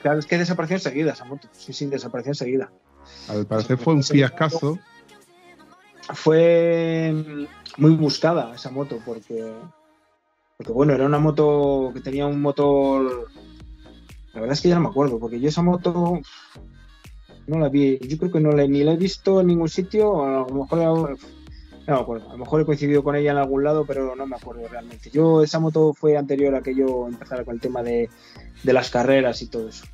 [0.00, 1.48] Claro, es que desapareció enseguida esa moto.
[1.52, 2.70] Sí, sí, desapareció enseguida.
[3.28, 4.78] Al parecer fue un fiascazo.
[6.14, 7.14] Fue
[7.76, 9.52] muy buscada esa moto porque,
[10.58, 13.28] porque bueno, era una moto que tenía un motor.
[14.34, 16.20] La verdad es que ya no me acuerdo, porque yo esa moto
[17.46, 17.96] no la vi.
[18.00, 20.24] Yo creo que no la, ni la he visto en ningún sitio.
[20.24, 21.16] A lo mejor no
[21.86, 22.28] me acuerdo.
[22.28, 25.10] A lo mejor he coincidido con ella en algún lado, pero no me acuerdo realmente.
[25.12, 28.10] Yo esa moto fue anterior a que yo empezara con el tema de,
[28.64, 29.84] de las carreras y todo eso.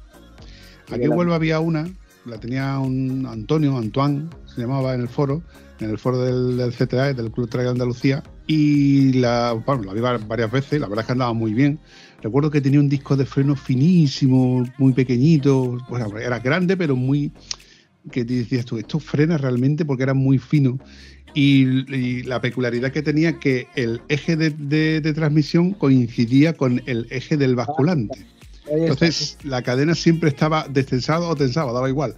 [0.91, 1.87] Aquí en Huelva había una,
[2.25, 5.43] la tenía un Antonio, Antoine, se llamaba en el foro,
[5.81, 10.01] en el foro del, del CTA, del Club Trail Andalucía, y la, bueno, la vi
[10.01, 11.79] va- varias veces, la verdad es que andaba muy bien.
[12.23, 17.33] Recuerdo que tenía un disco de freno finísimo, muy pequeñito, bueno, era grande, pero muy
[18.11, 20.79] que decías tú, esto frena realmente porque era muy fino.
[21.37, 26.81] Y, y la peculiaridad que tenía que el eje de, de- de transmisión coincidía con
[26.87, 28.19] el eje del basculante.
[28.67, 32.15] Está, Entonces la cadena siempre estaba destensada o tensada, daba igual.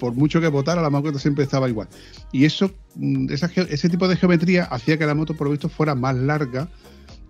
[0.00, 1.86] Por mucho que botara, la moto siempre estaba igual.
[2.32, 5.94] Y eso, mm, ese tipo de geometría hacía que la moto, por lo visto, fuera
[5.94, 6.68] más larga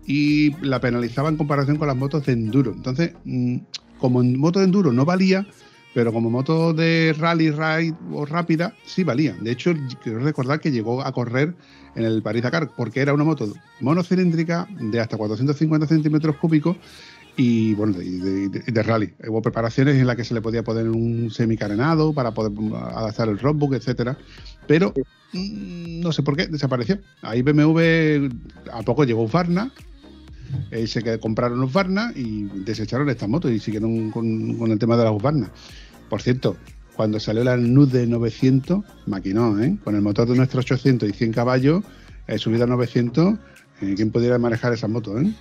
[0.07, 2.73] y la penalizaba en comparación con las motos de enduro.
[2.73, 3.57] Entonces, mm,
[3.99, 5.47] como en moto de enduro no valía,
[5.93, 9.35] pero como moto de rally, ride o rápida, sí valía.
[9.41, 11.55] De hecho, quiero recordar que llegó a correr
[11.97, 16.77] en el Paris Dakar, porque era una moto monocilíndrica de hasta 450 centímetros cúbicos
[17.37, 19.13] y bueno, de, de- de- de rally.
[19.29, 23.29] Hubo preparaciones en las que se le podía poner un semicarenado para poder mm, adaptar
[23.29, 24.17] el roadbook, etcétera.
[24.67, 24.93] Pero
[25.33, 26.99] mm, no sé por qué desapareció.
[27.23, 28.29] Ahí BMW
[28.73, 29.73] a poco llegó Varna,
[30.71, 34.79] eh, se que compraron los Varna y desecharon estas motos y siguieron con, con el
[34.79, 35.51] tema de las Varna.
[36.09, 36.57] Por cierto,
[36.97, 39.79] cuando salió la Nude 900, maquinó, ¿eh?
[39.85, 41.85] Con el motor de nuestro 800 y 100 caballos,
[42.27, 43.39] eh, subida a 900,
[43.81, 45.33] eh, ¿quién pudiera manejar esa moto, eh?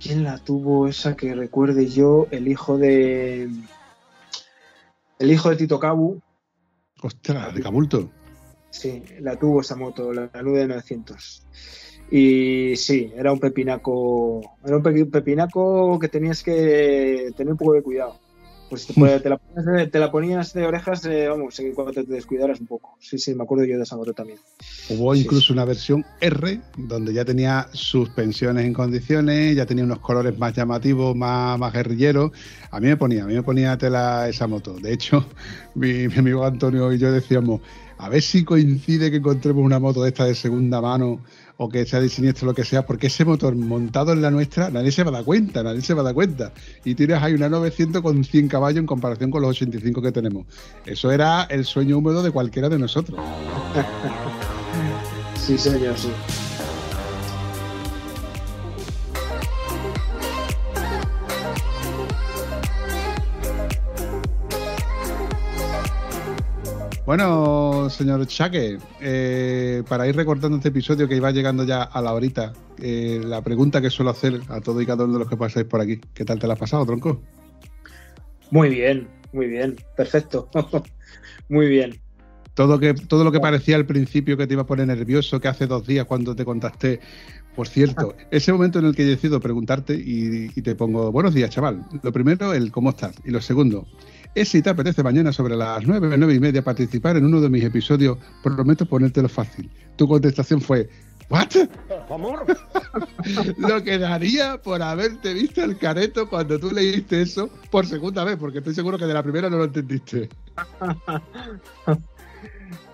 [0.00, 2.26] ¿Quién la tuvo esa que recuerde yo?
[2.30, 3.48] El hijo de.
[5.18, 6.20] El hijo de Tito Cabu.
[7.02, 8.10] Ostras, de Cabulto.
[8.70, 11.46] Sí, la tuvo esa moto, la, la Nude 900.
[12.10, 14.40] Y sí, era un pepinaco.
[14.64, 18.18] Era un pe- pepinaco que tenías que tener un poco de cuidado.
[18.68, 18.92] Pues te,
[19.28, 22.66] la, ponías de, te la ponías de orejas, eh, vamos, en cuanto te descuidaras un
[22.66, 22.96] poco.
[23.00, 24.38] Sí, sí, me acuerdo yo de esa moto también.
[24.90, 25.52] Hubo Sí, incluso sí.
[25.52, 31.16] una versión R, donde ya tenía suspensiones en condiciones, ya tenía unos colores más llamativos,
[31.16, 32.32] más, más guerrilleros.
[32.70, 34.74] A mí me ponía, a mí me ponía tela esa moto.
[34.74, 35.26] De hecho,
[35.74, 37.60] mi, mi amigo Antonio y yo decíamos,
[37.98, 41.20] a ver si coincide que encontremos una moto de esta de segunda mano
[41.60, 44.70] o que sea de siniestro lo que sea, porque ese motor montado en la nuestra,
[44.70, 46.52] nadie se va a dar cuenta, nadie se va a dar cuenta.
[46.84, 50.46] Y tienes ahí una 900 con 100 caballos en comparación con los 85 que tenemos.
[50.86, 53.20] Eso era el sueño húmedo de cualquiera de nosotros.
[55.34, 56.10] Sí, señor, sí.
[67.08, 72.12] Bueno, señor Chaque, eh, para ir recortando este episodio que iba llegando ya a la
[72.12, 72.52] horita,
[72.82, 75.64] eh, la pregunta que suelo hacer a todo y cada uno de los que pasáis
[75.64, 77.22] por aquí, ¿qué tal te la has pasado, tronco?
[78.50, 80.50] Muy bien, muy bien, perfecto.
[81.48, 81.98] muy bien.
[82.52, 85.48] Todo, que, todo lo que parecía al principio que te iba a poner nervioso, que
[85.48, 87.00] hace dos días cuando te contacté,
[87.56, 91.48] por cierto, ese momento en el que decido preguntarte y, y te pongo, buenos días,
[91.48, 91.86] chaval.
[92.02, 93.14] Lo primero, el cómo estás.
[93.24, 93.86] Y lo segundo,
[94.40, 97.48] es si te apetece mañana sobre las nueve, nueve y media participar en uno de
[97.48, 99.70] mis episodios, prometo ponértelo fácil.
[99.96, 100.88] Tu contestación fue,
[101.30, 101.48] ¿what?
[103.58, 108.36] lo que daría por haberte visto el careto cuando tú leíste eso por segunda vez,
[108.36, 110.28] porque estoy seguro que de la primera no lo entendiste.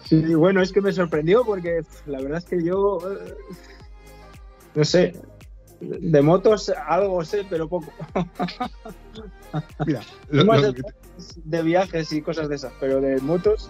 [0.05, 3.35] Sí, bueno, es que me sorprendió porque la verdad es que yo, eh,
[4.75, 5.15] no sé,
[6.01, 7.93] de motos algo sé, pero poco.
[9.87, 10.01] Mira,
[10.31, 10.83] lo- Más lo- de,
[11.45, 13.69] de viajes y cosas de esas, pero de motos,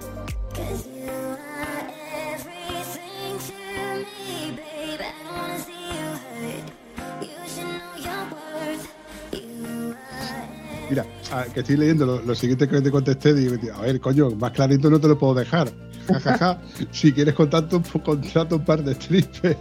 [10.91, 11.05] Mira,
[11.53, 14.91] que estoy leyendo lo, lo siguiente que te contesté, digo, a ver, coño, más clarito
[14.91, 15.69] no te lo puedo dejar.
[16.07, 16.62] Ja, ja, ja.
[16.93, 19.57] si quieres contrato, pues contrato un par de strippers.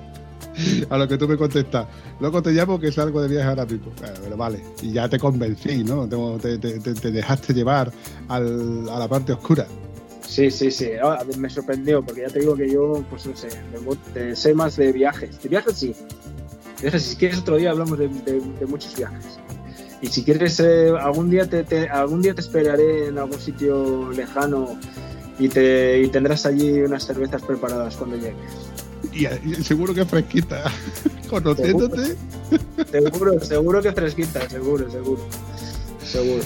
[0.89, 1.88] A lo que tú me contestas,
[2.19, 3.91] luego te llamo que salgo de viaje ahora mismo.
[4.23, 6.07] Pero vale, y ya te convencí, ¿no?
[6.39, 7.91] Te, te- te- te dejaste llevar
[8.27, 9.65] al- a la parte oscura.
[10.27, 10.89] sí, sí, sí.
[11.03, 13.47] Ah, me sorprendió porque ya te digo que yo, pues no sé,
[14.13, 15.41] de de- sé más de viajes.
[15.41, 15.95] De viajes sí.
[16.81, 19.25] Viajes, si quieres otro día hablamos de, de- de muchos viajes.
[20.01, 24.11] Y si quieres, eh, algún, día te, te- algún día te esperaré en algún sitio
[24.11, 24.77] lejano
[25.39, 28.51] y, te, y tendrás allí unas cervezas preparadas cuando llegues.
[29.14, 30.64] Y, y seguro que fresquita.
[31.30, 32.15] Conociéndote,
[32.91, 35.22] Seguro, seguro que fresquita, seguro, seguro.
[36.06, 36.44] Seguro.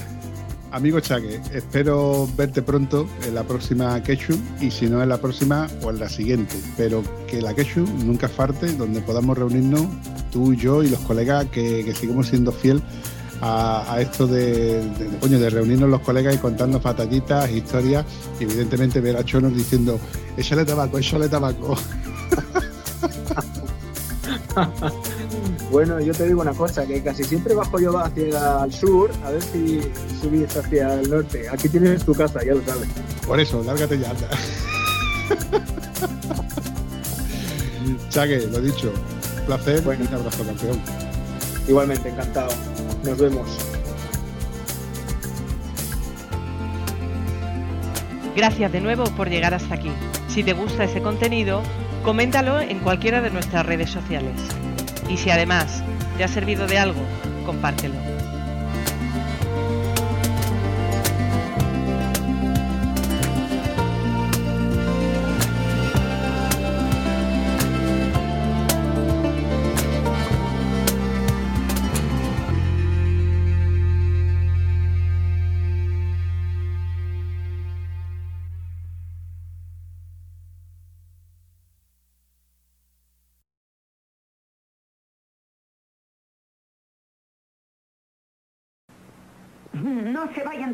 [0.72, 5.68] amigo Chaque, espero verte pronto en la próxima Quechu y si no en la próxima
[5.84, 6.56] o en la siguiente.
[6.78, 9.86] Pero que la Quechu nunca falte, donde podamos reunirnos
[10.32, 12.82] tú y yo y los colegas que, que seguimos siendo fiel
[13.42, 18.06] a, a esto de, de- de, coño, de reunirnos los colegas y contarnos batallitas, historias
[18.40, 20.00] y evidentemente ver a Chonos diciendo
[20.38, 21.76] échale tabaco, échale tabaco.
[25.72, 29.32] Bueno, yo te digo una cosa, que casi siempre bajo yo hacia el sur, a
[29.32, 29.82] ver si
[30.22, 31.48] subís hacia el norte.
[31.50, 32.88] Aquí tienes tu casa, ya lo sabes.
[33.26, 34.30] Por eso, lárgate ya, anda.
[38.10, 38.92] Chaque, lo dicho,
[39.40, 40.04] un placer Bueno.
[40.04, 40.80] y un abrazo, campeón.
[41.68, 42.50] Igualmente, encantado.
[43.04, 43.48] Nos vemos.
[48.36, 49.92] Gracias de nuevo por llegar hasta aquí.
[50.30, 51.62] Si te gusta ese contenido,
[52.04, 54.34] Coméntalo en cualquiera de nuestras redes sociales.
[55.10, 55.84] Y si además
[56.18, 57.02] te ha servido de algo,
[57.46, 58.17] compártelo.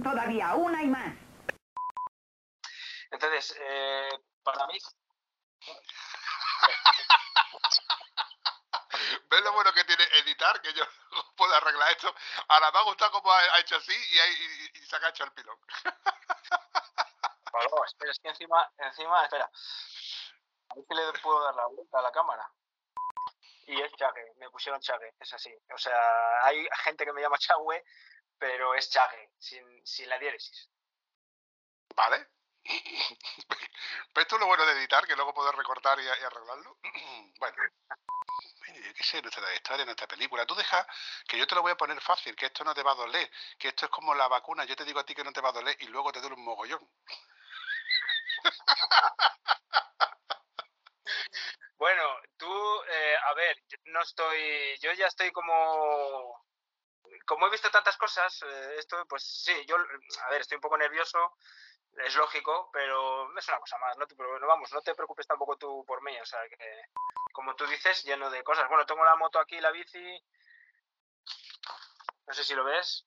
[0.02, 1.14] Todavía, una y más.
[3.12, 4.10] Entonces, eh,
[4.44, 4.78] para mí,
[9.30, 10.62] ¿Ves lo bueno que tiene editar?
[10.62, 10.84] Que yo
[11.38, 12.14] puedo arreglar esto.
[12.48, 15.24] Ahora me ha gustado cómo ha hecho así y, ahí- y- y se ha hecho
[15.24, 15.58] el pilón.
[17.86, 19.46] Espera, es que encima, encima, espera.
[20.70, 22.50] A ver si le puedo dar la vuelta a la cámara.
[23.68, 25.54] Y es Chague, me pusieron Chague, es así.
[25.74, 27.84] O sea, hay gente que me llama Chagüe,
[28.38, 30.70] pero es Chague, sin, sin la diéresis.
[31.96, 32.28] ¿Vale?
[34.16, 35.06] ¿Ves tú lo bueno de editar?
[35.06, 36.78] Que luego puedo recortar y, y arreglarlo.
[37.40, 37.56] bueno.
[38.68, 40.46] Yo qué sé, nuestra historia, nuestra película.
[40.46, 40.88] Tú deja
[41.28, 43.30] que yo te lo voy a poner fácil, que esto no te va a doler,
[43.60, 44.66] que esto es como la vacuna.
[44.66, 46.36] Yo te digo a ti que no te va a doler y luego te duele
[46.36, 46.90] un mogollón.
[51.78, 52.02] Bueno,
[52.38, 52.48] tú,
[52.90, 56.42] eh, a ver, no estoy, yo ya estoy como,
[57.26, 60.78] como he visto tantas cosas, eh, esto, pues sí, yo, a ver, estoy un poco
[60.78, 61.38] nervioso,
[61.98, 65.58] es lógico, pero es una cosa más, no te, no, vamos, no te preocupes tampoco
[65.58, 66.82] tú por mí, o sea, que,
[67.34, 68.68] como tú dices, lleno de cosas.
[68.68, 70.24] Bueno, tengo la moto aquí, la bici,
[72.28, 73.06] no sé si lo ves,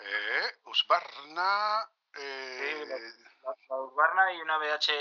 [0.00, 1.90] Eh, Usbarna.
[2.14, 2.96] eh, la,
[4.14, 4.92] la y una BH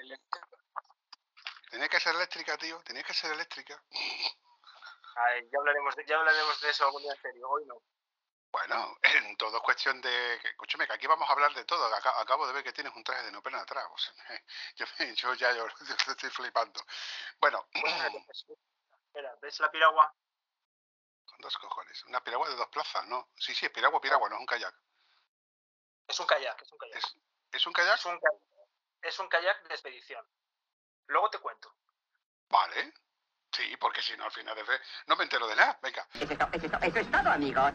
[0.00, 0.48] eléctrica.
[1.70, 2.78] Tiene que ser eléctrica, tío.
[2.82, 3.82] Tiene que ser eléctrica.
[5.16, 7.82] Ay, ya hablaremos de, ya hablaremos de eso algún día en serio, hoy no.
[8.52, 10.34] Bueno, en todo es cuestión de.
[10.36, 11.84] Escúchame, que aquí vamos a hablar de todo.
[11.94, 13.84] Aca- Acabo de ver que tienes un traje de neopreno atrás.
[13.90, 14.14] o sea,
[14.76, 15.66] yo, yo ya yo,
[16.06, 16.80] yo estoy flipando.
[17.40, 17.66] Bueno,
[19.06, 20.14] Espera, ¿ves la piragua?
[21.26, 22.02] con dos cojones.
[22.04, 23.30] Una piragua de dos plazas, ¿no?
[23.36, 24.74] Sí, sí, es piragua, piragua, no es un kayak.
[26.06, 26.96] Es un kayak, es un kayak.
[26.96, 27.16] ¿Es,
[27.52, 27.94] ¿es un kayak?
[27.98, 28.40] Es un kayak,
[29.02, 30.24] es un kayak de expedición.
[31.08, 31.74] Luego te cuento.
[32.48, 32.94] Vale.
[33.56, 34.72] Sí, porque si no, al final de fe,
[35.06, 35.78] no me entero de nada.
[35.82, 36.06] Venga.
[36.20, 37.72] Eso es, to- eso es to- eso es todo, amigos.